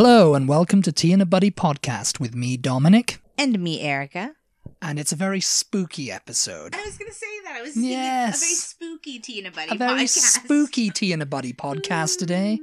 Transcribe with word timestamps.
Hello, 0.00 0.36
and 0.36 0.46
welcome 0.46 0.80
to 0.82 0.92
Tea 0.92 1.12
and 1.12 1.20
a 1.20 1.26
Buddy 1.26 1.50
podcast 1.50 2.20
with 2.20 2.32
me, 2.32 2.56
Dominic. 2.56 3.20
And 3.36 3.58
me, 3.58 3.80
Erica. 3.80 4.36
And 4.80 4.96
it's 4.96 5.10
a 5.10 5.16
very 5.16 5.40
spooky 5.40 6.08
episode. 6.12 6.72
I 6.76 6.84
was 6.84 6.96
going 6.96 7.10
to 7.10 7.16
say 7.16 7.26
that. 7.42 7.56
I 7.56 7.62
was 7.62 7.74
thinking 7.74 7.90
Yes. 7.90 8.40
a 8.40 8.44
very 8.44 8.54
spooky 8.54 9.18
Tea 9.18 9.38
and 9.38 9.48
a 9.48 9.50
Buddy 9.50 9.74
A 9.74 9.76
very 9.76 10.06
spooky 10.06 10.90
Tea 10.90 11.12
and 11.12 11.20
a 11.20 11.26
Buddy 11.26 11.52
podcast 11.52 12.18
today. 12.18 12.60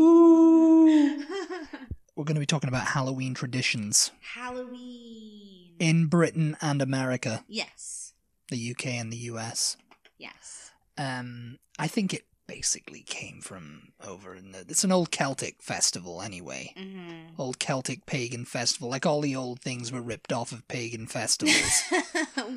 Ooh. 0.00 1.18
We're 2.16 2.24
going 2.24 2.36
to 2.36 2.40
be 2.40 2.46
talking 2.46 2.68
about 2.68 2.86
Halloween 2.86 3.34
traditions 3.34 4.10
Halloween. 4.34 5.74
in 5.78 6.06
Britain 6.06 6.56
and 6.62 6.80
America, 6.80 7.44
yes. 7.48 8.14
the 8.50 8.70
UK 8.70 8.86
and 8.86 9.12
the 9.12 9.18
US. 9.32 9.76
Yes. 10.16 10.70
Um, 10.96 11.58
I 11.78 11.86
think 11.86 12.14
it 12.14 12.24
basically 12.48 13.02
came 13.02 13.40
from 13.40 13.90
over 14.04 14.34
in 14.34 14.50
the. 14.50 14.60
It's 14.68 14.82
an 14.82 14.90
old 14.90 15.12
Celtic 15.12 15.62
festival, 15.62 16.20
anyway. 16.22 16.72
Mm-hmm. 16.76 17.40
Old 17.40 17.60
Celtic 17.60 18.04
pagan 18.06 18.44
festival. 18.44 18.88
Like 18.88 19.06
all 19.06 19.20
the 19.20 19.36
old 19.36 19.60
things 19.60 19.92
were 19.92 20.02
ripped 20.02 20.32
off 20.32 20.50
of 20.50 20.66
pagan 20.66 21.06
festivals. 21.06 21.82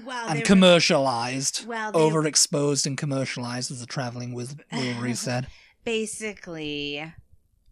well, 0.03 0.27
and 0.27 0.37
they 0.37 0.39
were- 0.39 0.45
commercialized. 0.45 1.67
well, 1.67 1.91
they, 1.91 1.99
Overexposed 1.99 2.87
and 2.87 2.97
commercialized, 2.97 3.69
as 3.69 3.79
the 3.81 3.85
traveling 3.85 4.33
with 4.33 4.57
Wilbury 4.71 5.15
said. 5.27 5.45
basically, 5.83 7.13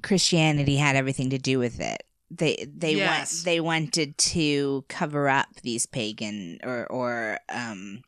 Christianity 0.01 0.77
had 0.77 0.95
everything 0.95 1.29
to 1.31 1.37
do 1.37 1.59
with 1.59 1.79
it. 1.79 2.03
They 2.31 2.67
they 2.71 2.93
Yes. 2.95 3.33
want 3.37 3.45
they 3.45 3.59
wanted 3.59 4.17
to 4.19 4.85
cover 4.87 5.27
up 5.27 5.47
these 5.63 5.87
pagan 5.87 6.59
or 6.63 6.85
or 6.87 7.39
um 7.49 8.01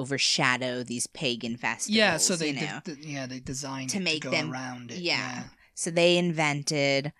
overshadow 0.00 0.82
these 0.82 1.06
pagan 1.08 1.56
festivals. 1.56 1.96
Yeah, 1.96 2.16
so 2.16 2.36
they 2.36 2.50
you 2.50 2.60
know? 2.66 2.80
de- 2.84 2.96
yeah 3.06 3.26
they 3.26 3.40
designed 3.40 3.90
To 3.90 3.98
it 3.98 4.02
make 4.02 4.22
to 4.22 4.28
go 4.28 4.30
them- 4.32 4.52
around 4.52 4.90
it. 4.90 4.98
yeah. 4.98 5.44
So 5.74 5.90
they 5.90 6.16
invented 6.18 7.12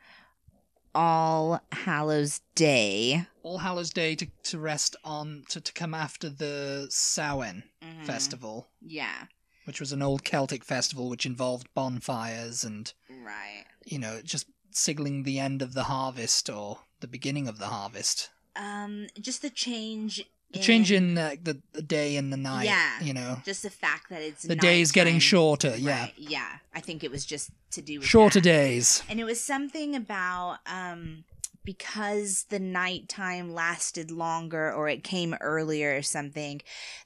All 0.94 1.60
Hallows 1.72 2.40
Day. 2.54 3.26
All 3.42 3.58
Hallows 3.58 3.90
Day 3.90 4.14
to, 4.16 4.26
to 4.44 4.58
rest 4.58 4.96
on 5.04 5.44
to, 5.48 5.60
to 5.60 5.72
come 5.72 5.94
after 5.94 6.28
the 6.28 6.86
Samhain 6.90 7.62
Mhm. 7.82 8.04
festival, 8.06 8.68
Yeah, 8.82 9.26
which 9.64 9.80
was 9.80 9.92
an 9.92 10.02
old 10.02 10.24
Celtic 10.24 10.64
festival 10.64 11.08
which 11.08 11.24
involved 11.26 11.68
bonfires 11.74 12.64
and 12.64 12.92
right. 13.08 13.64
you 13.84 13.98
know 13.98 14.20
just 14.22 14.46
signaling 14.72 15.22
the 15.22 15.38
end 15.38 15.62
of 15.62 15.74
the 15.74 15.84
harvest 15.84 16.50
or 16.50 16.80
the 17.00 17.08
beginning 17.08 17.46
of 17.48 17.58
the 17.58 17.68
harvest. 17.68 18.30
Um, 18.56 19.06
just 19.20 19.42
the 19.42 19.50
change. 19.50 20.24
The 20.52 20.58
change 20.58 20.90
in 20.90 21.16
uh, 21.16 21.36
the 21.42 21.60
the 21.72 21.82
day 21.82 22.16
and 22.16 22.32
the 22.32 22.36
night. 22.36 22.64
Yeah. 22.64 23.00
you 23.00 23.12
know 23.14 23.38
just 23.44 23.62
the 23.62 23.70
fact 23.70 24.08
that 24.10 24.20
it's 24.22 24.42
the 24.42 24.56
days 24.56 24.90
getting 24.92 25.14
nighttime. 25.14 25.20
shorter. 25.20 25.76
Yeah, 25.76 26.00
Right, 26.00 26.12
yeah. 26.16 26.48
I 26.74 26.80
think 26.80 27.04
it 27.04 27.10
was 27.10 27.24
just 27.24 27.50
to 27.72 27.82
do 27.82 27.98
with 28.00 28.08
shorter 28.08 28.40
that. 28.40 28.44
days. 28.44 29.02
and 29.08 29.20
it 29.20 29.24
was 29.24 29.40
something 29.40 29.94
about 29.94 30.58
um 30.66 31.24
because 31.64 32.46
the 32.48 32.58
nighttime 32.58 33.52
lasted 33.52 34.10
longer 34.10 34.72
or 34.72 34.88
it 34.88 35.04
came 35.04 35.34
earlier 35.40 35.94
or 35.96 36.02
something 36.02 36.60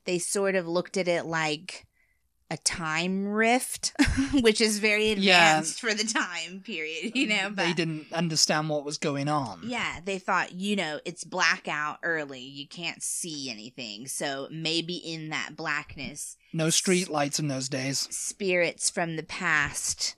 they 0.04 0.18
sort 0.18 0.54
of 0.54 0.66
looked 0.68 0.96
at 0.96 1.08
it 1.08 1.26
like 1.26 1.86
a 2.50 2.56
time 2.58 3.26
rift 3.26 3.92
which 4.42 4.60
is 4.60 4.78
very 4.78 5.12
Yeah. 5.14 5.58
advanced 5.58 5.80
for 5.80 5.94
the 5.94 6.04
time 6.04 6.60
period 6.64 7.12
you 7.16 7.26
know 7.26 7.48
but 7.48 7.56
they 7.66 7.72
didn't 7.72 8.12
understand 8.12 8.68
what 8.68 8.84
was 8.84 8.98
going 8.98 9.28
on. 9.28 9.60
yeah 9.64 10.00
they 10.04 10.18
thought 10.18 10.52
you 10.52 10.76
know 10.76 11.00
it's 11.04 11.24
blackout 11.24 11.98
early 12.02 12.40
you 12.40 12.68
can't 12.68 13.02
see 13.02 13.50
anything 13.50 14.06
so 14.06 14.46
maybe 14.50 14.94
in 14.96 15.30
that 15.30 15.56
blackness 15.56 16.36
No 16.52 16.70
street 16.70 17.08
lights 17.08 17.38
in 17.40 17.48
those 17.48 17.68
days. 17.68 18.06
spirits 18.10 18.90
from 18.90 19.16
the 19.16 19.22
past 19.22 20.14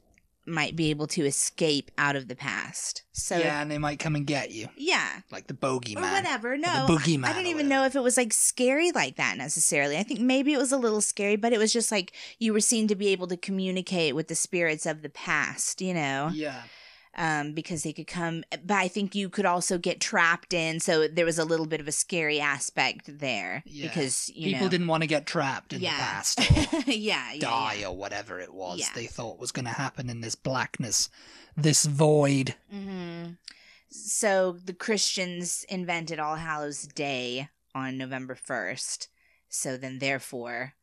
might 0.46 0.76
be 0.76 0.90
able 0.90 1.06
to 1.06 1.24
escape 1.24 1.90
out 1.98 2.16
of 2.16 2.28
the 2.28 2.36
past 2.36 3.02
so 3.12 3.38
yeah, 3.38 3.62
and 3.62 3.70
they 3.70 3.78
might 3.78 3.98
come 3.98 4.14
and 4.14 4.26
get 4.26 4.50
you, 4.50 4.68
yeah 4.76 5.20
like 5.30 5.46
the 5.46 5.54
bogeyman. 5.54 5.98
or 5.98 6.12
whatever. 6.12 6.56
No, 6.58 6.86
the 6.86 6.92
boogeyman 6.92 7.24
I 7.24 7.32
didn't 7.32 7.46
even 7.48 7.68
know 7.68 7.84
if 7.84 7.96
it 7.96 8.00
was 8.00 8.16
like 8.16 8.32
scary 8.32 8.92
like 8.92 9.16
that 9.16 9.38
necessarily. 9.38 9.96
I 9.96 10.02
think 10.02 10.20
maybe 10.20 10.52
it 10.52 10.58
was 10.58 10.72
a 10.72 10.76
little 10.76 11.00
scary, 11.00 11.36
but 11.36 11.52
it 11.52 11.58
was 11.58 11.72
just 11.72 11.90
like 11.90 12.12
you 12.38 12.52
were 12.52 12.60
seen 12.60 12.86
to 12.88 12.94
be 12.94 13.08
able 13.08 13.26
to 13.28 13.36
communicate 13.36 14.14
with 14.14 14.28
the 14.28 14.34
spirits 14.34 14.84
of 14.86 15.02
the 15.02 15.08
past, 15.08 15.80
you 15.80 15.94
know, 15.94 16.30
Yeah, 16.32 16.62
um, 17.16 17.52
because 17.52 17.82
they 17.82 17.92
could 17.92 18.06
come. 18.06 18.44
But 18.50 18.76
I 18.76 18.88
think 18.88 19.14
you 19.14 19.28
could 19.28 19.46
also 19.46 19.78
get 19.78 20.00
trapped 20.00 20.52
in, 20.52 20.80
so 20.80 21.08
there 21.08 21.24
was 21.24 21.38
a 21.38 21.44
little 21.44 21.66
bit 21.66 21.80
of 21.80 21.88
a 21.88 21.92
scary 21.92 22.40
aspect 22.40 23.18
there 23.18 23.62
Yeah. 23.66 23.88
because 23.88 24.28
you 24.34 24.52
people 24.52 24.66
know, 24.66 24.70
didn't 24.70 24.86
want 24.86 25.02
to 25.02 25.06
get 25.08 25.26
trapped 25.26 25.72
in 25.72 25.80
Yeah. 25.80 25.96
the 25.96 26.02
past 26.02 26.40
or 26.86 26.90
yeah, 26.92 27.32
yeah, 27.32 27.40
die 27.40 27.84
or 27.86 27.96
whatever 27.96 28.38
it 28.40 28.52
was 28.54 28.88
they 28.94 29.06
thought 29.06 29.38
was 29.38 29.52
going 29.52 29.64
to 29.66 29.70
happen 29.72 30.08
in 30.10 30.20
this 30.20 30.34
blackness, 30.34 31.08
this 31.56 31.84
void. 31.86 32.54
hmm 32.70 33.30
So 33.90 34.52
the 34.64 34.74
Christians 34.74 35.64
invented 35.68 36.18
All 36.18 36.36
Hallows 36.36 36.82
Day 36.82 37.48
on 37.74 37.96
November 37.98 38.34
1st. 38.36 39.08
So 39.48 39.76
then, 39.76 40.00
therefore, 40.00 40.74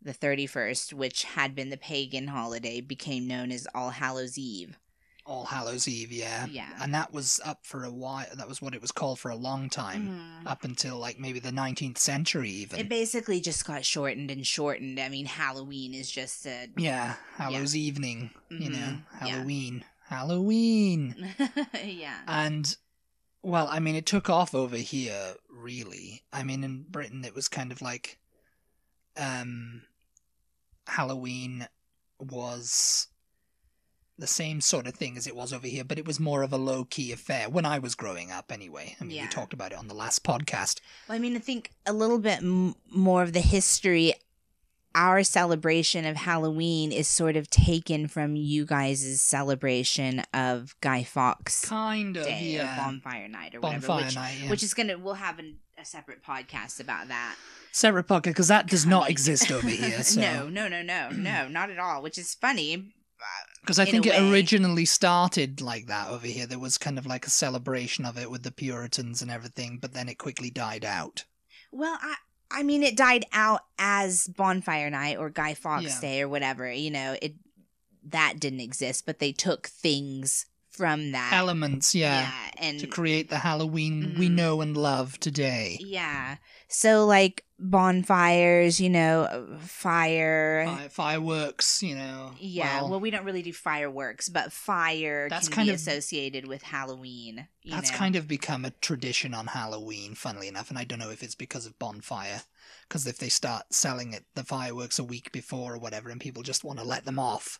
the 0.00 0.14
31st, 0.14 0.92
which 0.92 1.24
had 1.24 1.54
been 1.54 1.70
the 1.70 1.76
pagan 1.76 2.28
holiday, 2.28 2.80
became 2.80 3.26
known 3.26 3.50
as 3.50 3.66
All 3.74 3.90
Hallows 3.90 4.38
Eve. 4.38 4.78
All 5.24 5.44
Hallows 5.44 5.86
Eve, 5.86 6.10
yeah. 6.10 6.46
Yeah. 6.50 6.68
And 6.80 6.92
that 6.94 7.12
was 7.12 7.40
up 7.44 7.60
for 7.64 7.84
a 7.84 7.90
while. 7.92 8.26
That 8.34 8.48
was 8.48 8.60
what 8.60 8.74
it 8.74 8.80
was 8.82 8.90
called 8.90 9.20
for 9.20 9.30
a 9.30 9.36
long 9.36 9.68
time, 9.70 10.20
up 10.46 10.64
until 10.64 10.98
like 10.98 11.18
maybe 11.20 11.38
the 11.38 11.50
19th 11.52 11.98
century, 11.98 12.50
even. 12.50 12.80
It 12.80 12.88
basically 12.88 13.40
just 13.40 13.64
got 13.64 13.84
shortened 13.84 14.30
and 14.32 14.44
shortened. 14.46 14.98
I 14.98 15.08
mean, 15.08 15.26
Halloween 15.26 15.94
is 15.94 16.10
just 16.10 16.44
a. 16.46 16.68
yeah, 16.76 17.14
Hallows 17.36 17.76
Evening, 17.76 18.30
you 18.50 18.70
know, 18.70 18.76
Mhm, 18.78 19.02
yeah. 19.20 19.26
Halloween. 19.28 19.84
Halloween. 20.08 21.34
yeah. 21.84 22.18
And 22.26 22.76
well, 23.42 23.68
I 23.70 23.78
mean, 23.78 23.94
it 23.94 24.06
took 24.06 24.28
off 24.28 24.54
over 24.54 24.76
here, 24.76 25.34
really. 25.48 26.22
I 26.32 26.42
mean, 26.42 26.64
in 26.64 26.82
Britain, 26.88 27.24
it 27.24 27.34
was 27.34 27.48
kind 27.48 27.70
of 27.72 27.80
like, 27.80 28.18
um, 29.16 29.82
Halloween 30.86 31.66
was 32.18 33.08
the 34.22 34.26
same 34.28 34.60
sort 34.60 34.86
of 34.86 34.94
thing 34.94 35.16
as 35.16 35.26
it 35.26 35.34
was 35.34 35.52
over 35.52 35.66
here, 35.66 35.82
but 35.82 35.98
it 35.98 36.06
was 36.06 36.20
more 36.20 36.44
of 36.44 36.52
a 36.52 36.56
low 36.56 36.84
key 36.84 37.10
affair 37.10 37.50
when 37.50 37.66
I 37.66 37.80
was 37.80 37.96
growing 37.96 38.30
up, 38.30 38.52
anyway. 38.52 38.94
I 39.00 39.04
mean, 39.04 39.16
Yeah. 39.16 39.22
we 39.24 39.28
talked 39.28 39.52
about 39.52 39.72
it 39.72 39.78
on 39.78 39.88
the 39.88 39.94
last 39.94 40.22
podcast. 40.22 40.80
Well, 41.08 41.16
I 41.16 41.18
mean, 41.18 41.34
I 41.36 41.40
think 41.40 41.70
a 41.84 41.92
little 41.92 42.20
bit 42.20 42.38
m- 42.38 42.76
more 42.88 43.24
of 43.24 43.32
the 43.32 43.40
history. 43.40 44.14
Our 44.94 45.24
celebration 45.24 46.04
of 46.04 46.16
Halloween 46.18 46.92
is 46.92 47.08
sort 47.08 47.34
of 47.34 47.50
taken 47.50 48.06
from 48.08 48.36
you 48.36 48.64
guys' 48.64 49.20
celebration 49.20 50.20
of 50.32 50.76
Guy 50.80 51.02
Fawkes 51.02 51.64
Kind 51.64 52.16
of, 52.16 52.24
Day 52.26 52.52
yeah. 52.56 52.76
Bonfire 52.76 53.26
Night 53.26 53.54
or 53.54 53.60
whatever, 53.60 53.86
Bonfire 53.88 54.04
which, 54.06 54.14
night, 54.14 54.36
yeah. 54.44 54.50
which 54.50 54.62
is 54.62 54.72
gonna 54.74 54.98
we'll 54.98 55.14
have 55.14 55.38
an, 55.38 55.56
a 55.78 55.84
separate 55.84 56.22
podcast 56.22 56.78
about 56.78 57.08
that. 57.08 57.36
Separate 57.72 58.06
podcast, 58.06 58.24
because 58.24 58.48
that 58.48 58.66
does 58.68 58.84
not 58.84 59.08
exist 59.10 59.50
over 59.50 59.66
here. 59.66 60.02
So. 60.04 60.20
no, 60.20 60.48
no, 60.48 60.68
no, 60.68 60.82
no, 60.82 61.08
no, 61.10 61.48
not 61.48 61.70
at 61.70 61.78
all. 61.78 62.02
Which 62.02 62.18
is 62.18 62.34
funny. 62.34 62.92
Because 63.60 63.78
I 63.78 63.84
think 63.84 64.06
it 64.06 64.12
way. 64.12 64.30
originally 64.30 64.84
started 64.84 65.60
like 65.60 65.86
that 65.86 66.08
over 66.08 66.26
here. 66.26 66.46
There 66.46 66.58
was 66.58 66.78
kind 66.78 66.98
of 66.98 67.06
like 67.06 67.26
a 67.26 67.30
celebration 67.30 68.04
of 68.04 68.18
it 68.18 68.30
with 68.30 68.42
the 68.42 68.50
Puritans 68.50 69.22
and 69.22 69.30
everything, 69.30 69.78
but 69.80 69.92
then 69.92 70.08
it 70.08 70.18
quickly 70.18 70.50
died 70.50 70.84
out. 70.84 71.24
Well, 71.70 71.98
I 72.00 72.16
I 72.54 72.62
mean, 72.62 72.82
it 72.82 72.96
died 72.96 73.24
out 73.32 73.62
as 73.78 74.28
Bonfire 74.28 74.90
Night 74.90 75.16
or 75.16 75.30
Guy 75.30 75.54
Fawkes 75.54 75.84
Yeah. 75.84 76.00
Day 76.00 76.22
or 76.22 76.28
whatever. 76.28 76.70
You 76.70 76.90
know, 76.90 77.16
it 77.22 77.34
that 78.04 78.40
didn't 78.40 78.60
exist, 78.60 79.06
but 79.06 79.20
they 79.20 79.32
took 79.32 79.68
things 79.68 80.46
from 80.72 81.12
that. 81.12 81.32
Elements, 81.32 81.94
yeah, 81.94 82.30
and 82.58 82.80
to 82.80 82.86
create 82.86 83.28
the 83.30 83.38
Halloween 83.38 84.16
we 84.18 84.28
Mhm. 84.28 84.32
know 84.32 84.60
and 84.60 84.76
love 84.76 85.18
today. 85.20 85.78
Yeah. 85.80 86.36
So 86.68 87.04
like 87.06 87.44
bonfires, 87.58 88.80
you 88.80 88.88
know, 88.88 89.58
fire. 89.60 90.64
Fi- 90.66 90.88
fireworks, 90.88 91.82
you 91.82 91.94
know. 91.94 92.32
yeah. 92.38 92.80
Well, 92.80 92.90
well, 92.92 93.00
we 93.00 93.10
don't 93.10 93.24
really 93.24 93.42
do 93.42 93.52
fireworks, 93.52 94.28
but 94.28 94.52
fire 94.52 95.28
That's 95.28 95.48
can 95.48 95.56
kind 95.56 95.66
be 95.66 95.70
of- 95.74 95.76
associated 95.80 96.46
with 96.46 96.62
Halloween. 96.62 97.48
You 97.62 97.72
that's 97.74 97.90
know? 97.90 97.96
kind 97.98 98.16
of 98.16 98.26
become 98.26 98.64
a 98.64 98.70
tradition 98.70 99.34
on 99.34 99.48
Halloween, 99.48 100.14
funnily 100.14 100.48
enough, 100.48 100.70
and 100.70 100.78
I 100.78 100.84
don't 100.84 100.98
know 100.98 101.10
if 101.10 101.22
it's 101.22 101.34
because 101.34 101.66
of 101.66 101.78
bonfire. 101.78 102.42
Because 102.88 103.06
if 103.06 103.18
they 103.18 103.28
start 103.28 103.72
selling 103.74 104.12
it, 104.12 104.24
the 104.34 104.44
fireworks 104.44 104.98
a 104.98 105.04
week 105.04 105.32
before 105.32 105.74
or 105.74 105.78
whatever, 105.78 106.10
and 106.10 106.20
people 106.20 106.42
just 106.42 106.64
want 106.64 106.78
to 106.78 106.84
let 106.84 107.04
them 107.04 107.18
off. 107.18 107.58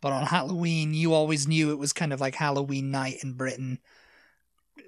But 0.00 0.12
on 0.12 0.26
Halloween, 0.26 0.94
you 0.94 1.12
always 1.12 1.48
knew 1.48 1.70
it 1.70 1.78
was 1.78 1.92
kind 1.92 2.12
of 2.12 2.20
like 2.20 2.34
Halloween 2.34 2.90
night 2.90 3.18
in 3.22 3.32
Britain. 3.32 3.78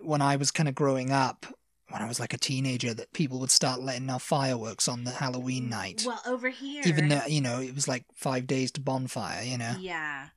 When 0.03 0.23
I 0.23 0.37
was 0.37 0.51
kind 0.51 0.69
of 0.69 0.75
growing 0.75 1.11
up, 1.11 1.47
when 1.89 2.03
I 2.03 2.09
was 2.09 2.19
like 2.21 2.35
a 2.35 2.39
teenager, 2.39 2.93
that 2.95 3.13
people 3.13 3.39
would 3.41 3.51
start 3.51 3.81
letting 3.81 4.11
off 4.11 4.23
fireworks 4.23 4.89
on 4.89 5.05
the 5.05 5.13
Halloween 5.13 5.69
night. 5.69 6.05
Well, 6.07 6.21
over 6.27 6.49
here. 6.49 6.83
Even 6.85 7.09
though, 7.09 7.23
you 7.27 7.41
know, 7.41 7.61
it 7.61 7.75
was 7.75 7.87
like 7.89 8.05
five 8.15 8.47
days 8.47 8.73
to 8.73 8.81
bonfire, 8.81 9.43
you 9.43 9.57
know? 9.57 9.75
Yeah. 9.79 10.29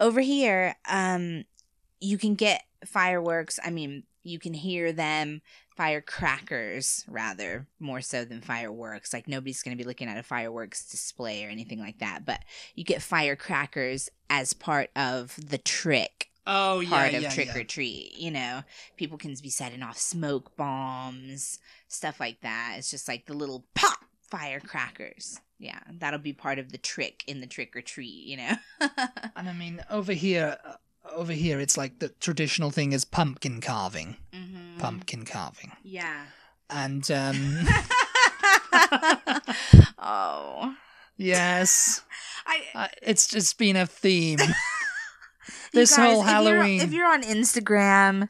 Over 0.00 0.20
here, 0.20 0.76
um, 0.88 1.44
you 2.00 2.18
can 2.18 2.34
get 2.34 2.64
fireworks. 2.86 3.60
I 3.64 3.70
mean, 3.70 4.04
you 4.22 4.38
can 4.38 4.54
hear 4.54 4.92
them, 4.92 5.42
firecrackers, 5.76 7.04
rather, 7.08 7.66
more 7.80 8.00
so 8.00 8.24
than 8.24 8.40
fireworks. 8.40 9.12
Like, 9.12 9.28
nobody's 9.28 9.62
going 9.62 9.76
to 9.76 9.82
be 9.82 9.86
looking 9.86 10.08
at 10.08 10.18
a 10.18 10.22
fireworks 10.22 10.88
display 10.90 11.44
or 11.44 11.48
anything 11.48 11.80
like 11.80 11.98
that. 11.98 12.24
But 12.24 12.40
you 12.74 12.84
get 12.84 13.02
firecrackers 13.02 14.08
as 14.30 14.52
part 14.52 14.90
of 14.96 15.34
the 15.36 15.58
trick 15.58 16.28
Oh 16.46 16.80
yeah. 16.80 16.88
part 16.90 17.14
of 17.14 17.32
trick 17.32 17.56
or 17.56 17.64
treat. 17.64 18.14
You 18.16 18.30
know, 18.30 18.62
people 18.96 19.18
can 19.18 19.34
be 19.42 19.50
setting 19.50 19.82
off 19.82 19.96
smoke 19.98 20.56
bombs, 20.56 21.58
stuff 21.88 22.20
like 22.20 22.40
that. 22.42 22.74
It's 22.78 22.90
just 22.90 23.08
like 23.08 23.26
the 23.26 23.34
little 23.34 23.64
pop 23.74 24.04
firecrackers. 24.28 25.40
Yeah, 25.58 25.78
that'll 25.98 26.18
be 26.18 26.32
part 26.32 26.58
of 26.58 26.72
the 26.72 26.78
trick 26.78 27.24
in 27.26 27.40
the 27.40 27.46
trick 27.46 27.74
or 27.76 27.80
treat. 27.80 28.26
You 28.26 28.36
know. 28.36 28.52
and 29.36 29.48
I 29.48 29.52
mean, 29.52 29.82
over 29.88 30.12
here, 30.12 30.58
uh, 30.64 30.74
over 31.14 31.32
here, 31.32 31.60
it's 31.60 31.78
like 31.78 31.98
the 31.98 32.08
traditional 32.08 32.70
thing 32.70 32.92
is 32.92 33.04
pumpkin 33.04 33.60
carving. 33.60 34.16
Pumpkin 34.78 35.24
carving, 35.24 35.72
Yeah. 35.82 36.24
and 36.70 37.08
um, 37.10 37.66
oh. 39.98 40.74
yes, 41.16 42.02
I 42.46 42.60
uh, 42.74 42.88
it's 43.02 43.26
just 43.28 43.58
been 43.58 43.76
a 43.76 43.86
theme. 43.86 44.38
This 45.74 45.96
guys, 45.96 45.98
whole 46.06 46.20
if 46.22 46.26
you're- 46.28 46.32
Halloween. 46.32 46.80
If 46.80 46.92
you're, 46.92 47.06
on 47.12 47.22
Instagram 47.22 48.28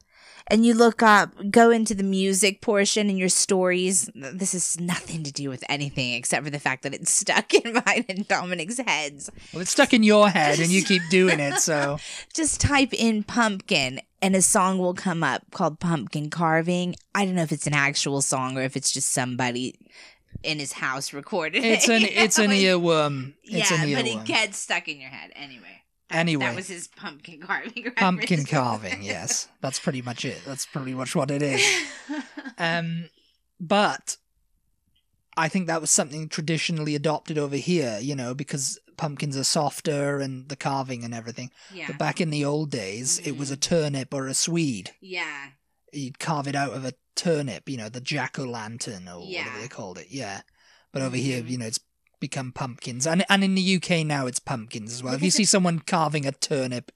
and 0.49 0.65
you 0.67 0.75
look 0.75 1.03
up, 1.03 1.33
go 1.51 1.71
into 1.71 1.95
the 1.95 2.03
music 2.03 2.61
portion 2.61 3.09
and 3.09 3.19
your 3.19 3.29
stories, 3.29 4.11
this 4.15 4.53
has 4.53 4.79
nothing 4.79 5.23
to 5.23 5.33
do 5.33 5.49
with 5.49 5.65
anything 5.69 6.13
except 6.13 6.45
for 6.45 6.51
the 6.51 6.59
fact 6.59 6.83
that 6.83 6.93
it's 6.95 7.11
stuck 7.11 7.53
in 7.65 7.73
mine 7.87 8.05
and 8.09 8.29
Dominic's 8.29 8.79
heads. 8.79 9.31
well, 9.53 9.63
it's 9.63 9.71
stuck 9.71 9.95
in 9.95 10.03
your 10.03 10.29
head, 10.29 10.61
and 10.61 10.71
you 10.71 10.83
keep 10.83 11.03
doing 11.11 11.41
it. 11.41 11.55
So 11.61 11.99
Just 12.35 12.61
type 12.61 12.93
in 12.93 13.23
pumpkin 13.23 14.01
and 14.21 14.35
a 14.37 14.43
song 14.43 14.79
will 14.79 14.95
come 14.95 15.23
up 15.23 15.43
called 15.51 15.81
Pumpkin 15.81 16.31
Carving. 16.31 16.95
I 17.15 17.25
don't 17.27 17.35
know 17.35 17.43
if 17.43 17.53
it's 17.53 17.67
an 17.67 17.75
actual 17.75 18.23
song 18.23 18.57
or 18.59 18.63
if 18.63 18.77
it's 18.77 18.91
just 18.93 19.11
somebody 19.11 19.79
in 20.43 20.59
his 20.59 20.73
house 20.73 21.13
recorded 21.13 21.65
it's 21.65 21.89
it. 21.89 22.03
an 22.03 22.09
it's 22.11 22.39
an 22.39 22.51
earworm. 22.51 23.35
It's 23.45 23.71
yeah, 23.71 23.83
an 23.83 23.95
but 23.95 24.07
it 24.07 24.17
earworm. 24.19 24.25
gets 24.27 24.59
stuck 24.59 24.89
in 24.89 25.01
your 25.01 25.11
head 25.11 25.31
anyway. 25.35 25.83
Anyway. 26.15 26.47
that 26.47 26.55
was 26.57 26.69
his 26.69 26.89
pumpkin 26.89 27.41
carving. 27.41 27.91
Pumpkin 27.97 28.45
carving. 28.47 29.03
Yes, 29.03 29.49
that's 29.61 29.79
pretty 29.79 30.01
much 30.03 30.25
it. 30.25 30.41
That's 30.47 30.65
pretty 30.67 30.95
much 30.95 31.15
what 31.15 31.31
it 31.31 31.43
is. 31.43 31.63
Um, 32.59 33.09
but 33.59 34.17
I 35.37 35.49
think 35.49 35.67
that 35.67 35.81
was 35.81 35.91
something 35.91 36.29
traditionally 36.29 36.95
adopted 36.95 37.37
over 37.39 37.57
here, 37.57 37.99
you 38.01 38.15
know, 38.15 38.33
because 38.35 38.79
pumpkins 38.97 39.37
are 39.37 39.43
softer 39.45 40.21
and 40.21 40.49
the 40.49 40.55
carving 40.57 41.03
and 41.03 41.13
everything. 41.13 41.51
yeah, 41.73 41.89
But 41.89 41.99
back 41.99 42.21
in 42.21 42.31
the 42.31 42.45
old 42.45 42.71
days, 42.71 43.19
it 43.25 43.37
was 43.37 43.51
a 43.51 43.57
turnip 43.57 44.15
or 44.15 44.29
a 44.29 44.35
swede. 44.35 44.93
yeah, 45.01 45.49
You'd 45.93 46.19
carve 46.21 46.47
it 46.47 46.55
out 46.55 46.73
of 46.75 46.85
a 46.85 46.93
turnip, 47.17 47.69
you 47.69 47.77
know, 47.77 47.89
the 47.89 48.01
jack 48.01 48.39
o' 48.39 48.45
lantern 48.45 49.09
or 49.09 49.25
Yeah. 49.25 49.45
whatever 49.45 49.61
they 49.63 49.69
called 49.69 49.99
it. 49.99 50.09
Yeah. 50.11 50.43
But 50.93 51.03
over 51.03 51.17
here, 51.17 51.43
Mhm. 51.43 51.49
you 51.51 51.59
know, 51.59 51.67
it's 51.67 51.81
become 52.29 52.53
pumpkins. 52.53 53.07
And 53.07 53.25
and 53.29 53.43
in 53.45 53.55
the 53.55 53.77
UK 53.77 53.91
now, 54.07 54.27
it's 54.27 54.39
pumpkins 54.41 54.93
as 54.93 55.03
well. 55.03 55.15
If 55.15 55.23
you 55.23 55.31
see 55.31 55.45
someone 55.55 55.79
carving 55.81 56.27
a 56.27 56.33
turnip, 56.33 56.91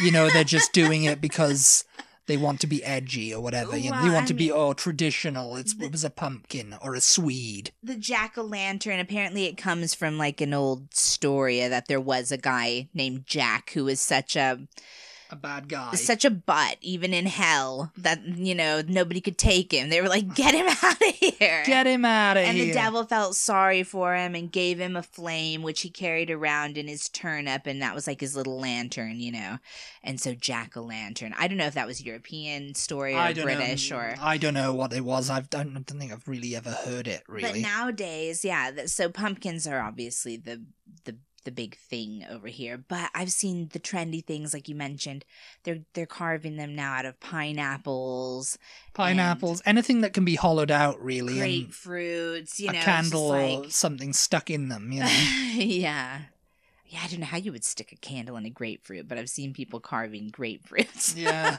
you 0.00 0.10
know, 0.10 0.28
they're 0.30 0.44
just 0.58 0.72
doing 0.72 1.04
it 1.04 1.20
because 1.20 1.84
they 2.26 2.36
want 2.36 2.60
to 2.60 2.66
be 2.66 2.82
edgy 2.82 3.32
or 3.32 3.40
whatever. 3.40 3.76
You 3.76 3.90
know, 3.92 4.02
they 4.02 4.10
want 4.10 4.24
I 4.24 4.26
to 4.28 4.34
be 4.34 4.48
mean- 4.48 4.56
oh 4.60 4.72
traditional. 4.72 5.56
It's, 5.56 5.74
The- 5.74 5.84
it 5.86 5.92
was 5.92 6.04
a 6.04 6.10
pumpkin 6.10 6.74
or 6.82 6.94
a 6.96 7.00
swede. 7.00 7.70
the 7.82 7.96
jack 7.96 8.36
o' 8.36 8.42
lantern. 8.42 8.98
Apparently, 8.98 9.44
it 9.46 9.56
comes 9.56 9.94
from 9.94 10.18
like 10.18 10.40
an 10.40 10.52
old 10.52 10.92
story 10.94 11.60
that 11.68 11.86
there 11.88 12.00
was 12.00 12.32
a 12.32 12.36
guy 12.52 12.88
named 12.94 13.26
Jack 13.26 13.70
who 13.74 13.84
was 13.84 14.00
such 14.00 14.34
a 14.34 14.58
A 15.30 15.36
bad 15.36 15.68
guy. 15.68 15.94
such 15.94 16.24
a 16.24 16.30
butt, 16.30 16.76
even 16.80 17.12
in 17.12 17.26
hell, 17.26 17.92
that 17.96 18.24
you 18.24 18.54
know 18.54 18.82
nobody 18.86 19.20
could 19.20 19.38
take 19.38 19.72
him. 19.72 19.90
They 19.90 20.00
were 20.00 20.08
like, 20.08 20.34
"Get 20.34 20.54
him 20.54 20.66
out 20.82 21.00
of 21.00 21.14
here." 21.14 21.62
Get 21.66 21.86
him 21.86 22.04
out 22.04 22.36
of 22.36 22.44
and 22.44 22.56
here. 22.56 22.64
And 22.64 22.70
the 22.70 22.74
devil 22.74 23.04
felt 23.04 23.36
sorry 23.36 23.82
for 23.82 24.14
him 24.14 24.34
and 24.34 24.50
gave 24.50 24.78
him 24.78 24.96
a 24.96 25.02
flame 25.02 25.62
which 25.62 25.82
he 25.82 25.90
carried 25.90 26.30
around 26.30 26.76
in 26.78 26.88
his 26.88 27.08
turnip 27.08 27.66
and 27.66 27.82
that 27.82 27.94
was 27.94 28.06
like 28.06 28.20
his 28.20 28.36
little 28.36 28.58
lantern 28.58 29.18
you 29.20 29.32
know 29.32 29.58
and 30.02 30.20
so 30.20 30.34
jack-o'-lantern 30.34 31.32
i 31.38 31.46
don't 31.48 31.58
know 31.58 31.66
if 31.66 31.74
that 31.74 31.86
was 31.86 32.04
european 32.04 32.74
story 32.74 33.14
or 33.14 33.34
british 33.34 33.90
know. 33.90 33.98
or 33.98 34.14
I 34.20 34.38
don't 34.38 34.54
know 34.54 34.74
what 34.74 34.92
it 34.92 35.04
was. 35.04 35.30
I've, 35.30 35.48
I 35.54 35.64
don't 35.64 35.84
think 35.84 36.12
I've 36.12 36.26
really 36.26 36.56
ever 36.56 36.70
heard 36.70 37.06
it. 37.06 37.22
Really. 37.28 37.62
But 37.62 37.68
nowadays, 37.68 38.44
yeah. 38.44 38.86
So 38.86 39.08
pumpkins 39.08 39.66
are 39.66 39.80
obviously 39.80 40.36
the 40.36 40.64
the 41.04 41.16
the 41.46 41.50
big 41.50 41.78
thing 41.78 42.26
over 42.28 42.48
here. 42.48 42.76
But 42.76 43.08
I've 43.14 43.32
seen 43.32 43.70
the 43.72 43.78
trendy 43.78 44.22
things 44.22 44.52
like 44.52 44.68
you 44.68 44.74
mentioned. 44.74 45.24
They're 45.62 45.80
they're 45.94 46.04
carving 46.04 46.56
them 46.56 46.74
now 46.74 46.92
out 46.92 47.06
of 47.06 47.18
pineapples, 47.20 48.58
Pineapples, 48.92 49.62
anything 49.64 50.02
that 50.02 50.12
can 50.12 50.26
be 50.26 50.34
hollowed 50.34 50.70
out, 50.70 51.02
really, 51.02 51.34
grapefruits. 51.34 52.58
You 52.58 52.68
a 52.68 52.72
know, 52.72 52.78
it's 52.78 52.84
candle 52.84 53.30
just 53.30 53.68
or 53.68 53.70
something 53.70 54.12
stuck 54.12 54.50
in 54.50 54.68
them. 54.68 54.92
You 54.92 55.00
know. 55.00 55.06
yeah. 55.54 56.18
Yeah, 56.88 57.00
I 57.02 57.08
don't 57.08 57.20
know 57.20 57.26
how 57.26 57.38
you 57.38 57.50
would 57.50 57.64
stick 57.64 57.90
a 57.90 57.96
candle 57.96 58.36
in 58.36 58.46
a 58.46 58.50
grapefruit, 58.50 59.08
but 59.08 59.18
I've 59.18 59.30
seen 59.30 59.52
people 59.52 59.80
carving 59.80 60.30
grapefruits. 60.30 61.16
yeah. 61.16 61.56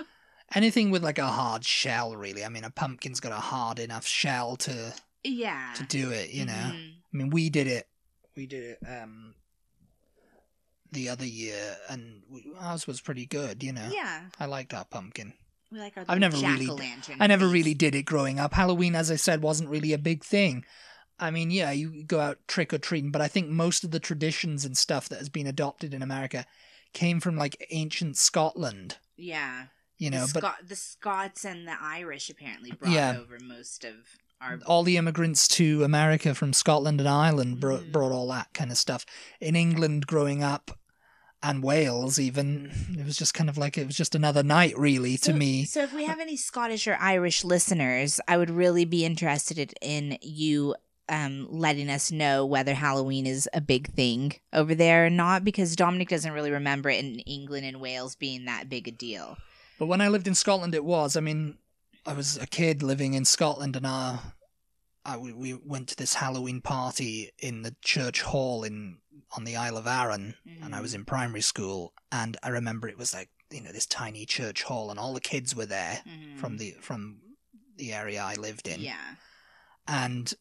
Anything 0.54 0.90
with 0.90 1.04
like 1.04 1.18
a 1.18 1.26
hard 1.26 1.64
shell, 1.64 2.16
really. 2.16 2.44
I 2.44 2.48
mean, 2.48 2.64
a 2.64 2.70
pumpkin's 2.70 3.20
got 3.20 3.32
a 3.32 3.36
hard 3.36 3.78
enough 3.78 4.06
shell 4.06 4.56
to 4.56 4.94
yeah. 5.22 5.72
to 5.76 5.84
do 5.84 6.10
it. 6.10 6.30
You 6.30 6.46
know. 6.46 6.52
Mhm. 6.52 6.90
I 7.12 7.16
mean, 7.16 7.30
we 7.30 7.50
did 7.50 7.66
it. 7.66 7.86
We 8.36 8.46
did 8.46 8.62
it 8.62 8.78
um 8.88 9.34
the 10.92 11.08
other 11.08 11.26
year, 11.26 11.76
and 11.88 12.22
we, 12.30 12.46
ours 12.58 12.86
was 12.86 13.00
pretty 13.00 13.26
good. 13.26 13.62
You 13.62 13.72
know. 13.72 13.88
Yeah. 13.92 14.22
I 14.38 14.46
liked 14.46 14.72
our 14.74 14.84
pumpkin. 14.84 15.32
We 15.72 15.78
like 15.80 15.96
our 15.96 16.04
I've 16.08 16.20
never 16.20 16.36
really- 16.36 16.66
jack-o'-lantern 16.66 17.16
I 17.18 17.26
never 17.26 17.48
really 17.48 17.74
did 17.74 17.94
it 17.94 18.04
growing 18.04 18.38
up. 18.38 18.54
Halloween, 18.54 18.94
as 18.94 19.10
I 19.10 19.16
said, 19.16 19.42
wasn't 19.42 19.70
really 19.70 19.92
a 19.92 19.98
big 19.98 20.22
thing. 20.24 20.64
I 21.18 21.30
mean, 21.30 21.50
yeah, 21.50 21.70
you 21.72 22.04
go 22.04 22.20
out 22.20 22.38
trick 22.48 22.72
or 22.72 22.78
treating, 22.78 23.10
but 23.10 23.20
I 23.22 23.28
think 23.28 23.48
most 23.48 23.82
of 23.84 23.90
the 23.92 24.00
traditions 24.00 24.64
and 24.64 24.76
stuff 24.76 25.08
that 25.08 25.18
has 25.18 25.28
been 25.28 25.46
adopted 25.46 25.94
in 25.94 26.02
America 26.02 26.44
came 26.92 27.18
from 27.20 27.36
like 27.36 27.66
ancient 27.70 28.16
Scotland. 28.16 28.98
Yeah. 29.16 29.66
You 29.98 30.10
know, 30.10 30.26
the, 30.26 30.40
but 30.40 30.56
the 30.68 30.74
Scots 30.76 31.44
and 31.44 31.66
the 31.68 31.74
Irish 31.80 32.28
apparently 32.30 32.72
brought 32.72 32.92
Yeah. 32.92 33.16
over 33.18 33.38
most 33.40 33.84
of 33.84 33.94
our. 34.44 34.58
all 34.66 34.82
the 34.82 34.96
immigrants 34.96 35.48
to 35.48 35.82
America 35.84 36.34
from 36.34 36.52
Scotland 36.52 37.00
and 37.00 37.08
Ireland 37.08 37.60
brought, 37.60 37.82
Mhm. 37.84 37.92
brought 37.92 38.12
all 38.12 38.28
that 38.28 38.52
kind 38.54 38.70
of 38.70 38.76
stuff. 38.78 39.04
In 39.40 39.56
England, 39.56 40.06
growing 40.06 40.42
up, 40.42 40.78
and 41.42 41.62
Wales, 41.62 42.18
even 42.18 42.70
it 42.98 43.04
was 43.04 43.18
just 43.18 43.34
kind 43.34 43.50
of 43.50 43.58
like 43.58 43.76
it 43.76 43.86
was 43.86 43.96
just 43.96 44.14
another 44.14 44.42
night, 44.42 44.78
really, 44.78 45.18
to 45.18 45.32
So- 45.32 45.36
me. 45.36 45.64
So, 45.66 45.82
if 45.82 45.92
we 45.92 46.04
have 46.06 46.18
any 46.18 46.36
Scottish 46.38 46.86
or 46.88 46.96
Irish 47.00 47.44
listeners, 47.44 48.18
I 48.26 48.38
would 48.38 48.48
really 48.50 48.86
be 48.86 49.04
interested 49.04 49.74
in 49.82 50.16
you 50.22 50.74
um, 51.10 51.46
letting 51.50 51.90
us 51.90 52.10
know 52.10 52.46
whether 52.46 52.72
Halloween 52.72 53.26
is 53.26 53.46
a 53.52 53.60
big 53.60 53.92
thing 53.94 54.32
over 54.54 54.74
there 54.74 55.04
or 55.04 55.10
not, 55.10 55.44
because 55.44 55.76
Dominic 55.76 56.08
doesn't 56.08 56.32
really 56.32 56.50
remember 56.50 56.88
it 56.88 57.04
in 57.04 57.18
England 57.20 57.66
and 57.66 57.78
Wales 57.78 58.16
being 58.16 58.46
that 58.46 58.70
big 58.70 58.88
a 58.88 58.90
deal. 58.90 59.36
But 59.78 59.84
when 59.84 60.00
I 60.00 60.08
lived 60.08 60.26
in 60.26 60.34
Scotland, 60.34 60.74
it 60.74 60.82
was. 60.82 61.14
I 61.14 61.20
mean, 61.20 61.58
I 62.06 62.14
was 62.14 62.38
a 62.38 62.46
kid 62.46 62.82
living 62.82 63.12
in 63.12 63.26
Scotland, 63.26 63.76
and 63.76 63.84
uh, 63.84 64.16
I, 65.04 65.16
we, 65.18 65.32
we 65.32 65.54
went 65.54 65.88
to 65.88 65.96
this 65.96 66.14
Halloween 66.14 66.60
party 66.60 67.30
in 67.38 67.62
the 67.62 67.76
church 67.82 68.22
hall 68.22 68.64
in 68.64 68.98
on 69.36 69.44
the 69.44 69.56
Isle 69.56 69.76
of 69.76 69.86
Arran, 69.86 70.34
and 70.62 70.74
I 70.74 70.80
was 70.80 70.94
in 70.94 71.04
primary 71.04 71.40
school. 71.42 71.92
And 72.12 72.36
I 72.42 72.48
remember 72.48 72.88
it 72.88 72.96
was 72.98 73.12
like 73.12 73.28
you 73.50 73.60
know 73.62 73.72
this 73.72 73.86
tiny 73.86 74.24
church 74.26 74.62
hall, 74.62 74.90
and 74.90 74.98
all 74.98 75.12
the 75.14 75.20
kids 75.20 75.54
were 75.54 75.66
there 75.66 76.02
Mhm. 76.06 76.38
from 76.38 76.56
the 76.58 76.72
from 76.80 77.20
the 77.76 77.92
area 77.92 78.22
I 78.22 78.34
lived 78.34 78.66
in, 78.68 78.80
yeah, 78.80 79.16
and 79.86 80.32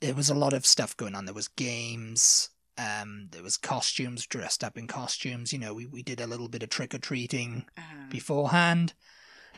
there 0.00 0.14
was 0.14 0.28
a 0.30 0.34
lot 0.34 0.52
of 0.52 0.64
stuff 0.66 0.96
going 0.96 1.14
on. 1.14 1.24
There 1.24 1.34
was 1.34 1.48
games. 1.48 2.50
Um, 2.76 3.28
there 3.32 3.42
was 3.42 3.56
costumes, 3.56 4.24
dressed 4.26 4.62
up 4.62 4.78
in 4.78 4.86
costumes. 4.86 5.52
You 5.52 5.58
know, 5.58 5.74
we, 5.74 5.86
we 5.86 6.02
did 6.04 6.20
a 6.20 6.28
little 6.28 6.48
bit 6.48 6.62
of 6.62 6.68
trick 6.68 6.94
or 6.94 6.98
treating 6.98 7.66
uh, 7.76 8.08
beforehand. 8.08 8.94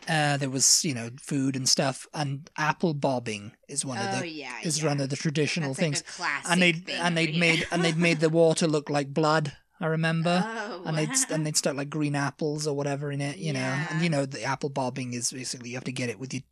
Uh, 0.09 0.37
there 0.37 0.51
was, 0.51 0.85
you 0.85 0.95
know, 0.95 1.11
food 1.21 1.57
and 1.57 1.69
stuff, 1.69 2.07
and 2.15 2.51
apple 2.57 2.95
bobbing 2.95 3.53
is 3.69 3.85
one 3.85 3.99
oh 3.99 4.03
of 4.03 4.19
the 4.21 4.29
yeah, 4.29 4.55
is 4.63 4.83
yeah. 4.83 4.89
one 4.89 5.01
of 5.01 5.09
the 5.11 5.17
traditional 5.17 5.71
That's 5.75 5.79
like 5.83 5.93
things. 5.99 6.17
classic 6.17 6.51
and 6.51 6.63
they 6.63 6.73
thing 6.73 6.97
and 7.01 7.17
they'd 7.17 7.37
made 7.37 7.67
and 7.71 7.85
they'd 7.85 7.97
made 7.97 8.21
the 8.21 8.29
water 8.31 8.67
look 8.67 8.89
like 8.91 9.13
blood. 9.15 9.53
I 9.83 9.87
remember, 9.87 10.45
oh, 10.47 10.83
and 10.85 10.99
they'd 10.99 11.11
and 11.31 11.47
they'd 11.47 11.57
stuck 11.57 11.75
like 11.77 11.89
green 11.89 12.15
apples 12.15 12.67
or 12.67 12.77
whatever 12.77 13.11
in 13.13 13.21
it, 13.21 13.39
you 13.39 13.53
know. 13.53 13.61
And 13.91 14.03
you 14.03 14.11
know, 14.11 14.27
the 14.27 14.43
apple 14.43 14.69
bobbing 14.69 15.13
is 15.15 15.33
basically 15.33 15.71
you 15.71 15.77
have 15.77 15.85
to 15.85 15.93
get 15.93 16.11
it 16.11 16.19
with 16.19 16.35
your 16.35 16.43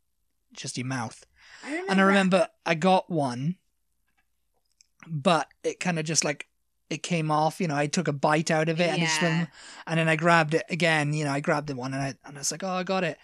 just 0.53 0.77
your 0.77 0.87
mouth. 0.87 1.23
I 1.63 1.69
remember, 1.71 1.91
And 1.91 1.99
I 1.99 2.03
remember 2.05 2.47
I 2.65 2.75
got 2.75 3.09
one, 3.09 3.57
but 5.07 5.47
it 5.63 5.79
kind 5.79 5.99
of 5.99 6.05
just 6.05 6.23
like 6.23 6.47
it 6.89 7.03
came 7.03 7.29
off. 7.29 7.61
You 7.61 7.67
know, 7.67 7.75
I 7.75 7.87
took 7.87 8.07
a 8.07 8.13
bite 8.13 8.49
out 8.51 8.69
of 8.69 8.79
it, 8.81 8.89
and 8.89 9.01
it 9.01 9.05
just 9.05 9.21
Yeah. 9.21 9.37
went, 9.37 9.49
and 9.87 9.99
then 9.99 10.09
I 10.09 10.15
grabbed 10.15 10.53
it 10.55 10.63
again. 10.69 11.13
You 11.13 11.25
know, 11.25 11.31
I 11.31 11.39
grabbed 11.39 11.67
the 11.67 11.75
one, 11.75 11.93
and 11.93 12.01
I 12.01 12.13
and 12.25 12.35
I 12.37 12.39
was 12.39 12.51
like, 12.51 12.63
oh, 12.63 12.67
I 12.69 12.83
got 12.83 13.03
it. 13.03 13.17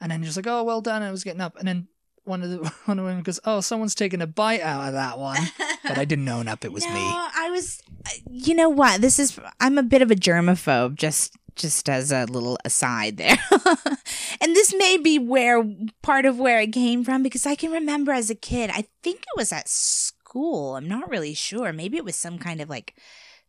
And 0.00 0.10
then 0.10 0.22
just 0.22 0.36
like, 0.36 0.46
oh, 0.46 0.62
well 0.62 0.80
done. 0.80 1.02
And 1.02 1.06
I 1.06 1.10
was 1.10 1.24
getting 1.24 1.40
up, 1.40 1.56
and 1.58 1.66
then 1.66 1.88
one 2.26 2.42
of 2.42 2.50
the 2.50 2.58
one 2.84 2.98
of 2.98 3.06
them 3.06 3.22
goes, 3.22 3.40
oh, 3.44 3.60
someone's 3.60 3.94
taking 3.94 4.20
a 4.20 4.26
bite 4.26 4.60
out 4.60 4.88
of 4.88 4.92
that 4.92 5.18
one. 5.18 5.40
But 5.82 5.98
I 5.98 6.04
didn't 6.04 6.28
own 6.28 6.48
up. 6.48 6.64
It 6.64 6.72
was 6.72 6.84
no, 6.86 6.92
me. 6.92 7.00
I 7.00 7.48
was. 7.50 7.80
Uh, 8.04 8.10
you 8.30 8.54
know 8.54 8.68
what? 8.68 9.00
This 9.00 9.18
is. 9.18 9.38
I'm 9.60 9.78
a 9.78 9.82
bit 9.82 10.02
of 10.02 10.10
a 10.10 10.16
germaphobe. 10.16 10.96
Just, 10.96 11.36
just 11.54 11.88
as 11.88 12.12
a 12.12 12.26
little 12.26 12.58
aside 12.64 13.16
there. 13.16 13.38
and 14.40 14.54
this 14.54 14.74
may 14.76 14.98
be 14.98 15.18
where 15.18 15.64
part 16.02 16.26
of 16.26 16.38
where 16.38 16.60
it 16.60 16.72
came 16.72 17.04
from 17.04 17.22
because 17.22 17.46
I 17.46 17.54
can 17.54 17.70
remember 17.70 18.12
as 18.12 18.28
a 18.28 18.34
kid. 18.34 18.70
I 18.70 18.84
think 19.02 19.20
it 19.20 19.36
was 19.36 19.52
at 19.52 19.68
school. 19.68 20.76
I'm 20.76 20.88
not 20.88 21.08
really 21.08 21.34
sure. 21.34 21.72
Maybe 21.72 21.96
it 21.96 22.04
was 22.04 22.16
some 22.16 22.38
kind 22.38 22.60
of 22.60 22.68
like 22.68 22.94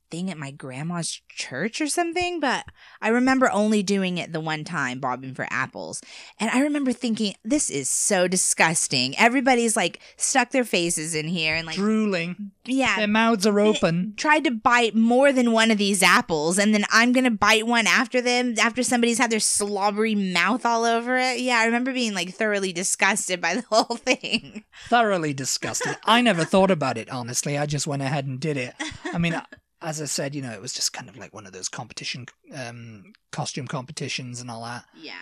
thing 0.10 0.30
at 0.32 0.38
my 0.38 0.52
grandma's 0.52 1.22
church 1.30 1.82
or 1.82 1.88
something, 1.88 2.40
but 2.40 2.66
I 3.02 3.10
remember 3.10 3.50
only 3.52 3.84
doing 3.84 4.18
it 4.18 4.34
the 4.34 4.40
one 4.40 4.64
time, 4.64 5.00
bobbing 5.00 5.34
for 5.34 5.48
apples. 5.50 6.02
And 6.40 6.50
I 6.52 6.62
remember 6.62 6.94
thinking, 6.94 7.34
this 7.44 7.70
is 7.70 7.90
so 7.90 8.28
disgusting. 8.28 9.18
Everybody's 9.18 9.76
like 9.76 10.00
stuck 10.18 10.52
their 10.52 10.64
faces 10.64 11.14
in 11.16 11.28
here 11.28 11.56
and 11.56 11.66
like, 11.68 11.76
Drooling. 11.76 12.52
yeah, 12.66 12.98
Their 12.98 13.08
mouths 13.08 13.46
are 13.46 13.60
open. 13.60 14.14
tried 14.18 14.44
to 14.46 14.52
bite 14.52 14.96
more 14.96 15.32
than 15.32 15.52
one 15.52 15.72
of 15.72 15.78
these 15.78 16.02
apples 16.04 16.58
and 16.58 16.74
then 16.74 16.86
I'm 16.92 17.12
going 17.12 17.24
to 17.26 17.32
bite 17.32 17.68
one 17.68 17.88
after 17.88 18.22
them 18.22 18.56
after 18.60 18.84
somebody's 18.84 19.18
had 19.18 19.32
their 19.32 19.40
slobbery 19.40 20.16
mouth 20.16 20.66
all 20.66 20.86
over 20.86 21.18
it. 21.18 21.40
Yeah, 21.40 21.60
I 21.60 21.66
remember 21.66 21.94
being 21.94 22.14
like 22.14 22.34
thoroughly 22.34 22.72
disgusted 22.74 23.42
by 23.42 23.56
the 23.56 23.62
whole 23.70 23.98
thing. 23.98 24.64
Thoroughly 24.90 25.34
disgusted. 25.34 25.98
I 26.06 26.22
never 26.22 26.46
thought 26.46 26.72
about 26.72 26.98
it, 26.98 27.10
honestly. 27.10 27.58
I 27.58 27.66
just 27.66 27.88
went 27.88 28.02
ahead 28.02 28.26
and 28.26 28.40
did 28.40 28.58
it. 28.58 28.74
I 29.14 29.18
mean, 29.18 29.40
as 29.82 30.02
I 30.02 30.06
said, 30.06 30.34
you 30.36 30.42
know, 30.42 30.52
it 30.52 30.62
was 30.62 30.74
just 30.74 30.94
kind 30.94 31.10
of 31.10 31.18
like 31.18 31.34
one 31.34 31.46
of 31.46 31.54
those 31.54 31.70
competition, 31.70 32.26
um, 32.54 33.14
costume 33.32 33.68
competitions 33.68 34.42
and 34.42 34.50
all 34.50 34.64
that. 34.64 34.86
Yeah. 34.96 35.14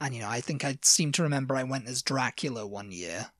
And, 0.00 0.14
you 0.14 0.20
know, 0.20 0.28
I 0.28 0.40
think 0.40 0.64
I 0.64 0.78
seem 0.82 1.12
to 1.12 1.22
remember 1.22 1.54
I 1.56 1.64
went 1.64 1.86
as 1.88 2.02
Dracula 2.02 2.66
one 2.66 2.90
year. 2.90 3.30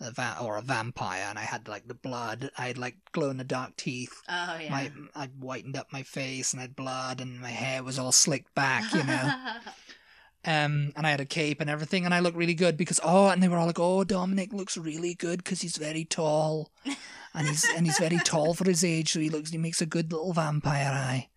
A 0.00 0.12
va- 0.12 0.36
or 0.40 0.56
a 0.56 0.62
vampire, 0.62 1.26
and 1.28 1.36
I 1.36 1.42
had 1.42 1.66
like 1.66 1.88
the 1.88 1.94
blood. 1.94 2.52
I 2.56 2.68
had 2.68 2.78
like 2.78 2.94
glow 3.10 3.30
in 3.30 3.36
the 3.36 3.42
dark 3.42 3.74
teeth. 3.74 4.22
Oh 4.28 4.56
yeah. 4.62 4.70
My 4.70 4.92
I 5.16 5.26
whitened 5.26 5.76
up 5.76 5.92
my 5.92 6.04
face 6.04 6.52
and 6.52 6.60
I 6.60 6.62
had 6.62 6.76
blood, 6.76 7.20
and 7.20 7.40
my 7.40 7.50
hair 7.50 7.82
was 7.82 7.98
all 7.98 8.12
slicked 8.12 8.54
back, 8.54 8.94
you 8.94 9.02
know. 9.02 9.32
um, 10.44 10.92
and 10.94 11.04
I 11.04 11.10
had 11.10 11.20
a 11.20 11.24
cape 11.24 11.60
and 11.60 11.68
everything, 11.68 12.04
and 12.04 12.14
I 12.14 12.20
looked 12.20 12.36
really 12.36 12.54
good 12.54 12.76
because 12.76 13.00
oh, 13.02 13.26
and 13.26 13.42
they 13.42 13.48
were 13.48 13.56
all 13.56 13.66
like, 13.66 13.80
oh, 13.80 14.04
Dominic 14.04 14.52
looks 14.52 14.76
really 14.76 15.14
good 15.14 15.38
because 15.42 15.62
he's 15.62 15.76
very 15.76 16.04
tall, 16.04 16.70
and 17.34 17.48
he's 17.48 17.66
and 17.76 17.86
he's 17.86 17.98
very 17.98 18.18
tall 18.18 18.54
for 18.54 18.64
his 18.64 18.84
age, 18.84 19.12
so 19.12 19.20
he 19.20 19.30
looks 19.30 19.50
he 19.50 19.58
makes 19.58 19.80
a 19.80 19.86
good 19.86 20.12
little 20.12 20.32
vampire 20.32 20.90
eye, 20.92 21.28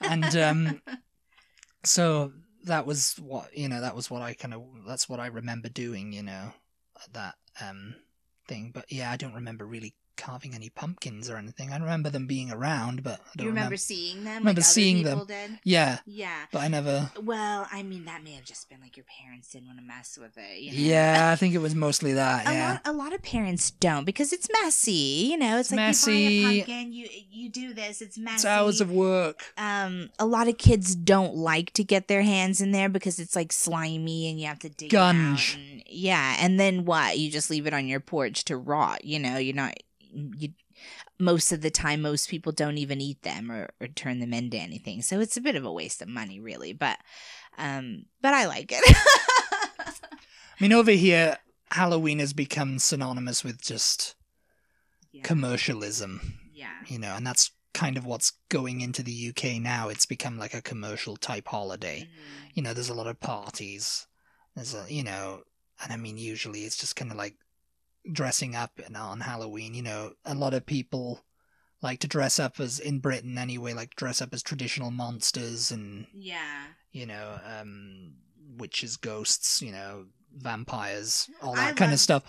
and 0.00 0.36
um, 0.36 0.82
so 1.84 2.32
that 2.64 2.86
was 2.86 3.16
what 3.20 3.56
you 3.56 3.68
know 3.68 3.80
that 3.80 3.96
was 3.96 4.10
what 4.10 4.22
I 4.22 4.34
kind 4.34 4.54
of 4.54 4.62
that's 4.86 5.08
what 5.08 5.20
I 5.20 5.26
remember 5.26 5.68
doing, 5.68 6.12
you 6.12 6.22
know, 6.22 6.52
that 7.12 7.34
um 7.60 7.96
thing. 8.46 8.70
But 8.72 8.90
yeah, 8.90 9.10
I 9.10 9.16
don't 9.16 9.34
remember 9.34 9.64
really 9.64 9.94
carving 10.16 10.54
any 10.54 10.68
pumpkins 10.68 11.30
or 11.30 11.36
anything. 11.36 11.72
I 11.72 11.78
remember 11.78 12.10
them 12.10 12.26
being 12.26 12.50
around, 12.52 13.02
but 13.02 13.20
I 13.20 13.36
don't 13.36 13.44
you 13.44 13.50
remember 13.50 13.76
seeing 13.76 14.24
them? 14.24 14.38
remember 14.40 14.60
like 14.60 14.64
seeing 14.66 15.02
them. 15.02 15.24
Did? 15.26 15.58
Yeah, 15.64 15.98
Yeah. 16.06 16.44
but 16.52 16.60
I 16.62 16.68
never. 16.68 17.10
Well, 17.22 17.66
I 17.72 17.82
mean, 17.82 18.04
that 18.04 18.22
may 18.22 18.32
have 18.32 18.44
just 18.44 18.68
been 18.68 18.80
like 18.80 18.96
your 18.96 19.06
parents 19.22 19.50
didn't 19.50 19.66
want 19.68 19.78
to 19.78 19.84
mess 19.84 20.18
with 20.20 20.36
it. 20.36 20.58
You 20.60 20.72
know? 20.72 20.78
Yeah, 20.78 21.30
I 21.32 21.36
think 21.36 21.54
it 21.54 21.58
was 21.58 21.74
mostly 21.74 22.12
that. 22.14 22.46
A 22.46 22.52
Yeah. 22.52 22.70
lot, 22.72 22.80
a 22.84 22.92
lot 22.92 23.12
of 23.14 23.22
parents 23.22 23.70
don't 23.70 24.04
because 24.04 24.32
it's 24.32 24.48
messy. 24.62 25.28
You 25.30 25.38
know, 25.38 25.58
it's, 25.58 25.70
It's 25.70 25.76
like 25.76 25.86
messy. 25.86 26.12
you 26.16 26.44
buy 26.46 26.52
a 26.52 26.56
pumpkin, 26.58 26.92
you 26.92 27.08
you 27.30 27.48
do 27.48 27.72
this. 27.74 28.02
It's 28.02 28.18
messy. 28.18 28.34
It's 28.34 28.44
hours 28.44 28.80
of 28.80 28.90
work. 28.90 29.42
um, 29.56 30.10
a 30.18 30.26
lot 30.26 30.48
of 30.48 30.58
kids 30.58 30.94
don't 30.94 31.34
like 31.36 31.72
to 31.74 31.84
get 31.84 32.08
their 32.08 32.22
hands 32.22 32.60
in 32.60 32.72
there 32.72 32.88
because 32.88 33.18
it's 33.18 33.34
like 33.34 33.52
slimy 33.52 34.28
and 34.28 34.38
you 34.38 34.46
have 34.46 34.58
to 34.60 34.68
dig 34.68 34.90
Gunge. 34.90 35.54
it 35.54 35.58
out. 35.58 35.60
And, 35.72 35.82
yeah, 35.86 36.36
and 36.38 36.60
then 36.60 36.84
what? 36.84 37.18
You 37.18 37.30
just 37.30 37.48
leave 37.50 37.66
it 37.66 37.72
on 37.74 37.86
your 37.88 38.00
porch 38.00 38.44
to 38.44 38.56
rot. 38.56 39.04
You 39.04 39.18
know, 39.18 39.36
you're 39.38 39.54
not 39.54 39.74
you. 40.12 40.50
Most 41.18 41.52
of 41.52 41.60
the 41.60 41.70
time, 41.70 42.02
most 42.02 42.28
people 42.28 42.52
don't 42.52 42.78
even 42.78 43.00
eat 43.00 43.22
them 43.22 43.50
or, 43.50 43.68
or 43.80 43.88
turn 43.88 44.20
them 44.20 44.32
into 44.32 44.56
anything. 44.56 45.02
So 45.02 45.20
it's 45.20 45.36
a 45.36 45.42
bit 45.42 45.56
of 45.56 45.64
a 45.64 45.72
waste 45.72 46.00
of 46.00 46.08
money, 46.08 46.40
really. 46.40 46.72
But, 46.72 46.98
um, 47.58 48.06
but 48.22 48.32
I 48.32 48.46
like 48.46 48.72
it. 48.72 48.82
I 49.78 50.62
mean, 50.62 50.72
over 50.72 50.90
here, 50.90 51.38
Halloween 51.70 52.18
has 52.18 52.32
become 52.32 52.78
synonymous 52.78 53.44
with 53.44 53.60
just 53.60 54.14
yeah. 55.12 55.22
commercialism, 55.22 56.38
yeah. 56.52 56.70
you 56.86 56.98
know, 56.98 57.14
and 57.14 57.26
that's 57.26 57.50
kind 57.72 57.96
of 57.96 58.04
what's 58.04 58.32
going 58.48 58.80
into 58.80 59.02
the 59.02 59.28
UK 59.30 59.60
now. 59.60 59.88
It's 59.88 60.06
become 60.06 60.38
like 60.38 60.54
a 60.54 60.62
commercial 60.62 61.16
type 61.16 61.48
holiday. 61.48 62.02
Mhm. 62.02 62.50
You 62.54 62.62
know, 62.62 62.74
there's 62.74 62.88
a 62.88 62.94
lot 62.94 63.06
of 63.06 63.20
parties. 63.20 64.06
There's 64.54 64.74
a, 64.74 64.84
you 64.88 65.04
know, 65.04 65.42
and 65.82 65.92
I 65.92 65.96
mean, 65.96 66.18
usually 66.18 66.64
it's 66.64 66.76
just 66.76 66.96
kind 66.96 67.10
of 67.10 67.16
like 67.16 67.36
dressing 68.10 68.54
up 68.54 68.80
and 68.84 68.96
on 68.96 69.20
Halloween. 69.20 69.74
You 69.74 69.82
know, 69.82 70.12
a 70.24 70.34
lot 70.34 70.54
of 70.54 70.66
people 70.66 71.20
like 71.82 72.00
to 72.00 72.08
dress 72.08 72.38
up 72.38 72.60
as 72.60 72.78
in 72.78 72.98
Britain 72.98 73.38
anyway, 73.38 73.72
like 73.72 73.96
dress 73.96 74.20
up 74.20 74.34
as 74.34 74.42
traditional 74.42 74.90
monsters 74.90 75.70
and 75.70 76.06
Yeah. 76.14 76.66
you 76.92 77.06
know, 77.06 77.40
um, 77.44 78.14
witches, 78.56 78.96
ghosts, 78.96 79.62
you 79.62 79.72
know, 79.72 80.06
vampires, 80.36 81.30
all 81.40 81.52
I 81.52 81.66
that 81.66 81.76
kind 81.76 81.90
love- 81.90 81.94
of 81.94 82.00
stuff. 82.00 82.22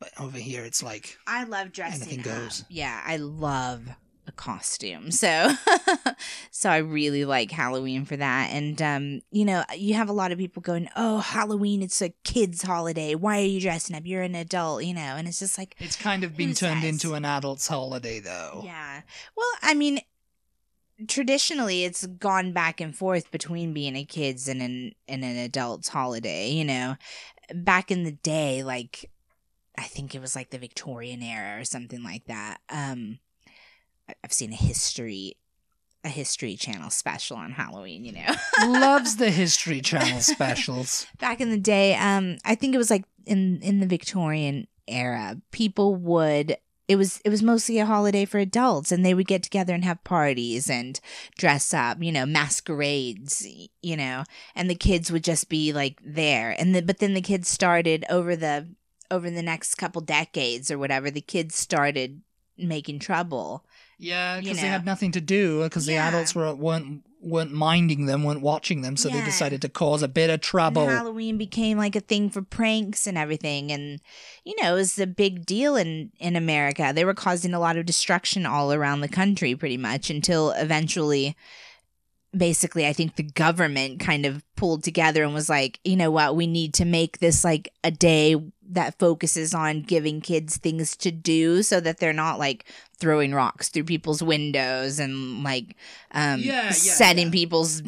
But 0.00 0.10
over 0.18 0.38
here, 0.38 0.64
it's 0.64 0.82
like 0.82 1.16
I 1.26 1.44
love 1.44 1.72
dressing 1.72 2.02
Anything 2.20 2.32
up. 2.32 2.52
Yeah, 2.68 3.00
I 3.06 3.16
love 3.16 3.88
a 4.26 4.32
costume. 4.32 5.10
So 5.10 5.50
so 6.50 6.70
I 6.70 6.78
really 6.78 7.24
like 7.24 7.50
Halloween 7.50 8.04
for 8.04 8.16
that. 8.16 8.50
And 8.52 8.80
um, 8.82 9.20
you 9.30 9.44
know, 9.44 9.64
you 9.76 9.94
have 9.94 10.08
a 10.08 10.12
lot 10.12 10.32
of 10.32 10.38
people 10.38 10.62
going, 10.62 10.88
"Oh, 10.96 11.18
Halloween, 11.18 11.82
it's 11.82 12.00
a 12.02 12.14
kids 12.24 12.62
holiday. 12.62 13.14
Why 13.14 13.40
are 13.40 13.46
you 13.46 13.60
dressing 13.60 13.96
up? 13.96 14.06
You're 14.06 14.22
an 14.22 14.34
adult, 14.34 14.84
you 14.84 14.94
know." 14.94 15.00
And 15.00 15.28
it's 15.28 15.38
just 15.38 15.58
like, 15.58 15.76
it's 15.78 15.96
kind 15.96 16.24
of 16.24 16.36
been 16.36 16.54
turned 16.54 16.82
says? 16.82 16.90
into 16.90 17.14
an 17.14 17.24
adult's 17.24 17.68
holiday, 17.68 18.20
though. 18.20 18.62
yeah. 18.64 19.02
Well, 19.36 19.50
I 19.62 19.74
mean, 19.74 20.00
traditionally 21.08 21.84
it's 21.84 22.06
gone 22.06 22.52
back 22.52 22.80
and 22.80 22.96
forth 22.96 23.30
between 23.30 23.72
being 23.72 23.96
a 23.96 24.04
kids 24.04 24.48
and 24.48 24.62
an 24.62 24.92
and 25.08 25.24
an 25.24 25.36
adult's 25.36 25.88
holiday, 25.88 26.50
you 26.50 26.64
know. 26.64 26.96
Back 27.52 27.90
in 27.90 28.04
the 28.04 28.12
day, 28.12 28.62
like 28.62 29.10
I 29.76 29.82
think 29.82 30.14
it 30.14 30.20
was 30.20 30.36
like 30.36 30.50
the 30.50 30.58
Victorian 30.58 31.22
era 31.22 31.60
or 31.60 31.64
something 31.64 32.02
like 32.02 32.26
that. 32.26 32.60
Um 32.68 33.18
I've 34.22 34.32
seen 34.32 34.52
a 34.52 34.56
history 34.56 35.36
a 36.04 36.08
history 36.08 36.54
channel 36.54 36.90
special 36.90 37.38
on 37.38 37.52
Halloween, 37.52 38.04
you 38.04 38.12
know. 38.12 38.34
Loves 38.78 39.16
the 39.16 39.30
History 39.30 39.80
Channel 39.80 40.20
specials. 40.20 41.06
Back 41.18 41.40
in 41.40 41.48
the 41.48 41.58
day, 41.58 41.94
um 41.94 42.36
I 42.44 42.54
think 42.54 42.74
it 42.74 42.78
was 42.78 42.90
like 42.90 43.04
in 43.26 43.60
in 43.62 43.80
the 43.80 43.86
Victorian 43.86 44.68
era, 44.86 45.40
people 45.50 45.96
would 45.96 46.58
it 46.86 46.96
was 46.96 47.20
it 47.24 47.30
was 47.30 47.42
mostly 47.42 47.78
a 47.78 47.86
holiday 47.86 48.24
for 48.24 48.38
adults 48.38 48.92
and 48.92 49.04
they 49.04 49.14
would 49.14 49.26
get 49.26 49.42
together 49.42 49.74
and 49.74 49.84
have 49.84 50.04
parties 50.04 50.68
and 50.68 51.00
dress 51.38 51.72
up 51.72 52.02
you 52.02 52.12
know 52.12 52.26
masquerades 52.26 53.46
you 53.82 53.96
know 53.96 54.24
and 54.54 54.68
the 54.68 54.74
kids 54.74 55.10
would 55.10 55.24
just 55.24 55.48
be 55.48 55.72
like 55.72 55.98
there 56.04 56.54
and 56.58 56.74
the, 56.74 56.82
but 56.82 56.98
then 56.98 57.14
the 57.14 57.22
kids 57.22 57.48
started 57.48 58.04
over 58.10 58.36
the 58.36 58.68
over 59.10 59.30
the 59.30 59.42
next 59.42 59.76
couple 59.76 60.02
decades 60.02 60.70
or 60.70 60.78
whatever 60.78 61.10
the 61.10 61.20
kids 61.20 61.54
started 61.54 62.20
making 62.56 62.98
trouble 62.98 63.64
Yeah, 64.04 64.36
You 64.36 64.42
because 64.42 64.60
they 64.60 64.68
had 64.68 64.84
nothing 64.84 65.12
to 65.12 65.20
do 65.20 65.62
because 65.62 65.88
Yeah. 65.88 66.10
the 66.10 66.16
adults 66.16 66.34
were 66.34 66.54
weren't 66.54 67.02
weren't 67.26 67.52
minding 67.52 68.04
them, 68.04 68.22
weren't 68.22 68.42
watching 68.42 68.82
them, 68.82 68.98
so 68.98 69.08
they 69.08 69.24
decided 69.24 69.62
to 69.62 69.68
cause 69.70 70.02
a 70.02 70.08
bit 70.08 70.28
of 70.28 70.34
And 70.34 70.42
trouble. 70.42 70.86
Halloween 70.86 71.38
became 71.38 71.78
like 71.78 71.96
a 71.96 72.00
thing 72.00 72.28
for 72.28 72.42
pranks 72.42 73.06
and 73.06 73.16
everything, 73.16 73.72
and 73.72 74.00
you 74.44 74.54
know 74.60 74.72
it 74.72 74.76
was 74.76 74.98
a 74.98 75.06
big 75.06 75.46
deal 75.46 75.74
in 75.74 76.12
in 76.20 76.36
America. 76.36 76.92
They 76.94 77.04
were 77.06 77.14
causing 77.14 77.54
a 77.54 77.58
lot 77.60 77.78
of 77.78 77.86
destruction 77.86 78.44
all 78.44 78.74
around 78.74 79.00
the 79.00 79.08
country, 79.08 79.54
pretty 79.56 79.78
much, 79.78 80.10
until 80.10 80.50
eventually, 80.50 81.34
basically, 82.36 82.86
I 82.86 82.92
think 82.92 83.16
the 83.16 83.22
government 83.22 84.00
kind 84.00 84.26
of 84.26 84.42
pulled 84.56 84.82
together 84.84 85.22
and 85.22 85.34
was 85.34 85.48
like, 85.48 85.78
you 85.84 85.96
know 85.96 86.10
what, 86.10 86.36
we 86.36 86.46
need 86.46 86.74
to 86.74 86.84
make 86.84 87.18
this 87.18 87.44
like 87.44 87.72
a 87.82 87.90
day 87.90 88.36
that 88.70 88.98
focuses 88.98 89.52
on 89.54 89.82
giving 89.82 90.20
kids 90.20 90.56
things 90.56 90.96
to 90.96 91.10
do, 91.10 91.62
so 91.62 91.80
that 91.80 91.98
they're 91.98 92.12
not 92.12 92.38
like 92.38 92.64
throwing 92.98 93.34
rocks 93.34 93.68
through 93.68 93.84
people's 93.84 94.22
windows 94.22 94.98
and 94.98 95.42
like 95.42 95.76
um 96.12 96.40
Yeah, 96.40 96.64
yeah, 96.64 96.70
setting 96.70 97.26
yeah. 97.26 97.32
people's 97.32 97.82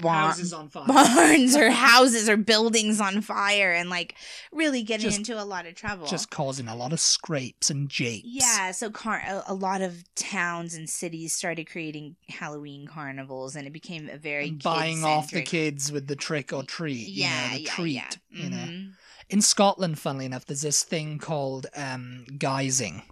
Houses 0.00 0.52
on 0.52 0.68
fire. 0.68 0.86
barns 0.86 1.56
or 1.56 1.68
houses 1.70 2.28
or 2.28 2.36
buildings 2.36 3.00
on 3.00 3.20
fire 3.20 3.72
and 3.72 3.90
like 3.90 4.14
really 4.52 4.82
getting 4.84 5.06
Just- 5.06 5.18
into 5.18 5.40
a 5.40 5.44
lot 5.44 5.66
of 5.66 5.74
trouble. 5.74 6.06
Just 6.06 6.30
causing 6.30 6.68
a 6.68 6.76
lot 6.76 6.92
of 6.92 7.00
scrapes 7.00 7.68
and 7.68 7.88
japes. 7.88 8.24
yeah, 8.24 8.70
so 8.70 8.90
car- 8.90 9.22
a, 9.26 9.42
a 9.48 9.54
lot 9.54 9.80
of 9.82 10.04
towns 10.14 10.74
and 10.74 10.88
cities 10.88 11.32
started 11.32 11.68
creating 11.68 12.14
Halloween 12.28 12.86
carnivals, 12.86 13.56
and 13.56 13.66
it 13.66 13.72
became 13.72 14.08
a 14.08 14.16
very 14.16 14.50
buying 14.52 15.02
off 15.02 15.30
the 15.32 15.42
kids 15.42 15.90
with 15.90 16.06
the 16.06 16.16
trick 16.16 16.52
or 16.52 16.62
treat. 16.62 17.08
Yeah, 17.08 17.44
you 17.46 17.50
know, 17.50 17.56
the 17.56 17.62
yeah, 17.62 17.70
treat. 17.74 17.92
yeah. 17.94 18.10
You 18.30 18.50
know. 18.50 18.56
Mhm. 18.56 18.92
In 19.30 19.42
Scotland, 19.42 19.98
funnily 19.98 20.26
enough, 20.26 20.44
there's 20.44 20.60
this 20.62 20.82
thing 20.84 21.18
called 21.18 21.66
um, 21.74 22.24
guising, 22.38 23.02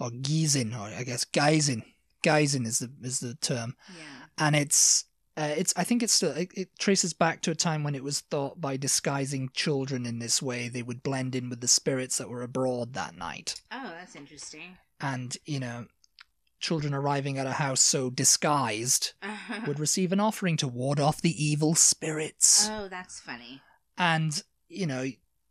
or 0.00 0.10
geezing, 0.10 0.72
or 0.74 0.88
I 0.88 1.02
guess 1.02 1.24
guising. 1.24 1.82
Guising 2.24 2.66
is 2.66 2.78
the 2.78 2.90
is 3.02 3.20
the 3.20 3.34
term, 3.34 3.76
Yeah. 3.94 4.04
and 4.38 4.56
it's 4.56 5.04
uh, 5.36 5.52
it's 5.56 5.72
I 5.76 5.84
think 5.84 6.02
it's 6.02 6.12
still 6.14 6.30
it, 6.32 6.50
it 6.54 6.78
traces 6.78 7.12
back 7.12 7.42
to 7.42 7.50
a 7.50 7.54
time 7.54 7.84
when 7.84 7.94
it 7.94 8.04
was 8.04 8.20
thought 8.20 8.60
by 8.60 8.76
disguising 8.76 9.50
children 9.52 10.06
in 10.06 10.18
this 10.18 10.40
way 10.40 10.68
they 10.68 10.82
would 10.82 11.02
blend 11.02 11.34
in 11.34 11.48
with 11.50 11.60
the 11.60 11.68
spirits 11.68 12.18
that 12.18 12.28
were 12.28 12.42
abroad 12.42 12.94
that 12.94 13.16
night, 13.16 13.60
Oh, 13.70 13.92
that's 13.98 14.16
interesting. 14.16 14.78
and 15.00 15.36
you 15.44 15.60
know, 15.60 15.86
children 16.60 16.94
arriving 16.94 17.38
at 17.38 17.46
a 17.46 17.52
house 17.52 17.80
so 17.82 18.08
disguised 18.10 19.12
would 19.66 19.78
receive 19.78 20.12
an 20.12 20.20
offering 20.20 20.56
to 20.56 20.68
ward 20.68 20.98
off 21.00 21.20
the 21.20 21.44
evil 21.44 21.74
spirits. 21.74 22.68
oh, 22.72 22.88
that's 22.88 23.20
funny. 23.20 23.60
and 23.98 24.42
you 24.68 24.86
know 24.86 25.04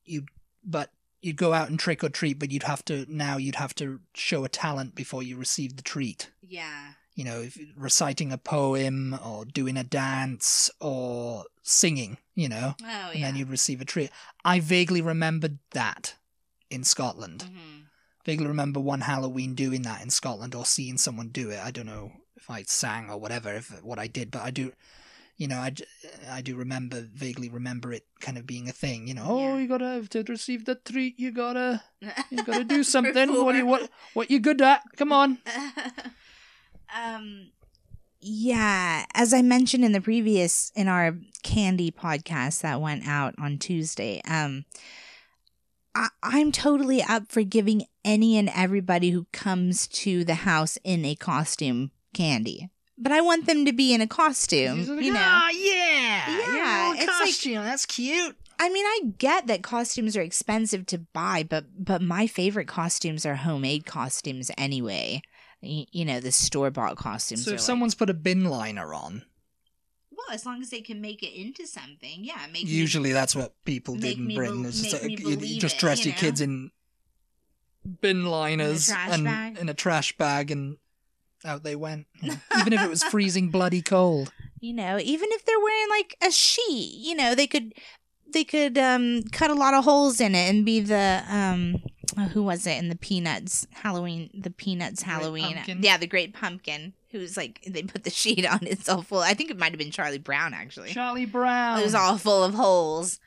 you 0.03 0.25
but 0.63 0.91
you'd 1.21 1.37
go 1.37 1.53
out 1.53 1.69
and 1.69 1.79
trick 1.79 2.03
or 2.03 2.09
treat 2.09 2.37
but 2.37 2.51
you'd 2.51 2.63
have 2.63 2.83
to 2.85 3.05
now 3.07 3.37
you'd 3.37 3.55
have 3.55 3.73
to 3.73 3.99
show 4.13 4.43
a 4.43 4.49
talent 4.49 4.93
before 4.95 5.23
you 5.23 5.37
received 5.37 5.77
the 5.77 5.83
treat 5.83 6.29
Yeah. 6.41 6.93
You 7.15 7.23
know, 7.23 7.47
reciting 7.77 8.31
a 8.31 8.37
poem 8.37 9.17
or 9.25 9.45
doing 9.45 9.77
a 9.77 9.83
dance 9.83 10.69
or 10.79 11.45
singing, 11.63 12.17
you 12.35 12.49
know, 12.49 12.75
Oh 12.83 13.11
and 13.13 13.23
then 13.23 13.35
you'd 13.35 13.49
receive 13.49 13.81
a 13.81 13.85
treat. 13.85 14.11
I 14.43 14.59
vaguely 14.59 15.01
remembered 15.01 15.57
that 15.71 16.15
in 16.69 16.83
Scotland. 16.83 17.43
hmm 17.43 17.81
Vaguely 18.25 18.47
remember 18.47 18.79
one 18.79 19.01
Halloween 19.01 19.53
doing 19.53 19.83
that 19.83 20.01
in 20.01 20.09
Scotland 20.09 20.55
or 20.55 20.65
seeing 20.65 20.97
someone 20.97 21.29
do 21.29 21.51
it. 21.51 21.59
I 21.63 21.69
don't 21.69 21.85
know 21.85 22.11
if 22.35 22.49
I 22.49 22.63
sang 22.63 23.09
or 23.09 23.17
whatever, 23.19 23.53
if 23.53 23.69
what 23.83 23.99
I 23.99 24.07
did, 24.07 24.31
but 24.31 24.41
I 24.41 24.49
do, 24.49 24.73
you 25.37 25.47
know, 25.47 25.57
I, 25.57 25.71
I 26.29 26.41
do 26.41 26.55
remember 26.55 27.07
vaguely 27.13 27.49
remember 27.49 27.93
it 27.93 28.03
kind 28.19 28.37
of 28.39 28.47
being 28.47 28.67
a 28.67 28.71
thing. 28.73 29.07
You 29.07 29.13
know, 29.13 29.25
oh, 29.27 29.57
you 29.57 29.67
gotta 29.67 29.85
have 29.85 30.09
to 30.09 30.23
receive 30.27 30.65
the 30.65 30.73
treat, 30.73 31.19
you 31.19 31.31
gotta 31.31 31.83
you 32.31 32.43
gotta 32.43 32.63
do 32.63 32.79
Mm-hmm. 32.83 32.83
something. 32.83 33.45
what 33.45 33.51
do 33.51 33.59
you 33.59 33.65
what 33.67 33.89
what 34.15 34.31
you 34.31 34.39
good 34.39 34.59
at? 34.61 34.81
Come 34.97 35.11
on. 35.13 35.37
um 36.95 37.51
yeah 38.21 39.05
as 39.13 39.33
i 39.33 39.41
mentioned 39.41 39.83
in 39.85 39.91
the 39.91 40.01
previous 40.01 40.71
in 40.75 40.87
our 40.87 41.15
candy 41.43 41.91
podcast 41.91 42.61
that 42.61 42.81
went 42.81 43.07
out 43.07 43.35
on 43.37 43.57
tuesday 43.57 44.21
um 44.27 44.65
I, 45.93 46.07
i'm 46.23 46.51
totally 46.51 47.03
up 47.03 47.31
for 47.31 47.43
giving 47.43 47.83
any 48.03 48.37
and 48.37 48.49
everybody 48.53 49.11
who 49.11 49.27
comes 49.31 49.87
to 49.89 50.23
the 50.23 50.35
house 50.35 50.77
in 50.83 51.05
a 51.05 51.15
costume 51.15 51.91
candy 52.13 52.69
but 52.97 53.11
i 53.11 53.21
want 53.21 53.45
them 53.45 53.65
to 53.65 53.73
be 53.73 53.93
in 53.93 54.01
a 54.01 54.07
costume 54.07 54.79
like, 54.87 55.03
you 55.05 55.13
know 55.13 55.19
"Ah, 55.21 55.49
yeah, 55.49 56.29
Yeah, 56.29 56.55
yeah, 56.55 56.93
it's 56.93 56.99
like- 57.07 57.07
costume. 57.07 57.63
That's 57.63 57.85
cute. 57.85 58.35
I 58.57 58.69
mean, 58.69 58.85
I 58.85 59.01
get 59.17 59.47
that 59.47 59.63
costumes 59.63 60.15
are 60.15 60.21
expensive 60.21 60.85
to 60.85 60.97
buy, 60.97 61.43
but 61.43 61.65
but 61.77 62.01
my 62.01 62.25
favorite 62.25 62.69
costumes 62.69 63.25
are 63.25 63.35
homemade 63.35 63.85
costumes 63.85 64.49
anyway. 64.57 65.21
Y- 65.65 65.87
You, 65.91 66.05
know, 66.05 66.19
the 66.19 66.31
store 66.31 66.71
bought 66.71 66.95
costumes. 66.97 67.43
So 67.45 67.51
if 67.51 67.59
someone's 67.61 67.95
put 67.95 68.09
a 68.09 68.13
bin 68.13 68.45
liner 68.45 68.93
on, 68.93 69.23
well, 70.11 70.27
as 70.33 70.45
long 70.45 70.61
as 70.61 70.69
they 70.69 70.81
can 70.81 71.01
make 71.01 71.21
it 71.23 71.33
into 71.39 71.67
something, 71.67 72.23
yeah. 72.23 72.39
Make 72.51 72.63
me- 72.65 72.69
usually 72.69 73.11
that's 73.11 73.35
what 73.35 73.53
people 73.65 73.95
make 73.95 74.03
did 74.03 74.17
in 74.19 74.27
me 74.27 74.35
Britain. 74.35 74.63
bel- 74.63 74.71
just 74.71 74.83
make 74.83 74.93
like, 74.93 75.03
me 75.03 75.11
you, 75.19 75.29
you 75.29 75.35
believe 75.37 75.61
just 75.61 75.75
it, 75.75 75.79
dress 75.79 76.05
you 76.05 76.11
your 76.11 76.17
kids 76.19 76.41
in 76.41 76.71
bin 78.01 78.25
liners 78.25 78.87
trash 78.87 79.09
and 79.13 79.23
bag. 79.25 79.57
in 79.57 79.69
a 79.69 79.73
trash 79.73 80.17
bag, 80.17 80.51
and 80.51 80.77
out 81.43 81.63
they 81.63 81.75
went. 81.75 82.07
Even 82.23 82.73
if 82.73 82.81
it 82.81 82.89
was 82.89 83.03
freezing 83.03 83.49
bloody 83.49 83.81
cold. 83.81 84.31
you 84.59 84.73
know, 84.73 84.97
even 84.97 85.29
if 85.31 85.45
they're 85.45 85.59
wearing 85.59 85.89
like 85.89 86.15
a 86.23 86.31
sheet, 86.31 86.95
you 86.97 87.13
know, 87.15 87.35
they 87.35 87.45
could 87.47 87.73
they 88.35 88.43
could 88.43 88.77
um 88.77 89.23
cut 89.31 89.49
a 89.49 89.55
lot 89.55 89.73
of 89.73 89.83
holes 89.85 90.19
in 90.19 90.35
it 90.35 90.49
and 90.49 90.65
be 90.65 90.81
the 90.81 91.23
um 91.29 91.81
oh, 92.17 92.25
who 92.25 92.43
was 92.43 92.67
it 92.67 92.77
in 92.77 92.89
the 92.89 92.95
Peanuts 92.97 93.65
Halloween 93.71 94.29
the 94.33 94.51
Peanuts 94.51 95.01
Halloween 95.01 95.53
Pumpkin? 95.55 95.79
yeah 95.81 95.97
the 95.97 96.05
Great 96.05 96.33
Pumpkin 96.33 96.93
who's 97.11 97.37
like 97.37 97.63
they 97.65 97.81
put 97.81 98.03
the 98.03 98.09
sheet 98.11 98.45
on 98.45 98.59
it's 98.63 98.89
all 98.89 99.01
full 99.01 99.19
I 99.19 99.33
think 99.33 99.49
it 99.51 99.57
might 99.57 99.71
have 99.71 99.79
been 99.79 99.89
Charlie 99.89 100.19
Brown 100.19 100.53
actually 100.53 100.91
Charlie 100.91 101.25
Brown. 101.25 101.79
it 101.79 101.83
was 101.83 101.95
all 101.95 102.17
full 102.17 102.43
of 102.43 102.53
holes 102.53 103.19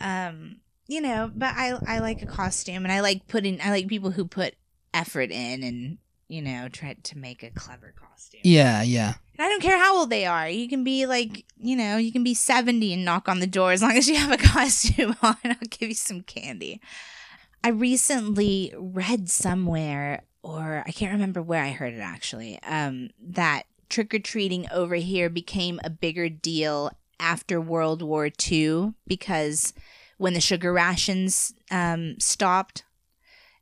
um 0.00 0.56
you 0.86 1.02
know 1.02 1.30
but 1.34 1.54
I 1.54 1.78
I 1.86 1.98
like 1.98 2.22
a 2.22 2.26
costume 2.26 2.84
and 2.84 2.90
I 2.92 3.00
like 3.00 3.28
putting 3.28 3.60
I 3.60 3.70
like 3.70 3.86
people 3.86 4.10
who 4.10 4.24
put 4.24 4.54
effort 4.94 5.30
in 5.30 5.62
and 5.62 5.98
you 6.28 6.40
know 6.40 6.68
try 6.70 6.94
to 6.94 7.18
make 7.18 7.42
a 7.42 7.50
clever 7.50 7.92
costume 8.00 8.40
Yeah, 8.44 8.82
yeah. 8.82 9.14
And 9.38 9.46
I 9.46 9.48
don't 9.48 9.62
care 9.62 9.78
how 9.78 9.98
old 9.98 10.10
they 10.10 10.26
are. 10.26 10.48
You 10.48 10.68
can 10.68 10.82
be 10.82 11.06
like, 11.06 11.44
you 11.60 11.76
know, 11.76 11.96
you 11.96 12.10
can 12.10 12.24
be 12.24 12.34
70 12.34 12.92
and 12.92 13.04
knock 13.04 13.28
on 13.28 13.38
the 13.38 13.46
door 13.46 13.72
as 13.72 13.82
long 13.82 13.96
as 13.96 14.08
you 14.08 14.16
have 14.16 14.32
a 14.32 14.36
costume 14.42 15.16
on. 15.22 15.36
I'll 15.44 15.54
give 15.70 15.88
you 15.88 15.94
some 15.94 16.22
candy. 16.22 16.80
I 17.62 17.68
recently 17.68 18.72
read 18.76 19.28
somewhere, 19.28 20.22
or 20.42 20.82
I 20.86 20.90
can't 20.90 21.12
remember 21.12 21.42
where 21.42 21.62
I 21.62 21.70
heard 21.70 21.94
it 21.94 22.00
actually, 22.00 22.58
um, 22.62 23.10
that 23.20 23.64
trick 23.88 24.12
or 24.12 24.18
treating 24.18 24.66
over 24.70 24.96
here 24.96 25.30
became 25.30 25.80
a 25.82 25.90
bigger 25.90 26.28
deal 26.28 26.90
after 27.20 27.60
World 27.60 28.02
War 28.02 28.28
II 28.50 28.94
because 29.06 29.72
when 30.18 30.34
the 30.34 30.40
sugar 30.40 30.72
rations 30.72 31.54
um, 31.70 32.18
stopped, 32.18 32.84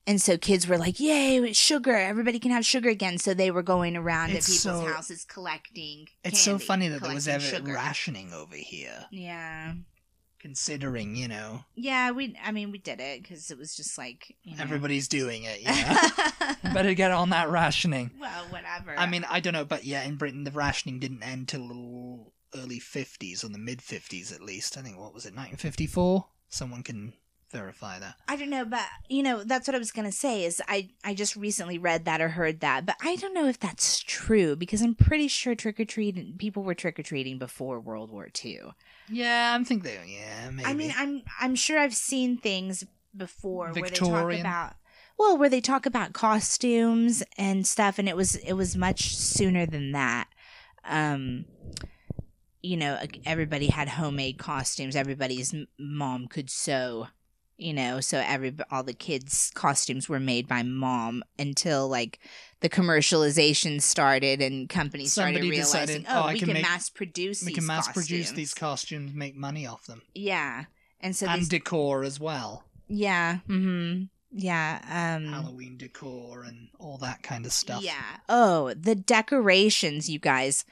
and 0.07 0.21
so 0.23 0.37
kids 0.38 0.66
were 0.69 0.79
like, 0.79 1.01
"Yay, 1.01 1.53
sugar! 1.53 1.97
Everybody 1.97 2.38
can 2.38 2.51
have 2.53 2.64
sugar 2.64 2.88
again." 2.88 3.19
So 3.19 3.35
they 3.35 3.51
were 3.51 3.62
going 3.62 3.97
around 3.97 4.31
It's 4.31 4.49
at 4.49 4.53
people's 4.64 4.85
so- 4.87 4.92
houses 4.95 5.25
collecting. 5.25 6.09
It's 6.25 6.40
so 6.40 6.59
funny 6.59 6.88
that 6.88 7.03
there 7.03 7.14
was 7.14 7.29
ever 7.29 7.42
sugar. 7.45 7.73
rationing 7.75 8.33
over 8.33 8.57
here, 8.57 9.07
Yeah, 9.11 9.75
considering 10.38 11.16
you 11.16 11.29
know 11.29 11.64
yeah. 11.75 12.11
We, 12.11 12.37
I 12.45 12.53
mean, 12.53 12.71
we 12.71 12.79
did 12.79 13.01
it 13.01 13.23
because 13.23 13.51
it 13.51 13.59
was 13.59 13.75
just 13.77 13.99
like 13.99 14.37
you 14.42 14.57
know. 14.57 14.62
everybody's 14.62 15.09
doing 15.09 15.45
it. 15.45 15.61
Yeah, 15.62 16.55
better 16.73 16.95
get 16.95 17.11
on 17.11 17.31
that 17.31 17.49
rationing. 17.51 18.11
well, 18.21 18.45
whatever. 18.51 18.95
I 18.97 19.07
mean, 19.07 19.25
I 19.29 19.40
don't 19.40 19.53
know, 19.55 19.64
but 19.64 19.85
yeah, 19.85 20.03
in 20.05 20.16
Britain 20.16 20.45
the 20.45 20.51
rationing 20.53 21.01
didn't 21.01 21.23
end 21.23 21.49
till 21.49 22.33
early 22.55 22.79
fifties 22.79 23.42
or 23.45 23.49
the 23.49 23.59
mid 23.59 23.83
fifties 23.83 24.31
at 24.33 24.40
least. 24.42 24.77
I 24.79 24.83
think 24.83 24.99
what 24.99 25.12
was 25.14 25.27
it, 25.27 25.35
nineteen 25.35 25.57
fifty 25.57 25.87
four? 25.87 26.27
Someone 26.49 26.83
can 26.83 27.12
verify 27.57 27.99
that. 27.99 28.14
I 28.29 28.37
don't 28.37 28.51
know, 28.51 28.64
but 28.64 28.85
you 29.09 29.23
know, 29.23 29.45
that's 29.45 29.66
what 29.66 29.75
I 29.75 29.79
was 29.79 29.92
gonna 29.92 30.12
say. 30.12 30.45
Is 30.45 30.62
I 30.69 30.90
I 31.05 31.14
just 31.14 31.37
recently 31.37 31.79
read 31.79 32.05
that 32.05 32.21
or 32.21 32.29
heard 32.29 32.61
that, 32.61 32.87
but 32.87 32.97
I 33.03 33.16
don't 33.16 33.35
know 33.35 33.47
if 33.47 33.59
that's 33.59 34.01
true 34.01 34.57
because 34.57 34.83
I'm 34.83 34.95
pretty 34.95 35.29
sure 35.29 35.55
trick 35.55 35.81
or 35.81 35.85
treating 35.85 36.35
people 36.38 36.62
were 36.62 36.75
trick 36.75 36.99
or 36.99 37.03
treating 37.03 37.38
before 37.38 37.81
World 37.81 38.11
War 38.11 38.29
II. 38.45 38.61
Yeah, 39.09 39.55
I'm 39.55 39.64
thinking. 39.64 39.92
Yeah, 40.07 40.51
maybe. 40.51 40.69
I 40.69 40.75
mean, 40.75 40.92
I'm 40.97 41.23
I'm 41.40 41.55
sure 41.55 41.79
I've 41.79 41.95
seen 41.95 42.38
things 42.38 42.85
before 43.16 43.73
where 43.73 43.83
they 43.83 43.90
talk 43.90 44.33
about 44.33 44.75
well, 45.19 45.38
where 45.38 45.49
they 45.49 45.61
talk 45.61 45.87
about 45.87 46.12
costumes 46.12 47.23
and 47.38 47.66
stuff, 47.66 47.99
and 47.99 48.09
it 48.09 48.16
was 48.16 48.37
it 48.37 48.53
was 48.53 48.77
much 48.77 49.16
sooner 49.16 49.66
than 49.66 49.92
that. 49.92 50.29
Um, 50.85 51.47
you 52.62 52.77
know, 52.77 52.99
everybody 53.25 53.69
had 53.69 53.88
homemade 53.88 54.38
costumes. 54.38 54.97
Everybody's 54.97 55.55
mom 55.79 56.27
could 56.27 56.51
sew. 56.51 57.09
You 57.59 57.73
know, 57.73 58.01
so 58.01 58.19
every 58.19 58.55
all 58.71 58.83
the 58.83 58.92
kids' 58.92 59.51
costumes 59.55 60.09
were 60.11 60.21
made 60.21 60.47
by 60.47 60.62
mom 60.62 61.25
until 61.38 61.88
like 61.88 62.19
the 62.61 62.69
commercialization 62.69 63.81
started 63.81 64.42
and 64.42 64.69
companies 64.69 65.14
Somebody 65.14 65.37
started 65.37 65.51
realizing, 65.51 66.03
decided, 66.03 66.07
oh, 66.09 66.25
"Oh, 66.25 66.33
we 66.33 66.38
can 66.38 66.47
can, 66.49 66.55
make- 66.55 66.62
mass 66.64 66.90
produce 66.90 67.40
we 67.42 67.49
these 67.49 67.57
can 67.57 67.66
mass 67.66 67.87
produce 67.92 68.27
costumes." 68.27 68.37
these 68.37 68.55
costumes, 68.55 69.14
make 69.14 69.37
money 69.37 69.66
off 69.66 69.87
them, 69.87 70.03
Yeah. 70.14 70.64
And 71.01 71.14
so 71.16 71.27
and 71.27 71.40
these, 71.42 71.49
decor 71.49 72.05
as 72.05 72.19
well. 72.21 72.64
yeah, 72.88 73.38
mm-hmm. 73.49 74.05
Yeah, 74.33 74.81
um 74.90 75.33
Halloween 75.33 75.79
decor 75.79 76.42
and 76.42 76.69
all 76.79 76.99
that 76.99 77.23
kind 77.23 77.47
of 77.47 77.53
stuff. 77.53 77.83
Yeah. 77.83 78.19
Oh, 78.29 78.75
the 78.75 78.95
decorations, 78.95 80.11
you 80.11 80.19
guys. 80.19 80.64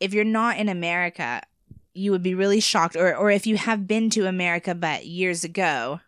If 0.00 0.12
you're 0.14 0.24
not 0.24 0.58
in 0.58 0.68
America, 0.68 1.42
you 1.94 2.10
would 2.10 2.22
be 2.22 2.34
really 2.34 2.60
shocked 2.60 2.96
or 2.96 3.14
or 3.16 3.30
if 3.30 3.46
you 3.46 3.56
have 3.56 3.86
been 3.86 4.10
to 4.10 4.26
America 4.26 4.74
but 4.74 5.06
years 5.06 5.44
ago, 5.44 6.00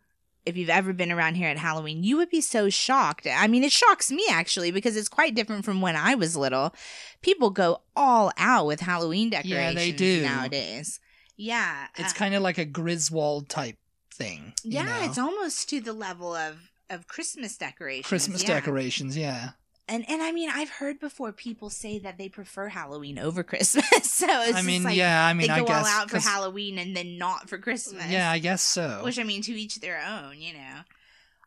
if 0.45 0.57
you've 0.57 0.69
ever 0.71 0.93
been 0.93 1.11
around 1.13 1.35
here 1.37 1.49
at 1.49 1.59
Halloween, 1.59 2.03
you 2.05 2.17
would 2.17 2.31
be 2.31 2.41
so 2.41 2.69
shocked. 2.69 3.27
I 3.27 3.47
mean, 3.49 3.65
it 3.65 3.73
shocks 3.73 4.11
me 4.13 4.25
actually 4.31 4.71
because 4.71 4.97
it's 4.97 5.09
quite 5.09 5.35
different 5.35 5.65
from 5.65 5.81
when 5.81 5.97
I 5.97 6.15
was 6.15 6.37
little. 6.37 6.75
People 7.23 7.51
go 7.51 7.83
all 7.97 8.33
out 8.37 8.67
with 8.67 8.81
Halloween 8.81 9.31
decorations 9.31 9.75
Yeah, 9.75 9.75
they 9.75 9.93
do. 9.93 10.23
nowadays. 10.23 11.01
Yeah. 11.37 11.87
It's 11.97 12.13
uh, 12.13 12.17
kind 12.17 12.35
of 12.35 12.43
like 12.43 12.59
a 12.59 12.65
Griswold 12.65 13.49
type 13.49 13.77
thing. 14.13 14.55
you 14.63 14.73
Yeah, 14.75 14.85
know? 14.85 15.05
it's 15.05 15.19
almost 15.19 15.69
to 15.71 15.81
the 15.81 15.93
level 15.93 16.35
of 16.35 16.71
of 16.89 17.09
Christmas 17.09 17.57
decorations. 17.57 18.07
Christmas 18.07 18.43
yeah. 18.43 18.49
decorations. 18.55 19.17
Yeah, 19.17 19.51
And 19.89 20.05
and 20.09 20.21
I 20.21 20.33
mean, 20.33 20.51
I've 20.53 20.69
heard 20.71 20.99
before 20.99 21.33
people 21.33 21.71
say 21.71 21.99
that 22.01 22.19
they 22.19 22.29
prefer 22.29 22.69
Halloween 22.69 23.19
over 23.19 23.43
Christmas. 23.45 23.87
so 24.03 24.27
it's 24.29 24.57
I 24.57 24.63
mean, 24.63 24.79
just 24.83 24.85
like 24.87 24.97
yeah, 24.97 25.25
I 25.25 25.33
mean, 25.33 25.47
they 25.47 25.53
I 25.55 25.61
go 25.61 25.67
guess 25.67 25.87
all 25.87 26.03
out 26.03 26.11
for 26.11 26.19
Halloween 26.19 26.79
and 26.79 26.97
then 26.97 27.19
not 27.19 27.49
for 27.49 27.59
Christmas. 27.59 28.05
Yeah, 28.09 28.31
I 28.31 28.39
guess 28.41 28.63
so. 28.63 29.01
Which 29.05 29.19
I 29.19 29.23
mean, 29.23 29.43
to 29.43 29.53
each 29.53 29.77
their 29.77 30.03
own, 30.05 30.41
you 30.41 30.55
know. 30.55 30.81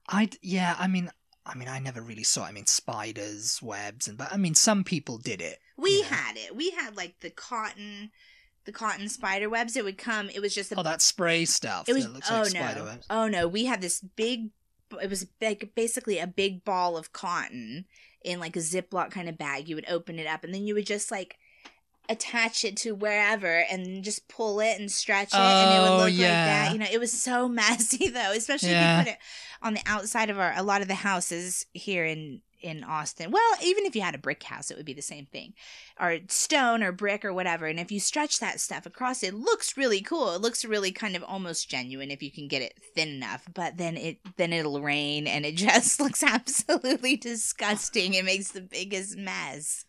I 0.08 0.30
yeah, 0.42 0.76
I 0.80 0.88
mean, 0.88 1.12
I 1.46 1.56
mean, 1.56 1.68
I 1.68 1.80
never 1.80 2.02
really 2.02 2.24
saw. 2.24 2.46
I 2.46 2.52
mean, 2.52 2.66
spiders, 2.66 3.60
webs, 3.62 4.08
and 4.08 4.18
but 4.18 4.32
I 4.32 4.38
mean, 4.38 4.56
some 4.56 4.84
people 4.84 5.18
did 5.18 5.42
it. 5.42 5.60
We 5.78 6.00
Yeah. 6.00 6.06
had 6.08 6.38
it. 6.38 6.56
We 6.56 6.72
had 6.72 6.96
like 6.96 7.20
the 7.20 7.30
cotton, 7.32 8.12
the 8.66 8.72
cotton 8.72 9.10
spider 9.10 9.50
webs. 9.50 9.76
It 9.76 9.84
would 9.84 9.98
come. 9.98 10.30
It 10.30 10.40
was 10.42 10.56
just 10.56 10.72
a 10.72 10.80
Oh, 10.80 10.84
that 10.84 11.02
spray 11.02 11.44
stuff. 11.46 11.90
It 11.90 11.94
was 11.94 12.06
oh 12.06 12.12
like 12.14 12.46
spider 12.46 12.80
no, 12.80 12.86
webs. 12.86 13.06
oh 13.10 13.28
no. 13.28 13.48
We 13.50 13.66
had 13.66 13.82
this 13.82 14.00
big. 14.00 14.52
It 15.02 15.10
was 15.10 15.28
like 15.42 15.72
basically 15.76 16.20
a 16.20 16.28
big 16.28 16.64
ball 16.64 16.98
of 16.98 17.14
cotton 17.14 17.86
in 18.24 18.40
like 18.40 18.56
a 18.56 18.60
Ziploc 18.60 19.12
kind 19.12 19.30
of 19.30 19.38
bag. 19.38 19.70
You 19.70 19.76
would 19.76 19.90
open 19.90 20.20
it 20.20 20.28
up 20.28 20.44
and 20.44 20.54
then 20.54 20.66
you 20.66 20.74
would 20.76 20.86
just 20.86 21.12
like 21.12 21.38
attach 22.10 22.66
it 22.66 22.76
to 22.76 22.96
wherever 22.96 23.64
and 23.72 24.04
just 24.04 24.28
pull 24.28 24.60
it 24.60 24.80
and 24.80 24.92
stretch 24.92 25.32
it 25.32 25.38
and 25.40 25.78
it 25.78 25.80
would 25.82 25.90
Oh, 25.92 25.98
look 25.98 26.06
like 26.06 26.18
that. 26.18 26.74
You 26.74 26.80
know, 26.80 26.88
it 26.92 27.00
was 27.00 27.12
so 27.14 27.48
messy 27.50 28.10
though, 28.10 28.32
especially 28.32 28.72
Yeah. 28.72 29.02
if 29.02 29.08
you 29.08 29.12
put 29.12 29.14
it 29.14 29.20
on 29.62 29.74
the 29.76 29.82
outside 29.86 30.30
of 30.30 30.40
our 30.40 30.54
a 30.56 30.64
lot 30.64 30.82
of 30.82 30.88
the 30.88 30.96
houses 30.96 31.66
here 31.74 32.06
in 32.06 32.42
in 32.62 32.84
Austin. 32.84 33.32
Well, 33.32 33.56
even 33.64 33.86
if 33.86 33.96
you 33.96 34.02
had 34.02 34.16
a 34.16 34.20
brick 34.20 34.44
house, 34.44 34.72
it 34.72 34.78
would 34.78 34.86
be 34.86 34.94
the 34.94 35.02
same 35.02 35.26
thing. 35.26 35.54
Or 36.00 36.18
stone 36.28 36.84
or 36.84 36.92
brick 36.92 37.24
or 37.24 37.34
whatever. 37.34 37.68
And 37.68 37.80
if 37.80 37.92
you 37.92 38.00
stretch 38.00 38.40
that 38.40 38.60
stuff 38.60 38.86
across, 38.86 39.24
it 39.24 39.34
looks 39.34 39.78
really 39.78 40.02
cool. 40.02 40.34
It 40.34 40.42
looks 40.42 40.66
really 40.66 40.92
kind 40.92 41.16
of 41.16 41.24
almost 41.24 41.70
genuine 41.70 42.12
if 42.12 42.24
you 42.24 42.32
can 42.32 42.48
get 42.48 42.62
it 42.62 42.74
thin 42.96 43.10
enough. 43.10 43.48
But 43.54 43.78
then 43.78 43.98
it 43.98 44.20
then 44.38 44.54
it'll 44.54 44.82
rain 44.82 45.28
and 45.28 45.46
it 45.46 45.56
just 45.56 46.00
looks 46.00 46.24
absolutely 46.24 47.16
disgusting. 47.18 48.14
It 48.14 48.26
makes 48.26 48.52
the 48.52 48.62
biggest 48.62 49.18
mess. 49.18 49.86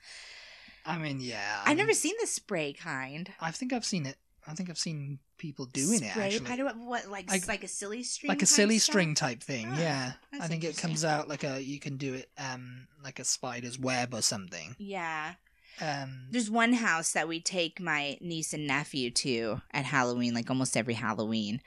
I 0.87 0.99
mean, 0.99 1.21
yeah. 1.21 1.63
I've 1.65 1.77
never 1.77 1.93
seen 1.93 2.15
the 2.21 2.27
spray 2.27 2.73
kind. 2.73 3.31
I 3.41 3.51
think 3.51 3.73
I've 3.73 3.85
seen 3.85 4.07
it. 4.07 4.17
I 4.47 4.55
think 4.55 4.71
I've 4.71 4.79
seen 4.79 5.19
people 5.37 5.67
doing 5.67 5.99
spray 5.99 6.29
it 6.29 6.43
actually. 6.43 6.61
Of, 6.61 6.77
what 6.79 7.09
like 7.09 7.31
Like- 7.31 7.47
like 7.49 7.65
a 7.65 7.69
silly 7.69 8.03
string, 8.03 8.29
like 8.29 8.39
a 8.39 8.41
type 8.41 8.49
silly 8.49 8.79
stuff? 8.79 8.93
string 8.93 9.15
type 9.15 9.43
thing. 9.43 9.69
Ah, 9.71 9.79
yeah. 9.81 10.13
I 10.41 10.49
think 10.49 10.65
it 10.65 10.77
comes 10.77 11.05
out 11.05 11.29
like 11.29 11.45
a 11.45 11.63
you 11.63 11.79
can 11.79 11.97
do 11.97 12.15
it 12.15 12.31
um 12.39 12.87
like 13.05 13.19
a 13.19 13.25
spider's 13.25 13.79
web 13.79 14.15
or 14.15 14.23
something. 14.23 14.77
Yeah. 14.79 15.35
Um 15.81 16.27
There's 16.31 16.51
one 16.51 16.75
house 16.75 17.13
that 17.13 17.29
we 17.29 17.41
take 17.41 17.81
my 17.81 18.19
niece 18.21 18.53
and 18.53 18.67
nephew 18.67 19.11
to 19.13 19.63
at 19.73 19.85
Halloween, 19.87 20.35
like 20.35 20.51
almost 20.51 20.77
every 20.77 20.95
Halloween. 20.95 21.61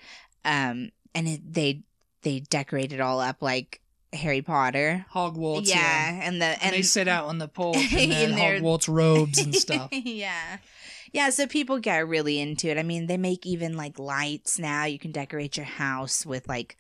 Um, 0.46 0.92
and 1.16 1.28
it, 1.28 1.54
they 1.54 1.84
they 2.22 2.40
decorate 2.42 2.92
it 2.94 3.00
all 3.00 3.20
up 3.20 3.42
like 3.42 3.82
Harry 4.12 4.42
Potter. 4.44 5.06
Hogwarts, 5.14 5.68
yeah. 5.68 5.76
yeah, 5.78 6.28
and 6.28 6.42
the 6.42 6.46
And, 6.46 6.62
and 6.62 6.74
they 6.76 6.82
sit 6.84 7.08
out 7.08 7.26
on 7.26 7.38
the 7.40 7.48
porch 7.48 7.78
in 7.94 8.36
their- 8.36 8.60
Hogwarts 8.60 8.88
robes 8.88 9.40
and 9.40 9.56
stuff. 9.56 9.90
yeah. 9.92 10.58
Yeah, 11.14 11.30
so 11.30 11.46
people 11.46 11.80
get 11.80 12.08
really 12.08 12.40
into 12.40 12.68
it. 12.70 12.78
I 12.78 12.84
mean, 12.84 13.06
they 13.06 13.18
make 13.18 13.46
even 13.46 13.78
like 13.78 14.00
lights 14.00 14.58
now. 14.58 14.86
You 14.86 14.98
can 14.98 15.12
decorate 15.12 15.56
your 15.58 15.68
house 15.68 16.26
with 16.26 16.48
like 16.50 16.76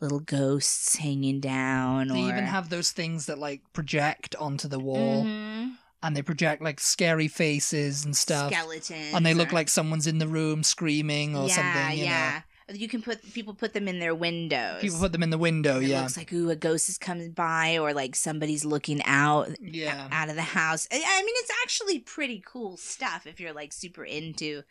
little 0.00 0.20
ghosts 0.20 0.96
hanging 0.96 1.40
down. 1.40 2.08
They 2.08 2.24
or... 2.24 2.28
even 2.28 2.44
have 2.44 2.70
those 2.70 2.90
things 2.90 3.26
that 3.26 3.38
like 3.38 3.62
project 3.72 4.34
onto 4.36 4.66
the 4.68 4.80
wall 4.80 5.24
Mhm. 5.24 5.76
and 6.02 6.16
they 6.16 6.22
project 6.22 6.60
like 6.60 6.80
scary 6.80 7.28
faces 7.28 8.04
and 8.04 8.16
stuff. 8.16 8.52
skeletons, 8.52 9.14
and 9.14 9.24
they 9.24 9.34
look 9.34 9.52
or- 9.52 9.56
like 9.56 9.68
someone's 9.68 10.06
in 10.08 10.18
the 10.18 10.28
room 10.28 10.62
screaming 10.64 11.36
or 11.36 11.46
yeah, 11.46 11.54
something, 11.54 11.98
you 11.98 12.04
yeah. 12.04 12.42
You 12.72 12.88
can 12.88 13.00
put 13.00 13.22
people 13.32 13.54
put 13.54 13.72
them 13.72 13.88
in 13.88 13.98
their 13.98 14.14
windows. 14.14 14.80
People 14.82 14.98
put 14.98 15.12
them 15.12 15.22
in 15.22 15.30
the 15.30 15.38
window, 15.38 15.80
it 15.80 15.84
yeah. 15.84 16.02
looks 16.02 16.16
like 16.16 16.32
ooh, 16.32 16.50
a 16.50 16.56
ghost 16.56 16.88
is 16.88 16.98
coming 16.98 17.30
by, 17.30 17.78
or 17.78 17.94
like 17.94 18.14
somebody's 18.14 18.64
looking 18.64 19.02
out 19.04 19.48
yeah. 19.60 20.08
out 20.12 20.28
of 20.28 20.36
the 20.36 20.42
house. 20.42 20.86
I 20.92 20.96
mean, 20.96 21.34
it's 21.38 21.52
actually 21.62 21.98
pretty 22.00 22.42
cool 22.44 22.76
stuff 22.76 23.26
if 23.26 23.40
you're 23.40 23.54
like 23.54 23.72
super 23.72 24.04
into 24.04 24.64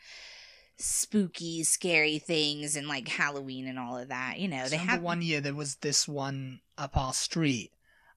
spooky, 0.77 1.63
scary 1.63 2.19
things 2.19 2.75
and 2.75 2.87
like 2.87 3.07
Halloween 3.07 3.67
and 3.67 3.79
all 3.79 3.97
of 3.97 4.09
that. 4.09 4.39
You 4.39 4.47
know, 4.47 4.67
they 4.67 4.77
have 4.77 5.01
one 5.01 5.21
year 5.21 5.41
there 5.41 5.55
was 5.55 5.75
this 5.77 6.07
one 6.07 6.61
up 6.77 6.95
our 6.95 7.13
street, 7.13 7.71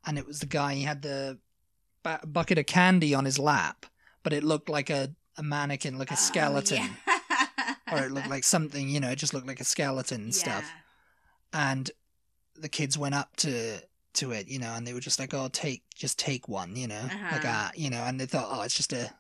and 0.07 0.19
it 0.19 0.27
was 0.27 0.41
the 0.41 0.47
guy. 0.47 0.75
He 0.75 0.83
had 0.83 1.03
the 1.03 1.39
ba- 2.03 2.21
bucket 2.27 2.59
of 2.59 2.67
candy 2.67 3.15
on 3.15 3.25
his 3.25 3.39
lap, 3.39 3.87
but 4.23 4.33
it 4.33 4.45
looked 4.45 4.69
like 4.69 4.91
a, 4.91 5.15
a 5.37 5.43
mannequin, 5.43 5.99
like 5.99 6.11
a 6.11 6.15
Oh, 6.15 6.17
skeleton, 6.17 6.79
yeah. 6.79 6.89
or 7.93 7.99
it 8.05 8.13
looked 8.13 8.29
like 8.29 8.45
something. 8.45 8.89
You 8.89 9.01
know, 9.01 9.11
it 9.11 9.17
just 9.17 9.35
looked 9.35 9.47
like 9.47 9.61
a 9.61 9.65
skeleton 9.65 10.23
and 10.23 10.35
stuff. 10.35 10.73
And 11.53 11.91
the 12.55 12.69
kids 12.69 12.97
went 12.99 13.15
up 13.15 13.37
to 13.37 13.81
to 14.15 14.33
it, 14.33 14.49
you 14.49 14.59
know, 14.59 14.75
and 14.75 14.87
they 14.87 14.93
were 14.93 15.01
just 15.01 15.19
like, 15.21 15.33
"Oh, 15.35 15.49
take 15.53 15.83
just 15.95 16.19
take 16.19 16.49
one," 16.49 16.77
you 16.77 16.89
know, 16.89 17.03
like 17.03 17.13
Uh-huh. 17.15 17.39
that, 17.43 17.79
you 17.79 17.91
know, 17.91 18.03
and 18.05 18.21
they 18.21 18.27
thought, 18.27 18.49
"Oh, 18.51 18.63
it's 18.63 18.75
just 18.77 18.93
a 18.93 19.11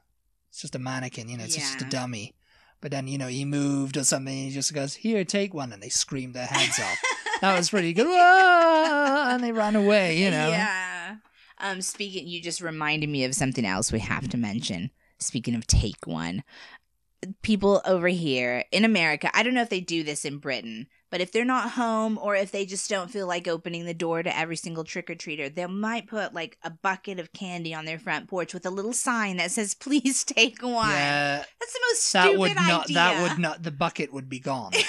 it's 0.48 0.61
just 0.62 0.74
a 0.74 0.79
mannequin, 0.81 1.29
you 1.29 1.37
know, 1.38 1.44
it's 1.44 1.55
just 1.55 1.81
a 1.83 1.85
dummy." 1.85 2.35
But 2.81 2.90
then, 2.90 3.07
you 3.09 3.18
know, 3.18 3.29
he 3.29 3.44
moved 3.44 3.96
or 3.96 4.05
something. 4.05 4.35
He 4.35 4.50
just 4.50 4.72
goes, 4.74 4.94
"Here, 4.94 5.24
take 5.24 5.55
one," 5.55 5.72
and 5.72 5.83
they 5.83 5.90
screamed 5.90 6.35
their 6.35 6.46
heads 6.46 6.79
off. 6.81 6.98
That 7.40 7.57
was 7.57 7.70
pretty 7.70 7.94
good. 7.94 8.07
And 8.07 9.42
they 9.42 9.50
ran 9.53 9.74
away, 9.74 10.18
you 10.18 10.31
know. 10.31 10.50
Yeah. 10.50 11.16
Um, 11.57 11.81
speaking, 11.81 12.29
you 12.29 12.42
just 12.42 12.61
reminded 12.61 13.09
me 13.09 13.24
of 13.24 13.35
something 13.35 13.64
else 13.64 13.90
we 13.92 14.00
have 14.00 14.29
to 14.29 14.37
mention. 14.37 14.90
Speaking 15.18 15.55
of 15.55 15.66
take 15.66 16.07
one, 16.07 16.42
people 17.42 17.83
over 17.85 18.09
here 18.09 18.64
in 18.72 18.85
America, 18.85 19.30
I 19.35 19.42
don't 19.42 19.54
know 19.54 19.62
if 19.62 19.68
they 19.70 19.80
do 19.80 20.02
this 20.02 20.24
in 20.24 20.38
Britain, 20.38 20.87
but 21.11 21.20
if 21.20 21.33
they're 21.33 21.44
not 21.44 21.70
home 21.72 22.18
or 22.22 22.35
if 22.37 22.52
they 22.52 22.64
just 22.64 22.88
don't 22.88 23.11
feel 23.11 23.26
like 23.26 23.48
opening 23.48 23.85
the 23.85 23.94
door 23.94 24.22
to 24.22 24.37
every 24.38 24.56
single 24.56 24.85
trick 24.85 25.11
or 25.11 25.14
treater, 25.14 25.52
they 25.54 25.66
might 25.66 26.06
put 26.06 26.33
like 26.35 26.56
a 26.62 26.70
bucket 26.70 27.18
of 27.18 27.33
candy 27.33 27.74
on 27.74 27.85
their 27.85 27.98
front 27.98 28.28
porch 28.28 28.54
with 28.54 28.64
a 28.64 28.70
little 28.70 28.92
sign 28.92 29.37
that 29.38 29.50
says, 29.50 29.74
please 29.74 30.24
take 30.24 30.62
one. 30.62 30.88
Yeah, 30.90 31.44
That's 31.59 31.72
the 31.72 31.80
most 31.90 32.02
stupid 32.04 32.33
that 32.33 32.38
would 32.38 32.54
not. 32.56 32.85
idea. 32.85 32.94
That 32.94 33.22
would 33.22 33.38
not. 33.38 33.62
The 33.62 33.70
bucket 33.72 34.12
would 34.12 34.28
be 34.28 34.38
gone. 34.40 34.72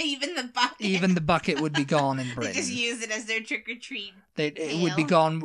Even 0.00 0.34
the 0.34 0.44
bucket. 0.44 0.80
Even 0.80 1.14
the 1.14 1.20
bucket 1.20 1.60
would 1.60 1.74
be 1.74 1.84
gone 1.84 2.18
in 2.18 2.26
Britain. 2.34 2.52
They 2.54 2.58
just 2.60 2.72
use 2.72 3.02
it 3.02 3.10
as 3.12 3.26
their 3.26 3.40
trick 3.40 3.68
or 3.68 3.76
treat. 3.76 4.12
They, 4.34 4.48
it 4.48 4.82
would 4.82 4.96
be 4.96 5.04
gone 5.04 5.42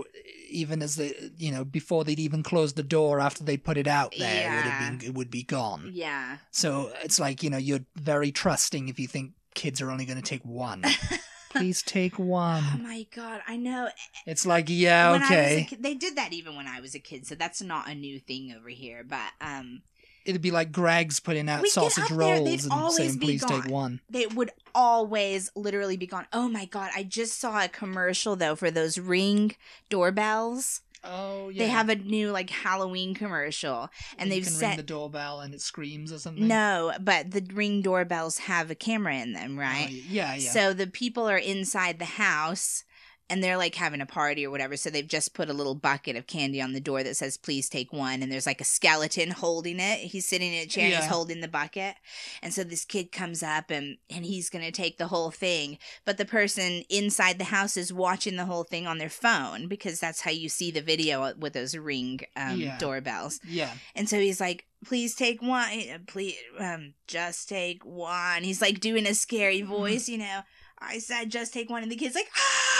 even 0.49 0.81
as 0.81 0.95
they, 0.95 1.13
you 1.37 1.51
know, 1.51 1.63
before 1.65 2.03
they'd 2.03 2.19
even 2.19 2.43
closed 2.43 2.75
the 2.75 2.83
door 2.83 3.19
after 3.19 3.43
they 3.43 3.57
put 3.57 3.77
it 3.77 3.87
out 3.87 4.13
there. 4.17 4.51
It 4.51 4.55
would 4.55 4.71
have 4.71 4.99
been. 4.99 5.07
It 5.07 5.13
would 5.15 5.29
be 5.31 5.43
gone. 5.43 5.89
Yeah. 5.93 6.37
So 6.51 6.91
it's 7.03 7.19
like 7.19 7.43
you 7.43 7.49
know 7.49 7.57
you're 7.57 7.85
very 7.95 8.31
trusting 8.31 8.89
if 8.89 8.99
you 8.99 9.07
think 9.07 9.31
kids 9.53 9.81
are 9.81 9.89
only 9.91 10.05
going 10.05 10.17
to 10.17 10.23
take 10.23 10.43
one. 10.43 10.83
Please 11.49 11.81
take 11.81 12.19
Oh 12.19 12.23
one. 12.23 12.83
my 12.83 13.07
god, 13.15 13.41
I 13.47 13.55
know. 13.57 13.89
It's 14.25 14.45
like 14.45 14.65
yeah, 14.69 15.11
When 15.11 15.21
I 15.23 15.23
was 15.23 15.31
a 15.31 15.33
okay. 15.33 15.65
kid, 15.69 15.81
they 15.83 15.95
did 15.95 16.15
that 16.17 16.33
even 16.33 16.55
when 16.55 16.67
I 16.67 16.81
was 16.81 16.93
a 16.93 16.99
kid, 16.99 17.25
so 17.25 17.35
that's 17.35 17.61
not 17.61 17.89
a 17.89 17.95
new 17.95 18.19
thing 18.19 18.53
over 18.55 18.69
here. 18.69 19.03
But 19.07 19.31
um, 19.41 19.81
It'd 20.27 20.41
be 20.41 20.51
like 20.51 20.71
Greggs 20.71 21.19
putting 21.19 21.47
out 21.49 21.61
We 21.61 21.69
get 21.69 21.73
sausage 21.73 22.11
rolls 22.11 22.65
and 22.65 22.91
saying, 22.91 23.19
"Please 23.19 23.43
take 23.43 23.65
one." 23.65 24.01
they 24.09 24.27
would 24.27 24.51
always 24.75 25.49
literally 25.55 25.97
be 25.97 26.05
gone. 26.05 26.27
Oh 26.33 26.47
my 26.49 26.65
god, 26.65 26.91
I 26.95 27.03
just 27.03 27.39
saw 27.39 27.63
a 27.63 27.67
commercial 27.69 28.35
though 28.35 28.55
for 28.55 28.69
those 28.69 28.99
ring 28.99 29.55
doorbells. 29.89 30.81
Oh 31.03 31.49
yeah. 31.49 31.63
They 31.63 31.69
have 31.69 31.89
a 31.89 31.95
new 31.95 32.31
like 32.31 32.49
Halloween 32.49 33.13
commercial, 33.13 33.89
and 34.17 34.29
you 34.29 34.35
they've 34.35 34.43
can 34.43 34.51
set 34.53 34.67
ring 34.69 34.77
the 34.77 34.83
doorbell 34.83 35.39
and 35.41 35.53
it 35.53 35.61
screams 35.61 36.11
or 36.11 36.19
something. 36.19 36.47
no, 36.47 36.93
but 36.99 37.31
the 37.31 37.47
ring 37.53 37.81
doorbells 37.81 38.39
have 38.39 38.69
a 38.71 38.75
camera 38.75 39.15
in 39.15 39.33
them, 39.33 39.57
Oh, 39.57 39.61
right? 39.61 39.89
yeah, 39.89 40.35
yeah. 40.35 40.51
So 40.51 40.73
the 40.73 40.87
people 40.87 41.29
are 41.29 41.37
inside 41.37 41.99
the 41.99 42.05
house 42.05 42.83
and 43.29 43.43
they're 43.43 43.57
like 43.57 43.75
having 43.75 43.99
a 44.01 44.05
party 44.05 44.45
or 44.45 44.49
whatever. 44.51 44.77
So 44.77 44.89
they've 44.89 45.07
just 45.07 45.33
put 45.33 45.49
a 45.49 45.53
little 45.53 45.75
bucket 45.75 46.15
of 46.15 46.27
candy 46.27 46.61
on 46.61 46.73
the 46.73 46.79
door 46.79 47.03
that 47.03 47.17
says, 47.17 47.37
please 47.37 47.67
take 47.69 47.91
one. 47.91 48.21
And 48.23 48.31
there's 48.31 48.45
like 48.45 48.61
a 48.61 48.65
skeleton 48.65 49.31
holding 49.31 49.79
it. 49.79 49.99
He's 49.99 50.27
sitting 50.27 50.53
in 50.53 50.63
a 50.63 50.65
chair 50.65 50.85
and 50.85 50.93
Yeah. 50.93 51.01
he's 51.01 51.09
holding 51.09 51.41
the 51.41 51.47
bucket. 51.47 51.95
And 52.41 52.53
so 52.53 52.63
this 52.63 52.85
kid 52.85 53.11
comes 53.11 53.43
up 53.43 53.69
and, 53.69 53.97
and 54.09 54.25
he's 54.25 54.49
going 54.49 54.63
to 54.63 54.71
take 54.71 54.97
the 54.97 55.07
whole 55.07 55.29
thing. 55.31 55.77
But 56.05 56.17
the 56.17 56.25
person 56.25 56.83
inside 56.89 57.37
the 57.37 57.43
house 57.45 57.75
is 57.75 57.91
watching 57.91 58.37
the 58.37 58.45
whole 58.45 58.63
thing 58.63 58.87
on 58.87 58.97
their 58.97 59.09
phone 59.09 59.67
because 59.67 59.99
that's 59.99 60.21
how 60.21 60.31
you 60.31 60.47
see 60.47 60.71
the 60.71 60.81
video 60.81 61.33
with 61.37 61.53
those 61.53 61.75
ring 61.75 62.21
um, 62.37 62.61
Yeah. 62.61 62.77
doorbells. 62.77 63.39
yeah. 63.47 63.71
And 63.95 64.07
so 64.07 64.19
he's 64.19 64.39
like, 64.39 64.65
please 64.85 65.15
take 65.15 65.41
one. 65.41 65.67
Please, 66.07 66.37
um, 66.59 66.93
just 67.07 67.49
take 67.49 67.83
one. 67.83 68.43
He's 68.43 68.61
like 68.61 68.79
doing 68.79 69.05
a 69.05 69.13
scary 69.13 69.59
Mm-hmm. 69.61 69.71
voice, 69.71 70.07
you 70.07 70.17
know. 70.19 70.41
I 70.79 70.99
said, 70.99 71.31
just 71.31 71.53
take 71.53 71.69
one. 71.71 71.81
And 71.81 71.91
the 71.91 71.95
kid's 71.95 72.13
like, 72.13 72.29
ah, 72.37 72.76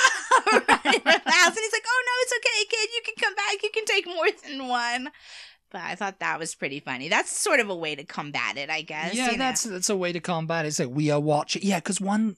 around 0.53 0.63
the 0.67 1.31
house. 1.31 1.47
And 1.47 1.57
he's 1.57 1.73
like, 1.73 1.86
oh 1.88 2.03
no, 2.05 2.13
it's 2.21 2.33
okay, 2.38 2.65
kid. 2.69 2.89
You 2.95 3.01
can 3.05 3.15
come 3.23 3.36
back. 3.36 3.63
You 3.63 3.69
can 3.73 3.86
take 3.86 4.07
more 4.07 4.27
than 4.45 4.67
one. 4.67 5.10
But 5.69 5.81
I 5.81 5.95
thought 5.95 6.19
that 6.19 6.39
was 6.39 6.55
pretty 6.55 6.79
funny. 6.79 7.10
That's 7.10 7.29
sort 7.29 7.60
of 7.60 7.69
a 7.69 7.75
way 7.75 7.95
to 7.95 8.03
combat 8.03 8.57
it, 8.57 8.69
I 8.69 8.81
guess. 8.81 9.13
yeah, 9.13 9.25
you 9.25 9.31
know? 9.33 9.38
that's 9.38 9.63
that's 9.63 9.89
a 9.89 9.97
way 9.97 10.13
to 10.13 10.19
combat 10.19 10.65
it. 10.65 10.69
It's 10.69 10.79
like 10.79 10.89
we 10.89 11.12
are 11.12 11.19
watching. 11.19 11.62
Yeah, 11.63 11.79
because 11.79 11.99
one 11.99 12.38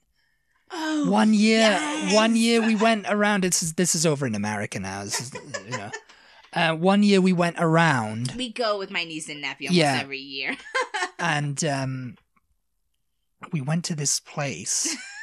oh, 0.72 1.10
one 1.12 1.34
year 1.34 1.60
yes. 1.60 2.14
one 2.16 2.36
year 2.36 2.62
we 2.62 2.76
went 2.76 3.06
around. 3.08 3.44
This 3.44 3.62
is 3.62 3.74
this 3.74 3.94
is 3.94 4.06
over 4.06 4.26
in 4.26 4.34
America 4.34 4.80
now. 4.80 5.04
This 5.04 5.20
is 5.22 5.34
you 5.66 5.78
know. 5.78 5.92
Uh, 6.52 6.74
one 6.74 7.04
year 7.04 7.22
we 7.22 7.32
went 7.32 7.58
around 7.60 8.34
We 8.36 8.52
go 8.52 8.80
with 8.80 8.90
my 8.90 9.04
niece 9.04 9.30
and 9.30 9.42
nephew 9.42 9.68
almost 9.68 9.78
Yeah. 9.78 10.00
every 10.02 10.18
year. 10.18 10.58
and 11.20 11.64
um, 11.64 12.18
we 13.52 13.62
went 13.62 13.86
to 13.86 13.96
this 13.96 14.20
place. 14.20 14.96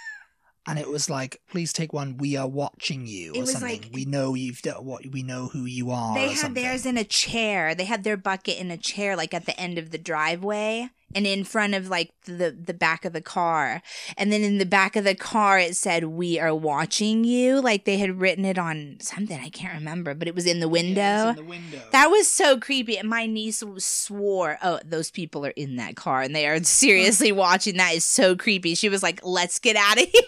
And 0.69 0.79
it 0.79 0.89
was 0.89 1.09
like, 1.09 1.41
please 1.51 1.73
take 1.73 1.93
one. 1.93 2.17
We 2.17 2.37
are 2.37 2.49
watching 2.49 3.07
you, 3.07 3.33
It 3.35 3.39
or 3.39 3.41
was 3.43 3.53
something. 3.53 3.71
like- 3.83 3.91
we 3.93 4.05
know 4.05 4.35
you've 4.35 4.63
done 4.63 4.85
what. 4.85 5.07
We 5.07 5.23
know 5.23 5.47
who 5.47 5.65
you 5.65 5.91
are. 5.91 6.15
they 6.15 6.29
had 6.31 6.39
something. 6.39 6.63
theirs 6.63 6.85
in 6.87 6.99
a 6.99 7.05
chair. 7.05 7.75
They 7.75 7.85
had 7.85 8.03
their 8.05 8.17
bucket 8.17 8.59
in 8.59 8.71
a 8.71 8.77
chair, 8.77 9.15
like 9.17 9.33
at 9.33 9.47
the 9.47 9.59
end 9.61 9.79
of 9.79 9.91
the 9.91 9.99
driveway 9.99 10.91
and 11.15 11.25
in 11.25 11.45
front 11.45 11.73
of 11.73 11.89
like 11.89 12.11
the 12.25 12.51
the 12.51 12.75
back 12.75 13.05
of 13.05 13.13
the 13.13 13.21
car. 13.21 13.81
And 14.17 14.33
then 14.33 14.43
in 14.43 14.59
the 14.59 14.67
back 14.67 14.97
of 14.97 15.05
the 15.05 15.15
car, 15.15 15.57
it 15.61 15.77
said, 15.77 16.05
"We 16.07 16.41
are 16.41 16.53
watching 16.55 17.23
you." 17.23 17.61
Like 17.61 17.85
they 17.85 17.99
had 17.99 18.21
written 18.21 18.45
it 18.45 18.59
on 18.59 18.97
something 19.01 19.39
I 19.39 19.49
can't 19.51 19.75
remember, 19.75 20.15
but 20.15 20.27
it 20.27 20.35
was 20.35 20.47
in 20.47 20.59
the 20.59 20.69
window. 20.69 21.01
Yeah, 21.01 21.31
in 21.31 21.37
the 21.37 21.45
window. 21.45 21.81
that 21.93 22.11
was 22.11 22.27
so 22.29 22.59
creepy. 22.59 22.99
And 22.99 23.09
my 23.09 23.27
niece 23.27 23.63
swore, 23.79 24.59
"Oh, 24.65 24.81
those 24.85 25.13
people 25.13 25.47
are 25.47 25.51
in 25.51 25.77
that 25.77 25.95
car 25.95 26.23
and 26.23 26.35
they 26.35 26.47
are 26.49 26.61
seriously 26.65 27.31
watching. 27.31 27.77
That 27.77 27.95
is 27.95 28.05
so 28.05 28.35
creepy." 28.35 28.75
She 28.75 28.89
was 28.89 29.03
like, 29.05 29.21
"Let's 29.23 29.61
get 29.61 29.77
out 29.77 29.99
of 30.03 30.09
here." 30.13 30.23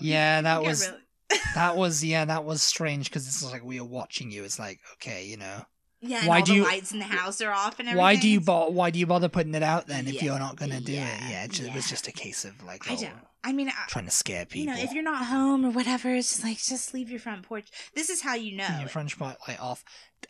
Um, 0.00 0.06
yeah, 0.06 0.40
that 0.42 0.62
was 0.62 0.86
really. 0.88 1.00
that 1.54 1.76
was 1.76 2.02
yeah, 2.04 2.24
that 2.24 2.44
was 2.44 2.62
strange 2.62 3.08
because 3.08 3.26
it's 3.26 3.44
like 3.44 3.64
we 3.64 3.78
are 3.78 3.84
watching 3.84 4.30
you. 4.30 4.44
It's 4.44 4.58
like 4.58 4.80
okay, 4.94 5.26
you 5.26 5.36
know, 5.36 5.62
Yeah, 6.00 6.18
and 6.20 6.28
Why 6.28 6.38
all 6.40 6.44
do 6.44 6.52
the 6.52 6.58
you- 6.58 6.64
lights 6.64 6.92
in 6.92 6.98
the 6.98 7.04
house 7.04 7.40
are 7.40 7.52
off 7.52 7.78
and 7.78 7.88
everything. 7.88 7.98
why 7.98 8.16
do 8.16 8.28
you 8.28 8.40
bo- 8.40 8.70
why 8.70 8.90
do 8.90 8.98
you 8.98 9.06
bother 9.06 9.28
putting 9.28 9.54
it 9.54 9.62
out 9.62 9.86
then 9.86 10.06
if 10.08 10.14
Yeah, 10.14 10.24
you're 10.24 10.38
not 10.38 10.56
gonna 10.56 10.80
do 10.80 10.92
yeah, 10.92 11.14
it? 11.26 11.30
Yeah, 11.30 11.44
it, 11.44 11.50
ju- 11.52 11.66
it 11.66 11.74
was 11.74 11.88
just 11.88 12.08
a 12.08 12.12
case 12.12 12.44
of 12.44 12.60
like 12.64 12.90
I 12.90 12.94
oh, 12.94 13.00
don't. 13.00 13.12
I 13.42 13.52
mean, 13.54 13.68
I, 13.68 13.72
trying 13.88 14.04
to 14.04 14.10
scare 14.10 14.44
people. 14.44 14.60
you 14.74 14.78
know, 14.78 14.82
if 14.84 14.92
you're 14.92 15.02
not 15.02 15.24
home 15.26 15.64
or 15.64 15.70
whatever, 15.70 16.14
it's 16.14 16.28
just 16.30 16.44
like 16.44 16.58
just 16.58 16.92
leave 16.92 17.08
your 17.10 17.20
front 17.20 17.42
porch. 17.44 17.68
This 17.94 18.10
is 18.10 18.20
how 18.20 18.34
you 18.34 18.54
know. 18.56 18.66
Turn 18.66 18.80
your 18.80 18.88
front 18.90 19.16
porch 19.18 19.36
light 19.48 19.60
off. 19.60 19.82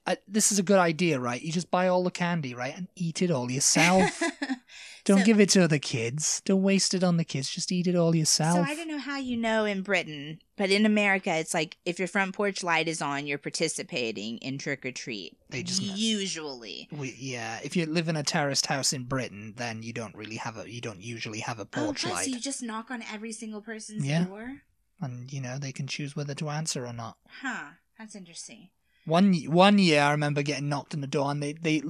uh, 0.06 0.14
this 0.28 0.52
is 0.52 0.60
a 0.60 0.62
good 0.62 0.78
idea, 0.78 1.18
right? 1.18 1.40
You 1.42 1.50
just 1.50 1.72
buy 1.72 1.88
all 1.88 2.04
the 2.04 2.12
candy, 2.12 2.54
right, 2.54 2.76
and 2.76 2.86
eat 2.94 3.20
it 3.22 3.30
all 3.32 3.50
yourself. 3.50 4.22
Don't 5.10 5.20
So- 5.20 5.24
give 5.26 5.40
it 5.40 5.50
to 5.50 5.66
the 5.66 5.78
kids. 5.80 6.40
Don't 6.44 6.62
waste 6.62 6.94
it 6.94 7.02
on 7.02 7.16
the 7.16 7.24
kids. 7.24 7.50
Just 7.50 7.72
eat 7.72 7.86
it 7.88 7.96
all 7.96 8.14
yourself. 8.14 8.56
So 8.64 8.72
I 8.72 8.76
don't 8.76 8.86
know 8.88 8.98
how 8.98 9.18
you 9.18 9.36
know 9.36 9.64
in 9.64 9.82
Britain, 9.82 10.38
but 10.56 10.70
in 10.70 10.86
America, 10.86 11.34
it's 11.34 11.52
like 11.52 11.76
if 11.84 11.98
your 11.98 12.06
front 12.08 12.32
porch 12.34 12.62
light 12.62 12.86
is 12.86 13.02
on, 13.02 13.26
you're 13.26 13.36
participating 13.38 14.38
in 14.38 14.56
trick 14.58 14.86
or 14.86 14.92
treat. 14.92 15.36
They 15.48 15.62
just 15.64 15.82
usually. 15.82 16.88
We, 16.92 17.14
yeah, 17.18 17.58
if 17.64 17.76
you 17.76 17.86
live 17.86 18.08
in 18.08 18.16
a 18.16 18.22
terraced 18.22 18.66
house 18.66 18.92
in 18.92 19.04
Britain, 19.04 19.54
then 19.56 19.82
you 19.82 19.92
don't 19.92 20.14
really 20.14 20.36
have 20.36 20.56
a 20.56 20.70
you 20.70 20.80
don't 20.80 21.00
usually 21.00 21.40
have 21.40 21.58
a 21.58 21.62
Oh, 21.74 21.86
porch 21.86 22.04
what? 22.04 22.14
light, 22.14 22.24
So 22.26 22.30
you 22.30 22.40
just 22.40 22.62
knock 22.62 22.90
on 22.90 23.02
every 23.12 23.32
single 23.32 23.60
person's 23.62 24.04
Yeah. 24.06 24.24
door? 24.24 24.62
and 25.02 25.32
you 25.32 25.40
know 25.40 25.58
they 25.58 25.72
can 25.72 25.86
choose 25.86 26.14
whether 26.14 26.34
to 26.34 26.50
answer 26.50 26.86
or 26.86 26.92
not. 26.92 27.16
Huh. 27.40 27.70
That's 27.98 28.14
interesting. 28.14 28.68
One 29.06 29.34
one 29.46 29.78
year, 29.78 30.02
I 30.02 30.10
remember 30.12 30.42
getting 30.42 30.68
knocked 30.68 30.94
on 30.94 31.00
the 31.00 31.06
door, 31.06 31.30
and 31.30 31.42
they 31.42 31.54
they 31.54 31.82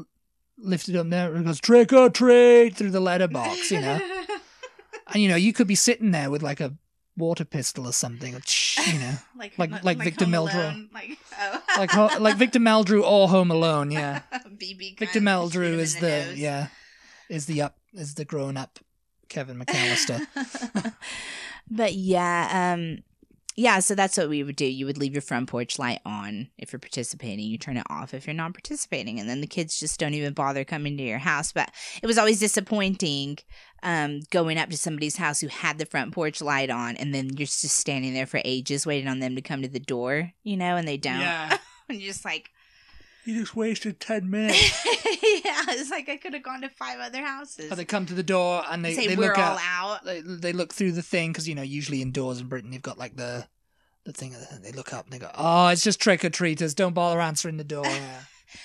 lifted 0.62 0.96
up 0.96 1.08
there 1.08 1.34
and 1.34 1.44
goes 1.46 1.60
trick 1.60 1.92
or 1.92 2.10
treat 2.10 2.76
through 2.76 2.90
the 2.90 3.00
letterbox, 3.00 3.70
you 3.70 3.80
know. 3.80 4.00
and 5.12 5.22
you 5.22 5.28
know 5.28 5.36
you 5.36 5.52
could 5.52 5.66
be 5.66 5.74
sitting 5.74 6.10
there 6.10 6.30
with 6.30 6.42
like 6.42 6.60
a 6.60 6.74
water 7.16 7.44
pistol 7.44 7.86
or 7.86 7.92
something, 7.92 8.32
you 8.86 8.98
know, 8.98 9.14
like 9.36 9.58
Like- 9.58 9.84
like 9.84 9.98
Victor 9.98 10.24
Meldrew. 10.26 10.88
Like, 10.92 11.18
oh. 11.38 11.62
like 11.76 11.90
ho- 11.90 12.18
like 12.18 12.36
Victor 12.36 12.60
Meldrew 12.60 13.02
or 13.02 13.28
Home 13.28 13.50
Alone, 13.50 13.90
yeah. 13.90 14.22
BB 14.32 14.98
Victor 14.98 15.20
Meldrew 15.20 15.78
is 15.78 15.94
the 15.96 16.00
the, 16.30 16.34
yeah, 16.36 16.68
is 17.28 17.46
the 17.46 17.62
up 17.62 17.76
is 17.92 18.14
the 18.14 18.24
grown 18.24 18.56
up 18.56 18.78
Kevin 19.28 19.58
McCallister. 19.58 20.26
but 21.70 21.94
yeah, 21.94 22.72
um 22.74 22.98
yeah, 23.60 23.80
so 23.80 23.94
that's 23.94 24.16
what 24.16 24.30
we 24.30 24.42
would 24.42 24.56
do. 24.56 24.64
You 24.64 24.86
would 24.86 24.96
leave 24.96 25.12
your 25.12 25.20
front 25.20 25.50
porch 25.50 25.78
light 25.78 26.00
on 26.06 26.48
if 26.56 26.72
you're 26.72 26.80
participating. 26.80 27.44
You 27.44 27.58
turn 27.58 27.76
it 27.76 27.86
off 27.90 28.14
if 28.14 28.26
you're 28.26 28.32
not 28.32 28.54
participating. 28.54 29.20
And 29.20 29.28
then 29.28 29.42
the 29.42 29.46
kids 29.46 29.78
just 29.78 30.00
don't 30.00 30.14
even 30.14 30.32
bother 30.32 30.64
coming 30.64 30.96
to 30.96 31.02
your 31.02 31.18
house. 31.18 31.52
But 31.52 31.70
it 32.02 32.06
was 32.06 32.16
always 32.16 32.40
disappointing 32.40 33.36
um, 33.82 34.20
going 34.30 34.56
up 34.56 34.70
to 34.70 34.78
somebody's 34.78 35.18
house 35.18 35.40
who 35.40 35.48
had 35.48 35.76
the 35.76 35.84
front 35.84 36.14
porch 36.14 36.40
light 36.40 36.70
on 36.70 36.96
and 36.96 37.14
then 37.14 37.36
you're 37.36 37.46
just 37.46 37.60
standing 37.60 38.14
there 38.14 38.26
for 38.26 38.40
ages 38.46 38.86
waiting 38.86 39.08
on 39.08 39.20
them 39.20 39.36
to 39.36 39.42
come 39.42 39.60
to 39.60 39.68
the 39.68 39.78
door, 39.78 40.32
you 40.42 40.56
know, 40.56 40.76
and 40.76 40.88
they 40.88 40.96
don't. 40.96 41.20
Yeah, 41.20 41.58
And 41.90 42.00
you're 42.00 42.12
just 42.12 42.24
like, 42.24 42.50
you 43.24 43.40
just 43.40 43.54
wasted 43.56 44.00
ten 44.00 44.30
minutes. 44.30 44.84
yeah, 44.86 45.64
it's 45.68 45.90
like 45.90 46.08
I 46.08 46.16
could 46.16 46.34
have 46.34 46.42
gone 46.42 46.62
to 46.62 46.68
five 46.68 46.98
other 47.00 47.22
houses. 47.24 47.70
Or 47.70 47.74
they 47.76 47.84
come 47.84 48.06
to 48.06 48.14
the 48.14 48.22
door 48.22 48.62
and 48.70 48.84
they 48.84 48.94
say 48.94 49.06
they 49.08 49.16
we're 49.16 49.28
look 49.28 49.38
all 49.38 49.58
out. 49.58 49.98
out. 49.98 50.04
They, 50.04 50.20
they 50.20 50.52
look 50.52 50.72
through 50.72 50.92
the 50.92 51.02
thing 51.02 51.32
because 51.32 51.48
you 51.48 51.54
know 51.54 51.62
usually 51.62 52.02
indoors 52.02 52.40
in 52.40 52.48
Britain 52.48 52.72
you've 52.72 52.82
got 52.82 52.98
like 52.98 53.16
the 53.16 53.46
the 54.04 54.12
thing. 54.12 54.34
and 54.34 54.64
They 54.64 54.72
look 54.72 54.92
up 54.92 55.04
and 55.04 55.12
they 55.12 55.18
go, 55.18 55.30
"Oh, 55.34 55.68
it's 55.68 55.84
just 55.84 56.00
trick 56.00 56.24
or 56.24 56.30
treaters. 56.30 56.74
Don't 56.74 56.94
bother 56.94 57.20
answering 57.20 57.56
the 57.56 57.64
door." 57.64 57.84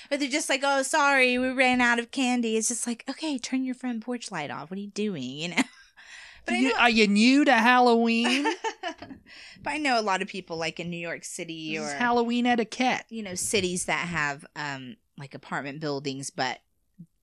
Or 0.10 0.18
they're 0.18 0.28
just 0.28 0.50
like, 0.50 0.62
oh, 0.63 0.82
sorry, 0.82 1.38
we 1.38 1.50
ran 1.50 1.80
out 1.80 2.00
of 2.00 2.10
candy. 2.10 2.58
It's 2.58 2.70
just 2.70 2.88
like, 2.88 3.04
okay, 3.08 3.38
turn 3.38 3.63
your 3.63 3.76
front 3.76 4.04
porch 4.04 4.32
light 4.32 4.50
off. 4.50 4.72
What 4.72 4.80
are 4.80 4.82
you 4.82 4.88
doing? 4.88 5.22
You 5.39 5.50
know? 5.50 5.63
You- 6.49 6.73
are 6.77 6.89
you 6.89 7.08
new 7.08 7.45
to 7.45 7.53
Halloween? 7.53 8.43
but 9.63 9.69
I 9.73 9.77
know 9.77 9.99
a 9.99 10.01
lot 10.03 10.21
of 10.21 10.27
people, 10.27 10.58
like 10.58 10.79
in 10.79 10.89
New 10.89 10.97
York 10.97 11.23
City 11.23 11.77
or 11.77 11.88
Halloween 11.88 12.45
etiquette. 12.45 13.05
you 13.10 13.23
know 13.23 13.36
cities 13.36 13.86
that 13.86 14.08
have 14.08 14.45
um 14.55 14.95
like 15.17 15.34
apartment 15.34 15.79
buildings, 15.79 16.29
but 16.29 16.60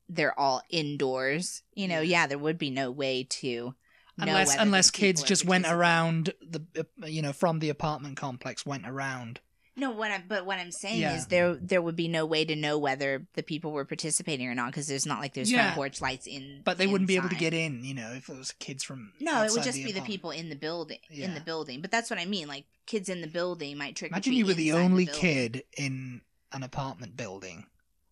they're 0.08 0.38
all 0.38 0.62
indoors. 0.70 1.62
You 1.74 1.88
know, 1.88 2.00
Yeah. 2.00 2.26
there 2.26 2.38
would 2.38 2.58
be 2.58 2.70
no 2.70 2.90
way 2.90 3.24
to 3.40 3.74
Unless 4.18 4.56
unless 4.56 4.90
kids 4.90 5.22
just 5.22 5.44
went 5.46 5.66
around 5.66 6.34
the 6.42 6.86
you 7.06 7.22
know 7.22 7.32
from 7.32 7.60
the 7.60 7.70
apartment 7.70 8.16
complex 8.16 8.66
went 8.66 8.86
around. 8.86 9.40
No, 9.74 9.90
what 9.90 10.10
I'm 10.10 10.24
but 10.28 10.44
what 10.44 10.58
I'm 10.58 10.70
saying 10.70 11.00
Yeah. 11.00 11.16
is 11.16 11.26
there 11.28 11.54
there 11.54 11.80
would 11.80 11.96
be 11.96 12.06
no 12.08 12.26
way 12.26 12.44
to 12.44 12.54
know 12.54 12.76
whether 12.78 13.26
the 13.34 13.42
people 13.42 13.72
were 13.72 13.86
participating 13.86 14.46
or 14.46 14.54
not 14.54 14.66
because 14.66 14.86
there's 14.86 15.06
not 15.06 15.20
like 15.20 15.32
there's 15.32 15.50
Yeah. 15.50 15.62
front 15.62 15.74
porch 15.76 16.00
lights 16.02 16.26
in. 16.26 16.60
But 16.62 16.76
they 16.76 16.86
wouldn't 16.86 17.08
be 17.08 17.16
able 17.16 17.30
to 17.30 17.34
get 17.34 17.54
in, 17.54 17.82
you 17.84 17.94
know, 17.94 18.10
if 18.12 18.28
it 18.28 18.36
was 18.36 18.52
kids 18.52 18.84
from. 18.84 19.12
No, 19.18 19.42
it 19.44 19.52
would 19.52 19.62
just 19.62 19.82
be 19.82 19.92
the 19.92 20.02
people 20.02 20.30
in 20.30 20.50
the 20.50 20.56
building. 20.56 20.98
In 21.10 21.34
the 21.34 21.40
building, 21.40 21.80
but 21.80 21.90
that's 21.90 22.10
what 22.10 22.18
I 22.18 22.26
mean. 22.26 22.48
Like 22.48 22.64
kids 22.86 23.08
in 23.08 23.22
the 23.22 23.26
building 23.28 23.78
might 23.78 23.96
trick. 23.96 24.10
Imagine 24.12 24.34
you 24.34 24.44
were 24.46 24.54
the 24.54 24.72
only 24.72 25.06
building. 25.06 25.20
kid 25.20 25.62
in 25.78 26.20
an 26.52 26.62
apartment 26.62 27.16
building, 27.16 27.64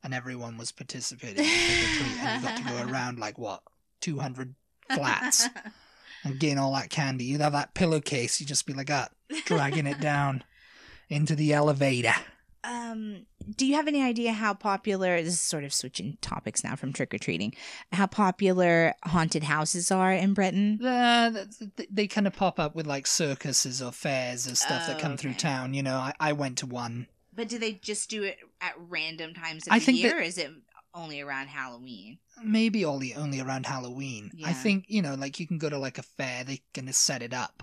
and 0.02 0.14
everyone 0.14 0.56
was 0.56 0.72
participating 0.72 1.44
in 1.44 1.50
trick 1.50 1.88
treat, 1.88 2.18
and 2.20 2.42
you 2.42 2.48
got 2.48 2.56
to 2.56 2.62
go 2.64 2.82
around 2.90 3.18
like 3.18 3.36
what 3.38 3.62
two 4.00 4.18
hundred 4.18 4.54
flats 4.94 5.46
and 6.24 6.38
getting 6.40 6.58
all 6.58 6.72
that 6.74 6.88
candy. 6.88 7.24
You'd 7.24 7.42
have 7.42 7.52
that 7.52 7.74
pillowcase. 7.74 8.40
You'd 8.40 8.48
just 8.48 8.64
be 8.64 8.72
like 8.72 8.86
that, 8.88 9.12
dragging 9.44 9.86
it 9.86 10.00
down 10.00 10.42
into 11.10 11.34
the 11.36 11.52
elevator. 11.52 12.14
um, 12.64 13.26
do 13.56 13.66
you 13.66 13.74
have 13.74 13.88
any 13.88 14.02
idea 14.02 14.32
how 14.32 14.54
popular? 14.54 15.16
This 15.22 15.32
is 15.34 15.40
sort 15.40 15.64
of 15.64 15.72
switching 15.74 16.18
topics 16.20 16.62
now 16.62 16.76
from 16.76 16.92
trick 16.92 17.12
or 17.12 17.18
treating. 17.18 17.54
How 17.92 18.06
popular 18.06 18.94
haunted 19.04 19.42
houses 19.42 19.90
are 19.90 20.12
in 20.12 20.34
Britain? 20.34 20.78
Uh, 20.84 21.30
th- 21.32 21.74
th- 21.76 21.88
they 21.90 22.06
kind 22.06 22.26
of 22.26 22.34
pop 22.34 22.60
up 22.60 22.74
with 22.76 22.86
like 22.86 23.06
circuses 23.06 23.82
or 23.82 23.92
fairs 23.92 24.46
or 24.46 24.54
stuff 24.54 24.86
that 24.86 24.96
Oh, 24.98 25.00
come 25.00 25.16
through 25.16 25.34
town. 25.34 25.74
You 25.74 25.82
know, 25.82 25.96
I, 25.96 26.12
I 26.20 26.32
went 26.32 26.58
to 26.58 26.66
one. 26.66 27.06
But 27.34 27.48
do 27.48 27.58
they 27.58 27.72
just 27.72 28.08
do 28.10 28.22
it 28.24 28.38
at 28.60 28.74
random 28.78 29.34
times 29.34 29.66
of 29.66 29.72
I 29.72 29.78
the 29.78 29.84
think 29.86 29.98
year, 29.98 30.10
that- 30.10 30.18
or 30.18 30.22
is 30.22 30.38
it 30.38 30.50
only 30.94 31.20
around 31.20 31.46
Halloween? 31.48 32.18
Maybe 32.44 32.84
only 32.84 33.14
only 33.14 33.40
around 33.40 33.66
Halloween. 33.66 34.30
I 34.44 34.52
think 34.52 34.84
you 34.88 35.02
know, 35.02 35.14
like 35.14 35.40
you 35.40 35.46
can 35.46 35.58
go 35.58 35.70
to 35.70 35.78
like 35.78 35.98
a 35.98 36.02
fair. 36.02 36.44
They 36.44 36.60
can 36.74 36.92
set 36.92 37.22
it 37.22 37.32
up. 37.34 37.62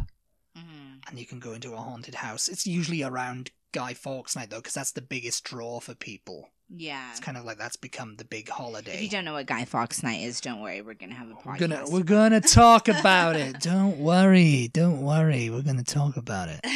And 1.09 1.19
you 1.19 1.25
can 1.25 1.39
go 1.39 1.53
into 1.53 1.73
a 1.73 1.77
haunted 1.77 2.15
house. 2.15 2.47
It's 2.47 2.65
usually 2.67 3.03
around 3.03 3.51
Guy 3.71 3.93
Fawkes 3.93 4.35
Night 4.35 4.49
though, 4.49 4.57
because 4.57 4.73
that's 4.73 4.91
the 4.91 5.01
biggest 5.01 5.43
draw 5.43 5.79
for 5.79 5.95
people. 5.95 6.49
Yeah. 6.69 7.11
It's 7.11 7.19
kind 7.19 7.37
of 7.37 7.45
like 7.45 7.57
that's 7.57 7.77
become 7.77 8.15
the 8.17 8.25
big 8.25 8.49
holiday. 8.49 8.95
If 8.95 9.01
you 9.03 9.09
don't 9.09 9.25
know 9.25 9.33
what 9.33 9.45
Guy 9.45 9.65
Fawkes 9.65 10.03
Night 10.03 10.21
is, 10.21 10.41
don't 10.41 10.59
worry. 10.61 10.81
We're 10.81 10.95
gonna 10.95 11.13
have 11.13 11.29
a 11.29 11.35
We're 11.45 11.57
gonna 11.57 11.83
we're 11.87 12.03
gonna 12.03 12.41
talk 12.41 12.87
about 12.87 13.35
it. 13.35 13.59
Don't 13.61 13.97
worry, 13.99 14.69
don't 14.73 15.01
worry. 15.01 15.49
We're 15.49 15.61
gonna 15.61 15.83
talk 15.83 16.17
about 16.17 16.49
it. 16.49 16.59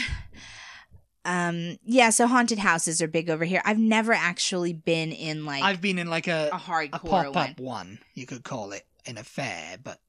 Um, 1.23 1.77
yeah, 1.83 2.09
so 2.09 2.25
haunted 2.25 2.57
houses 2.57 2.99
are 2.99 3.07
big 3.07 3.29
over 3.29 3.45
here. 3.45 3.61
I've 3.63 3.77
never 3.77 4.11
actually 4.11 4.73
been 4.73 5.11
in 5.11 5.45
like 5.45 5.61
I've 5.63 5.79
been 5.79 5.99
in 5.99 6.09
like 6.09 6.27
a 6.27 6.49
a 6.51 6.57
hardcore 6.57 6.93
a 6.93 6.99
pop 6.99 7.35
one 7.35 7.49
up 7.51 7.59
one, 7.59 7.99
you 8.15 8.25
could 8.25 8.43
call 8.43 8.71
it, 8.71 8.87
an 9.05 9.19
affair 9.19 9.77
but 9.83 9.99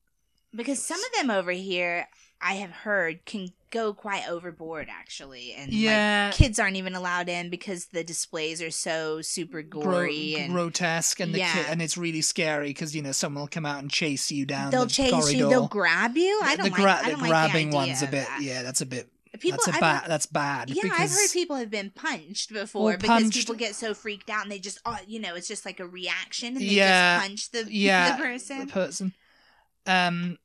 because 0.55 0.83
some 0.83 0.99
of 0.99 1.21
them 1.21 1.31
over 1.31 1.51
here 1.51 2.09
I 2.41 2.55
have 2.55 2.71
heard 2.71 3.25
can 3.27 3.49
go 3.73 3.93
quite 3.93 4.29
overboard 4.29 4.87
actually, 4.89 5.55
and 5.55 5.73
yeah, 5.73 6.27
like, 6.31 6.37
kids 6.39 6.61
aren't 6.61 6.77
even 6.77 6.95
allowed 6.95 7.29
in 7.29 7.51
because 7.51 7.87
the 7.87 8.05
displays 8.05 8.63
are 8.63 8.71
so 8.71 9.21
super 9.23 9.63
gro- 9.63 9.83
gory 9.83 10.37
and 10.39 10.53
grotesque, 10.53 11.19
and 11.19 11.35
the 11.35 11.39
Yeah. 11.41 11.53
kid, 11.55 11.67
and 11.69 11.83
it's 11.83 11.97
really 11.99 12.23
scary 12.23 12.69
because 12.69 12.95
you 12.95 13.03
know 13.03 13.11
someone 13.13 13.41
will 13.43 13.49
come 13.49 13.67
out 13.67 13.81
and 13.83 13.91
chase 13.91 14.31
you 14.31 14.47
down. 14.47 14.71
they'll 14.71 14.85
the 14.85 14.91
chase 14.91 15.11
corridor. 15.11 15.37
you, 15.37 15.49
they'll 15.49 15.67
grab 15.67 16.17
you. 16.17 16.41
I 16.45 16.55
don't 16.55 16.65
the, 16.67 16.71
gra- 16.71 16.85
like. 16.85 17.05
I 17.07 17.11
the 17.11 17.17
like 17.17 17.29
grabbing 17.29 17.71
the 17.71 17.77
one's 17.77 18.03
a 18.03 18.07
bit. 18.07 18.27
that. 18.29 18.41
Yeah, 18.43 18.63
that's 18.63 18.81
a 18.83 18.87
bit. 18.87 19.09
People, 19.41 19.61
that's 19.65 19.69
a 19.69 19.75
I've 19.77 19.81
bad. 19.81 20.01
heard- 20.03 20.11
That's 20.11 20.27
bad. 20.27 20.69
Yeah, 20.71 20.91
I've 20.93 21.11
heard 21.11 21.31
people 21.33 21.57
have 21.57 21.71
been 21.71 21.89
punched 21.89 22.53
before 22.53 22.99
because 22.99 23.23
punched- 23.23 23.39
people 23.39 23.55
get 23.55 23.75
so 23.75 23.95
freaked 23.95 24.29
out 24.29 24.43
and 24.43 24.53
they 24.53 24.59
just, 24.59 24.79
oh, 24.85 24.99
you 25.07 25.19
know, 25.21 25.35
it's 25.35 25.49
just 25.49 25.65
like 25.65 25.81
a 25.81 25.87
reaction 25.87 26.49
and 26.49 26.59
they 26.61 26.65
Yeah, 26.67 27.17
just 27.17 27.29
punch 27.29 27.51
the, 27.67 27.75
yeah, 27.75 28.15
the 28.19 28.23
person. 28.23 28.59
the 28.59 28.67
person. 28.67 29.15
Um, 29.87 30.37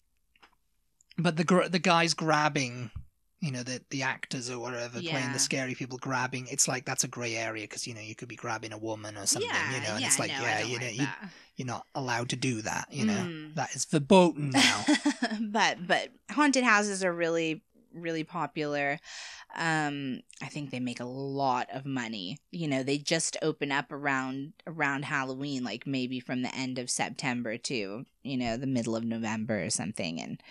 but 1.18 1.36
the 1.36 1.44
gr- 1.44 1.68
the 1.68 1.80
guys 1.80 2.14
grabbing, 2.14 2.92
you 3.40 3.52
know, 3.52 3.62
the 3.64 3.82
the 3.92 4.02
actors 4.04 4.50
or 4.50 4.58
whatever 4.60 5.00
playing 5.02 5.32
the 5.34 5.40
scary 5.40 5.76
people 5.76 5.98
grabbing. 6.00 6.48
It's 6.50 6.68
like 6.68 6.86
that's 6.86 7.04
a 7.04 7.08
grey 7.08 7.36
area 7.36 7.64
because 7.66 7.86
you 7.88 7.94
know 7.94 8.02
you 8.02 8.16
could 8.16 8.28
be 8.28 8.36
grabbing 8.36 8.74
a 8.74 8.78
woman 8.78 9.18
or 9.18 9.26
something. 9.28 9.50
yeah, 9.50 9.76
you 9.76 9.82
know, 9.82 9.92
and 9.94 10.02
yeah, 10.02 10.08
it's 10.08 10.20
like 10.20 10.32
no, 10.32 10.42
yeah, 10.42 10.64
you 10.64 10.80
know, 10.80 10.86
like 10.86 10.96
you, 11.00 11.08
you're 11.56 11.68
not 11.68 11.86
allowed 11.96 12.30
to 12.30 12.36
do 12.36 12.62
that. 12.64 12.88
You 12.92 13.06
know, 13.06 13.14
Mm. 13.14 13.56
that 13.56 13.76
is 13.76 13.86
verboten 13.86 14.50
now. 14.52 14.86
but 15.42 15.86
but 15.86 16.10
haunted 16.32 16.64
houses 16.64 17.04
are 17.04 17.14
really 17.14 17.62
really 17.98 18.24
popular. 18.24 19.00
Um, 19.56 20.22
I 20.42 20.48
think 20.48 20.72
they 20.72 20.80
make 20.80 21.00
a 21.00 21.06
lot 21.06 21.68
of 21.72 21.86
money. 21.86 22.40
You 22.52 22.68
know, 22.68 22.84
they 22.84 22.98
just 22.98 23.38
open 23.42 23.72
up 23.72 23.92
around 23.92 24.54
around 24.66 25.06
Halloween, 25.06 25.64
like 25.64 25.88
maybe 25.88 26.20
from 26.20 26.42
the 26.42 26.54
end 26.54 26.80
of 26.80 26.90
September 26.90 27.58
to 27.58 28.06
you 28.24 28.38
know 28.38 28.58
the 28.58 28.68
middle 28.68 28.96
of 28.96 29.04
November 29.04 29.64
or 29.64 29.70
something. 29.70 30.22
And 30.22 30.42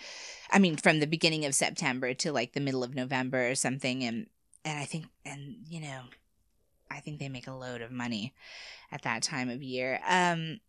I 0.51 0.59
mean, 0.59 0.77
from 0.77 0.99
the 0.99 1.07
beginning 1.07 1.45
of 1.45 1.55
September 1.55 2.13
to 2.15 2.31
like 2.31 2.53
the 2.53 2.59
middle 2.59 2.83
of 2.83 2.95
November 2.95 3.49
or 3.49 3.55
something. 3.55 4.03
And 4.03 4.27
and 4.65 4.79
I 4.79 4.85
think 4.85 5.05
and 5.25 5.57
you 5.67 5.81
know, 5.81 6.01
I 6.89 6.99
think 6.99 7.19
they 7.19 7.29
make 7.29 7.47
a 7.47 7.53
load 7.53 7.81
of 7.81 7.91
money 7.91 8.33
at 8.91 9.03
that 9.03 9.23
time 9.23 9.49
of 9.49 9.61
year. 9.61 9.99
Um, 10.07 10.59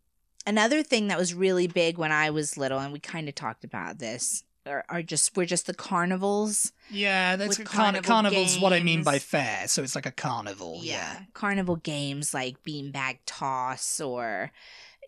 another 0.47 0.83
thing 0.83 1.09
that 1.09 1.19
was 1.19 1.35
really 1.35 1.67
big 1.67 1.99
when 1.99 2.13
I 2.13 2.31
was 2.31 2.57
little, 2.57 2.79
and 2.79 2.93
we 2.93 2.99
kind 2.99 3.29
of 3.29 3.35
talked 3.35 3.65
about 3.65 3.99
this, 3.99 4.45
are, 4.69 4.85
are 4.89 5.03
just 5.03 5.37
were 5.37 5.47
just 5.47 5.67
the 5.67 5.75
carnivals. 5.75 6.73
yeah, 6.91 7.37
that's 7.37 7.59
a 7.59 7.65
carnival 7.65 8.03
carnival's 8.07 8.59
what 8.59 8.73
I 8.73 8.81
mean 8.83 9.03
by 9.03 9.19
fair. 9.19 9.67
So 9.69 9.83
it's 9.83 9.95
like 9.95 10.07
a 10.07 10.11
carnival. 10.13 10.81
Yeah. 10.83 11.21
carnival 11.35 11.77
games 11.77 12.33
like 12.35 12.63
beanbag 12.63 13.19
toss, 13.27 14.01
or 14.01 14.53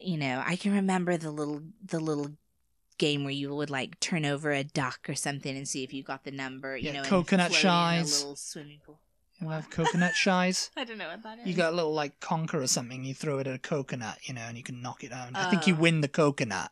you 0.01 0.16
know, 0.16 0.42
I 0.46 0.57
can 0.57 0.73
remember 0.73 1.16
the 1.16 1.31
little 1.31 1.62
the 1.85 2.01
little 2.01 2.33
game 2.99 3.25
where 3.25 3.33
you 3.33 3.55
would 3.55 3.70
like 3.70 3.99
turn 4.01 4.27
over 4.27 4.51
a 4.53 4.62
duck 4.64 5.09
or 5.09 5.14
something 5.14 5.57
and 5.57 5.66
see 5.66 5.83
if 5.85 5.92
you 5.94 6.03
got 6.03 6.25
the 6.25 6.31
number. 6.31 6.77
You 6.77 6.90
Yeah, 6.92 7.03
know, 7.03 7.09
coconut 7.09 7.51
float 7.51 7.61
in 7.62 7.68
a 7.68 7.70
shies. 8.03 8.20
little 8.20 8.37
swimming 8.37 8.81
pool. 8.85 9.01
You 9.40 9.49
have 9.49 9.70
coconut 9.70 10.14
shies. 10.14 10.70
I 10.77 10.85
don't 10.85 10.99
know 10.99 11.09
what 11.09 11.23
that 11.23 11.38
is. 11.38 11.46
You 11.46 11.55
got 11.55 11.73
a 11.73 11.77
little 11.77 11.94
like 11.94 12.20
conker 12.20 12.57
or 12.62 12.66
something. 12.66 13.03
You 13.05 13.14
throw 13.14 13.38
it 13.38 13.46
at 13.46 13.55
a 13.55 13.59
coconut, 13.59 14.18
you 14.25 14.35
know, 14.35 14.42
and 14.42 14.57
you 14.59 14.62
can 14.62 14.83
knock 14.83 15.03
it 15.03 15.09
down. 15.11 15.35
I 15.35 15.49
think 15.49 15.66
you 15.66 15.75
Oh. 15.75 15.79
win 15.81 16.03
the 16.03 16.09
coconut. 16.09 16.70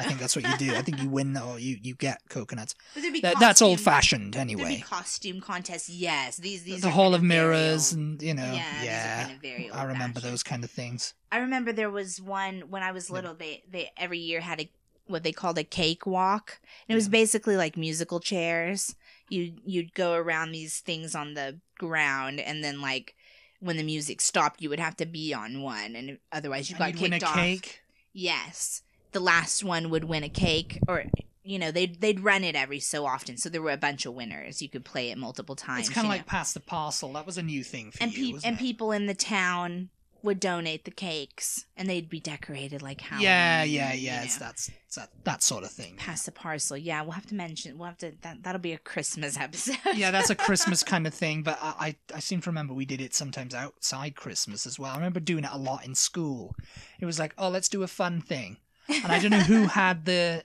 I 0.00 0.04
think 0.04 0.18
that's 0.18 0.34
what 0.34 0.44
you 0.48 0.56
do. 0.56 0.74
I 0.74 0.82
think 0.82 1.00
you 1.02 1.08
win 1.18 1.36
or 1.36 1.58
you 1.58 1.78
you 1.82 1.94
get 1.94 2.20
coconuts. 2.28 2.74
That, 3.22 3.36
that's 3.38 3.62
old 3.62 3.78
fashioned 3.80 4.34
anyway. 4.36 4.82
costume 4.86 5.40
contests. 5.40 5.88
Yes, 5.88 6.38
these 6.38 6.64
these 6.64 6.80
The 6.80 6.90
Hall 6.90 7.10
kind 7.12 7.16
of 7.16 7.22
Mirrors, 7.22 7.92
old. 7.92 7.98
and 8.00 8.22
you 8.22 8.34
know, 8.34 8.52
yeah, 8.52 8.82
yeah. 8.82 9.24
kind 9.28 9.70
of 9.70 9.76
I 9.76 9.84
remember 9.84 10.20
those 10.20 10.42
kind 10.42 10.64
of 10.64 10.70
things. 10.70 11.14
I 11.30 11.38
remember 11.38 11.72
there 11.72 11.90
was 11.90 12.20
one 12.20 12.62
when 12.70 12.82
I 12.82 12.90
was 12.92 13.08
Yeah. 13.08 13.14
little. 13.16 13.34
They 13.34 13.62
they 13.70 13.90
every 13.96 14.18
year 14.18 14.40
had 14.40 14.60
a 14.60 14.70
what 15.06 15.22
they 15.24 15.32
called 15.32 15.58
a 15.58 15.64
cake 15.64 16.06
walk. 16.06 16.60
And 16.88 16.94
it 16.94 16.96
was 16.96 17.06
Yeah. 17.06 17.10
basically 17.20 17.56
like 17.56 17.76
musical 17.76 18.20
chairs. 18.20 18.94
You 19.28 19.52
you'd 19.64 19.92
go 19.94 20.14
around 20.14 20.52
these 20.52 20.80
things 20.80 21.14
on 21.14 21.34
the 21.34 21.58
ground, 21.78 22.40
and 22.40 22.64
then 22.64 22.80
like 22.80 23.14
when 23.60 23.76
the 23.76 23.82
music 23.82 24.20
stopped, 24.22 24.62
you 24.62 24.70
would 24.70 24.80
have 24.80 24.96
to 24.96 25.04
be 25.06 25.34
on 25.34 25.60
one, 25.62 25.94
and 25.94 26.18
otherwise 26.32 26.70
you 26.70 26.76
got 26.76 26.86
you'd 26.92 26.98
kicked 26.98 27.12
win 27.12 27.22
a 27.22 27.26
off. 27.26 27.34
cake. 27.34 27.80
Yes, 28.12 28.82
the 29.12 29.20
last 29.20 29.64
one 29.64 29.90
would 29.90 30.04
win 30.04 30.22
a 30.22 30.28
cake, 30.28 30.78
or 30.88 31.04
you 31.42 31.58
know 31.58 31.70
they'd 31.70 32.00
they'd 32.00 32.20
run 32.20 32.44
it 32.44 32.56
every 32.56 32.80
so 32.80 33.06
often, 33.06 33.36
so 33.36 33.48
there 33.48 33.62
were 33.62 33.72
a 33.72 33.76
bunch 33.76 34.06
of 34.06 34.14
winners. 34.14 34.62
You 34.62 34.68
could 34.68 34.84
play 34.84 35.10
it 35.10 35.18
multiple 35.18 35.56
times. 35.56 35.86
It's 35.86 35.94
kind 35.94 36.06
of 36.06 36.10
know. 36.10 36.16
like 36.16 36.26
pass 36.26 36.52
the 36.52 36.60
parcel. 36.60 37.12
That 37.14 37.26
was 37.26 37.38
a 37.38 37.42
new 37.42 37.64
thing 37.64 37.90
for 37.90 38.02
and 38.02 38.16
you, 38.16 38.34
wasn't 38.34 38.46
and 38.46 38.56
it? 38.56 38.60
people 38.60 38.92
in 38.92 39.06
the 39.06 39.14
town 39.14 39.90
would 40.22 40.40
donate 40.40 40.84
the 40.84 40.90
cakes, 40.90 41.66
and 41.76 41.88
they'd 41.88 42.08
be 42.08 42.20
decorated 42.20 42.82
like 42.82 43.00
how 43.00 43.18
Yeah, 43.18 43.62
yeah, 43.64 43.92
yeah. 43.92 44.22
It's 44.22 44.36
that's 44.36 44.70
it's 44.86 44.96
that 44.96 45.10
that 45.24 45.42
sort 45.42 45.64
of 45.64 45.70
thing. 45.70 45.96
Pass 45.96 46.24
the 46.24 46.32
parcel. 46.32 46.76
Yeah, 46.76 47.02
we'll 47.02 47.12
have 47.12 47.26
to 47.26 47.34
mention. 47.34 47.78
We'll 47.78 47.88
have 47.88 47.98
to. 47.98 48.12
That, 48.22 48.42
that'll 48.42 48.60
be 48.60 48.72
a 48.72 48.78
Christmas 48.78 49.36
episode. 49.40 49.76
yeah, 49.94 50.10
that's 50.10 50.30
a 50.30 50.34
Christmas 50.34 50.82
kind 50.92 51.06
of 51.06 51.14
thing, 51.14 51.42
but 51.42 51.58
I, 51.62 51.96
I 52.12 52.16
I 52.16 52.20
seem 52.20 52.40
to 52.42 52.50
remember 52.50 52.74
we 52.74 52.84
did 52.84 53.00
it 53.00 53.14
sometimes 53.14 53.54
outside 53.54 54.16
Christmas 54.16 54.66
as 54.66 54.78
well. 54.78 54.92
I 54.92 54.96
remember 54.96 55.20
doing 55.20 55.44
it 55.44 55.50
a 55.52 55.58
lot 55.58 55.84
in 55.84 55.94
school. 55.94 56.54
It 57.00 57.06
was 57.06 57.18
like, 57.18 57.34
oh, 57.38 57.48
let's 57.48 57.68
do 57.68 57.82
a 57.82 57.88
fun 57.88 58.20
thing, 58.20 58.58
and 58.92 59.12
I 59.12 59.18
don't 59.18 59.30
know 59.30 59.40
who 59.40 59.66
had 59.66 60.04
the 60.04 60.44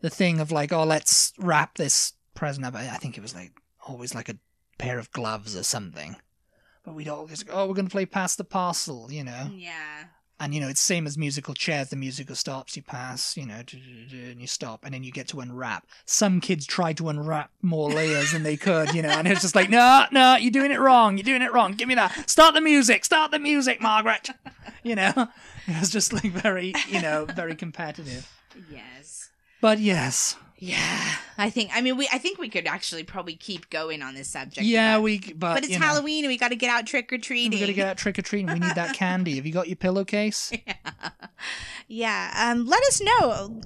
the 0.00 0.10
thing 0.10 0.40
of 0.40 0.52
like, 0.52 0.72
oh, 0.72 0.84
let's 0.84 1.32
wrap 1.38 1.76
this 1.76 2.12
present 2.34 2.66
up. 2.66 2.74
I 2.74 2.96
think 2.96 3.16
it 3.16 3.22
was 3.22 3.34
like 3.34 3.52
always 3.86 4.14
like 4.14 4.28
a 4.28 4.36
pair 4.78 4.98
of 4.98 5.10
gloves 5.12 5.56
or 5.56 5.62
something. 5.62 6.16
But 6.84 6.94
we'd 6.94 7.08
always 7.08 7.42
go, 7.42 7.52
oh, 7.54 7.66
we're 7.66 7.74
gonna 7.74 7.88
play 7.88 8.06
pass 8.06 8.36
the 8.36 8.44
parcel, 8.44 9.10
you 9.10 9.24
know. 9.24 9.50
yeah. 9.52 10.04
And 10.38 10.54
you 10.54 10.60
know, 10.60 10.68
it's 10.68 10.80
same 10.80 11.06
as 11.06 11.16
musical 11.16 11.54
chairs. 11.54 11.88
The 11.88 11.96
musical 11.96 12.34
stops, 12.34 12.76
you 12.76 12.82
pass, 12.82 13.36
you 13.36 13.46
know, 13.46 13.62
and 13.72 14.40
you 14.40 14.46
stop, 14.46 14.84
and 14.84 14.92
then 14.92 15.02
you 15.02 15.10
get 15.10 15.28
to 15.28 15.40
unwrap. 15.40 15.86
Some 16.04 16.40
kids 16.40 16.66
tried 16.66 16.98
to 16.98 17.08
unwrap 17.08 17.50
more 17.62 17.90
layers 17.90 18.32
than 18.32 18.42
they 18.42 18.56
could, 18.58 18.94
you 18.94 19.00
know, 19.00 19.08
and 19.08 19.26
it's 19.26 19.40
just 19.40 19.54
like, 19.54 19.70
no, 19.70 20.04
no, 20.12 20.36
you're 20.36 20.50
doing 20.50 20.72
it 20.72 20.80
wrong. 20.80 21.16
You're 21.16 21.24
doing 21.24 21.42
it 21.42 21.52
wrong. 21.52 21.72
Give 21.72 21.88
me 21.88 21.94
that. 21.94 22.28
Start 22.28 22.54
the 22.54 22.60
music. 22.60 23.04
Start 23.04 23.30
the 23.30 23.38
music, 23.38 23.80
Margaret. 23.80 24.28
You 24.82 24.96
know, 24.96 25.12
it 25.66 25.80
was 25.80 25.90
just 25.90 26.12
like 26.12 26.32
very, 26.32 26.74
you 26.88 27.00
know, 27.00 27.24
very 27.24 27.54
competitive. 27.54 28.30
Yes. 28.70 29.30
But 29.62 29.78
yes, 29.78 30.36
Yeah. 30.58 31.14
I 31.38 31.50
think. 31.50 31.70
I 31.74 31.80
mean, 31.82 31.96
we. 31.96 32.08
I 32.12 32.18
think 32.18 32.38
we 32.38 32.48
could 32.48 32.66
actually 32.66 33.04
probably 33.04 33.34
keep 33.34 33.68
going 33.68 34.02
on 34.02 34.14
this 34.14 34.28
subject. 34.28 34.66
yeah, 34.66 34.96
but, 34.96 35.02
we. 35.02 35.18
But, 35.18 35.54
But 35.54 35.58
it's 35.64 35.72
you 35.72 35.78
know, 35.78 35.86
Halloween, 35.86 36.24
and 36.24 36.30
we 36.30 36.38
got 36.38 36.48
to 36.48 36.56
get 36.56 36.70
out 36.70 36.86
trick 36.86 37.12
or 37.12 37.18
treating. 37.18 37.50
We 37.50 37.60
gotta 37.60 37.72
get 37.74 37.88
out 37.88 37.98
trick 37.98 38.18
or 38.18 38.22
treating. 38.22 38.46
We 38.46 38.58
need 38.60 38.74
that 38.74 38.94
candy. 38.96 39.36
Have 39.36 39.46
you 39.46 39.52
got 39.52 39.68
your 39.68 39.76
pillowcase? 39.76 40.52
yeah. 41.88 42.32
Um, 42.54 42.66
let 42.66 42.82
us 42.84 43.00
know. 43.02 43.60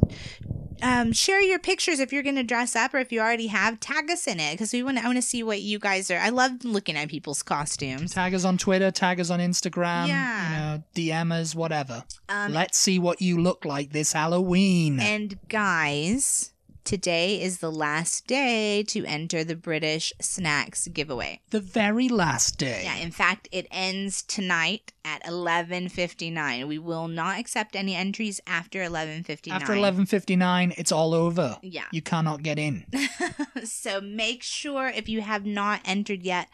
Um, 0.83 1.13
share 1.13 1.43
your 1.43 1.59
pictures 1.59 2.01
if 2.01 2.11
you're 2.13 2.23
gonna 2.23 2.43
dress 2.43 2.75
up, 2.75 2.95
or 2.95 2.99
if 2.99 3.13
you 3.13 3.21
already 3.21 3.49
have, 3.49 3.79
tag 3.81 4.11
us 4.11 4.27
in 4.27 4.41
it 4.41 4.53
because 4.53 4.73
we 4.73 4.83
want. 4.83 4.99
I 4.99 5.05
want 5.05 5.17
to 5.17 5.23
see 5.23 5.43
what 5.43 5.61
you 5.61 5.79
guys 5.79 6.11
are. 6.11 6.19
I 6.19 6.31
love 6.31 6.65
looking 6.65 6.97
at 6.97 7.09
people's 7.09 7.43
costumes. 7.43 8.15
Tag 8.15 8.35
us 8.35 8.45
on 8.45 8.57
Twitter. 8.59 8.91
Tag 8.91 9.21
us 9.21 9.31
on 9.31 9.41
Instagram. 9.41 10.09
Yeah. 10.09 10.49
You 10.49 10.57
know, 10.79 10.85
DM 10.95 11.33
us, 11.33 11.55
whatever. 11.55 12.03
Um, 12.29 12.53
Let's 12.53 12.79
see 12.79 12.99
what 12.99 13.21
you 13.21 13.41
look 13.41 13.65
like 13.65 13.93
this 13.93 14.13
Halloween. 14.13 14.99
and 15.01 15.39
guys, 15.49 16.53
today 16.85 17.41
is 17.41 17.59
the 17.59 17.71
last 17.71 18.27
day 18.27 18.83
to 18.85 19.05
enter 19.05 19.45
the 19.45 19.57
British 19.57 20.13
Snacks 20.21 20.89
giveaway. 20.89 21.41
the 21.51 21.61
very 21.61 22.09
last 22.09 22.59
day. 22.59 22.83
Yeah, 22.85 22.97
in 22.97 23.11
fact, 23.11 23.49
it 23.53 23.67
ends 23.71 24.23
tonight 24.23 24.93
at 25.05 25.23
11:59. 25.25 26.67
We 26.69 26.79
will 26.79 27.09
not 27.09 27.39
accept 27.39 27.77
any 27.77 27.95
entries 27.95 28.41
after 28.47 28.83
11:59. 28.83 29.53
After 29.53 29.75
11:59, 29.75 30.75
it's 30.77 30.93
all 30.93 31.15
over. 31.15 31.59
Yeah. 31.63 31.87
You 31.93 32.03
cannot 32.03 32.43
get 32.43 32.59
in. 32.59 32.87
so 33.65 34.01
make 34.01 34.43
sure 34.43 34.89
if 34.89 35.09
you 35.09 35.21
have 35.23 35.45
not 35.47 35.81
entered 35.85 36.23
yet 36.23 36.49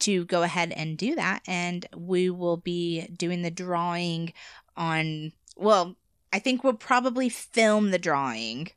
to 0.00 0.24
go 0.24 0.42
ahead 0.42 0.72
and 0.72 0.96
do 0.96 1.14
that 1.14 1.42
and 1.46 1.86
we 1.96 2.30
will 2.30 2.56
be 2.56 3.06
doing 3.08 3.42
the 3.42 3.50
drawing 3.50 4.32
on 4.76 5.32
well, 5.56 5.96
I 6.32 6.38
think 6.38 6.64
we'll 6.64 6.74
probably 6.74 7.28
film 7.28 7.90
the 7.90 7.98
drawing 7.98 8.68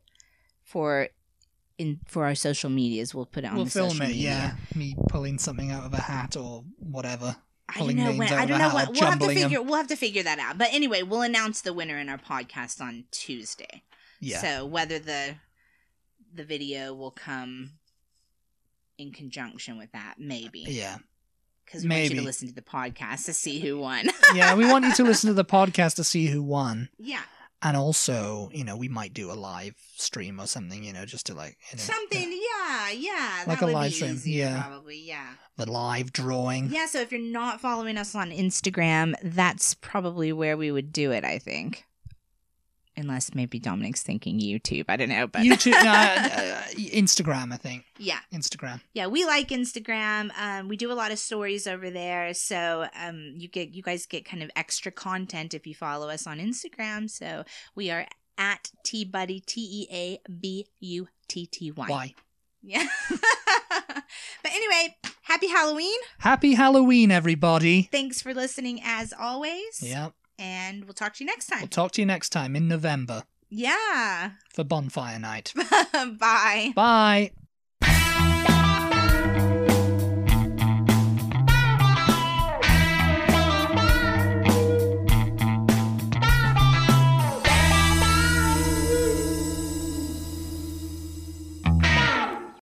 for 0.73 1.07
in 1.77 1.99
for 2.07 2.25
our 2.25 2.35
social 2.35 2.69
medias. 2.69 3.13
We'll 3.13 3.27
put 3.27 3.43
it 3.43 3.47
on 3.47 3.55
we'll 3.55 3.65
the 3.65 3.71
film 3.71 3.91
social 3.91 4.05
it, 4.05 4.09
media. 4.09 4.29
yeah. 4.29 4.55
Me 4.75 4.95
pulling 5.07 5.37
something 5.37 5.71
out 5.71 5.85
of 5.85 5.93
a 5.93 6.01
hat 6.01 6.35
or 6.35 6.63
whatever. 6.79 7.35
I 7.69 7.79
don't 7.79 7.95
know 7.95 8.11
when. 8.11 8.33
I 8.33 8.45
don't 8.45 8.57
know 8.57 8.69
hat 8.69 8.89
what. 8.89 8.99
We'll 8.99 9.09
have 9.09 9.19
to 9.19 9.27
figure. 9.27 9.61
We'll 9.61 9.77
have 9.77 9.87
to 9.87 9.95
figure 9.95 10.23
that 10.23 10.39
out. 10.39 10.57
But 10.57 10.73
anyway, 10.73 11.03
we'll 11.03 11.21
announce 11.21 11.61
the 11.61 11.73
winner 11.73 11.97
in 11.97 12.09
our 12.09 12.17
podcast 12.17 12.81
on 12.81 13.05
Tuesday. 13.11 13.83
Yeah. 14.19 14.41
So 14.41 14.65
whether 14.65 14.97
the 14.97 15.35
the 16.33 16.43
video 16.43 16.93
will 16.95 17.11
come 17.11 17.73
in 18.97 19.11
conjunction 19.11 19.77
with 19.77 19.91
that, 19.91 20.15
maybe. 20.17 20.65
yeah. 20.67 20.97
Because 21.65 21.83
we 21.83 21.89
want 21.89 22.03
you 22.03 22.09
maybe. 22.09 22.19
to 22.19 22.25
listen 22.25 22.47
to 22.49 22.53
the 22.55 22.61
podcast 22.61 23.25
to 23.25 23.33
see 23.33 23.59
who 23.59 23.77
won. 23.77 24.09
Yeah, 24.33 24.55
we 24.55 24.65
want 24.65 24.85
you 24.85 24.93
to 24.95 25.03
listen 25.11 25.27
to 25.27 25.33
the 25.33 25.45
podcast 25.45 25.95
to 25.95 26.03
see 26.03 26.27
who 26.27 26.41
won. 26.41 26.89
yeah. 26.97 27.21
And 27.63 27.77
also, 27.77 28.49
you 28.53 28.65
know, 28.65 28.75
we 28.75 28.89
might 28.89 29.13
do 29.13 29.31
a 29.31 29.33
live 29.33 29.75
stream 29.95 30.39
or 30.39 30.47
something, 30.47 30.83
you 30.83 30.91
know, 30.91 31.05
just 31.05 31.27
to 31.27 31.33
like 31.33 31.57
you 31.71 31.77
know, 31.77 31.83
Something. 31.83 32.31
Yeah. 32.31 32.91
Yeah. 32.91 33.43
Like 33.47 33.59
that 33.59 33.61
a 33.61 33.65
would 33.67 33.73
live 33.73 33.91
be 33.91 33.95
stream, 33.95 34.11
easier, 34.11 34.45
yeah. 34.45 34.63
Probably. 34.63 34.99
Yeah. 34.99 35.27
the 35.55 35.71
live 35.71 36.11
drawing. 36.11 36.69
Yeah. 36.69 36.87
So 36.87 36.99
if 36.99 37.11
you're 37.11 37.21
not 37.21 37.61
following 37.61 37.97
us 37.97 38.15
on 38.15 38.31
Instagram, 38.31 39.15
that's 39.23 39.75
probably 39.75 40.33
where 40.33 40.57
we 40.57 40.71
would 40.71 40.91
do 40.91 41.11
it. 41.11 41.23
I 41.23 41.39
think. 41.39 41.85
Unless 42.95 43.33
maybe 43.33 43.57
Dominic's 43.59 44.03
thinking 44.03 44.39
YouTube. 44.39 44.85
I 44.87 44.97
don't 44.97 45.09
know, 45.09 45.25
but 45.27 45.41
YouTube, 45.41 45.71
no, 45.83 45.91
uh, 45.91 46.61
Instagram, 46.77 47.51
I 47.51 47.57
think. 47.57 47.85
yeah. 47.97 48.19
Instagram. 48.31 48.81
yeah 48.93 49.07
we 49.07 49.25
like 49.25 49.49
instagram 49.49 50.29
um, 50.39 50.67
we 50.67 50.75
do 50.77 50.91
a 50.91 50.93
lot 50.93 51.11
of 51.11 51.19
stories 51.19 51.65
over 51.67 51.89
there 51.89 52.33
so 52.33 52.85
um, 52.99 53.33
you 53.37 53.47
get 53.47 53.73
you 53.73 53.81
guys 53.83 54.05
get 54.05 54.25
kind 54.25 54.41
of 54.43 54.49
extra 54.55 54.91
content 54.91 55.53
if 55.53 55.65
you 55.67 55.73
follow 55.75 56.09
us 56.09 56.25
on 56.27 56.39
instagram 56.39 57.09
so 57.09 57.43
we 57.75 57.89
are 57.91 58.05
at 58.37 58.71
teabutty 58.85 59.43
t-e-a-b-u-t-t-y 60.81 61.73
Why? 61.87 62.13
yeah 62.61 62.87
but 63.09 64.51
anyway 64.51 64.95
happy 65.23 65.47
halloween 65.47 65.99
Happy 66.19 66.53
Halloween, 66.53 67.11
everybody. 67.11 67.89
thanks 67.91 68.21
for 68.21 68.33
listening 68.33 68.79
as 68.83 69.13
always 69.17 69.81
Yeah. 69.81 70.09
And 70.39 70.85
we'll 70.85 70.93
talk 70.93 71.13
to 71.15 71.23
you 71.23 71.27
next 71.27 71.47
time. 71.47 71.61
We'll 71.61 71.69
talk 71.69 71.91
to 71.93 72.01
you 72.01 72.05
next 72.05 72.29
time 72.29 72.55
in 72.55 72.67
November 72.67 73.23
yeah 73.53 74.31
for 74.49 74.63
Bonfire 74.63 75.19
Night. 75.19 75.53
bye 76.19 76.71
Bye. 76.75 77.31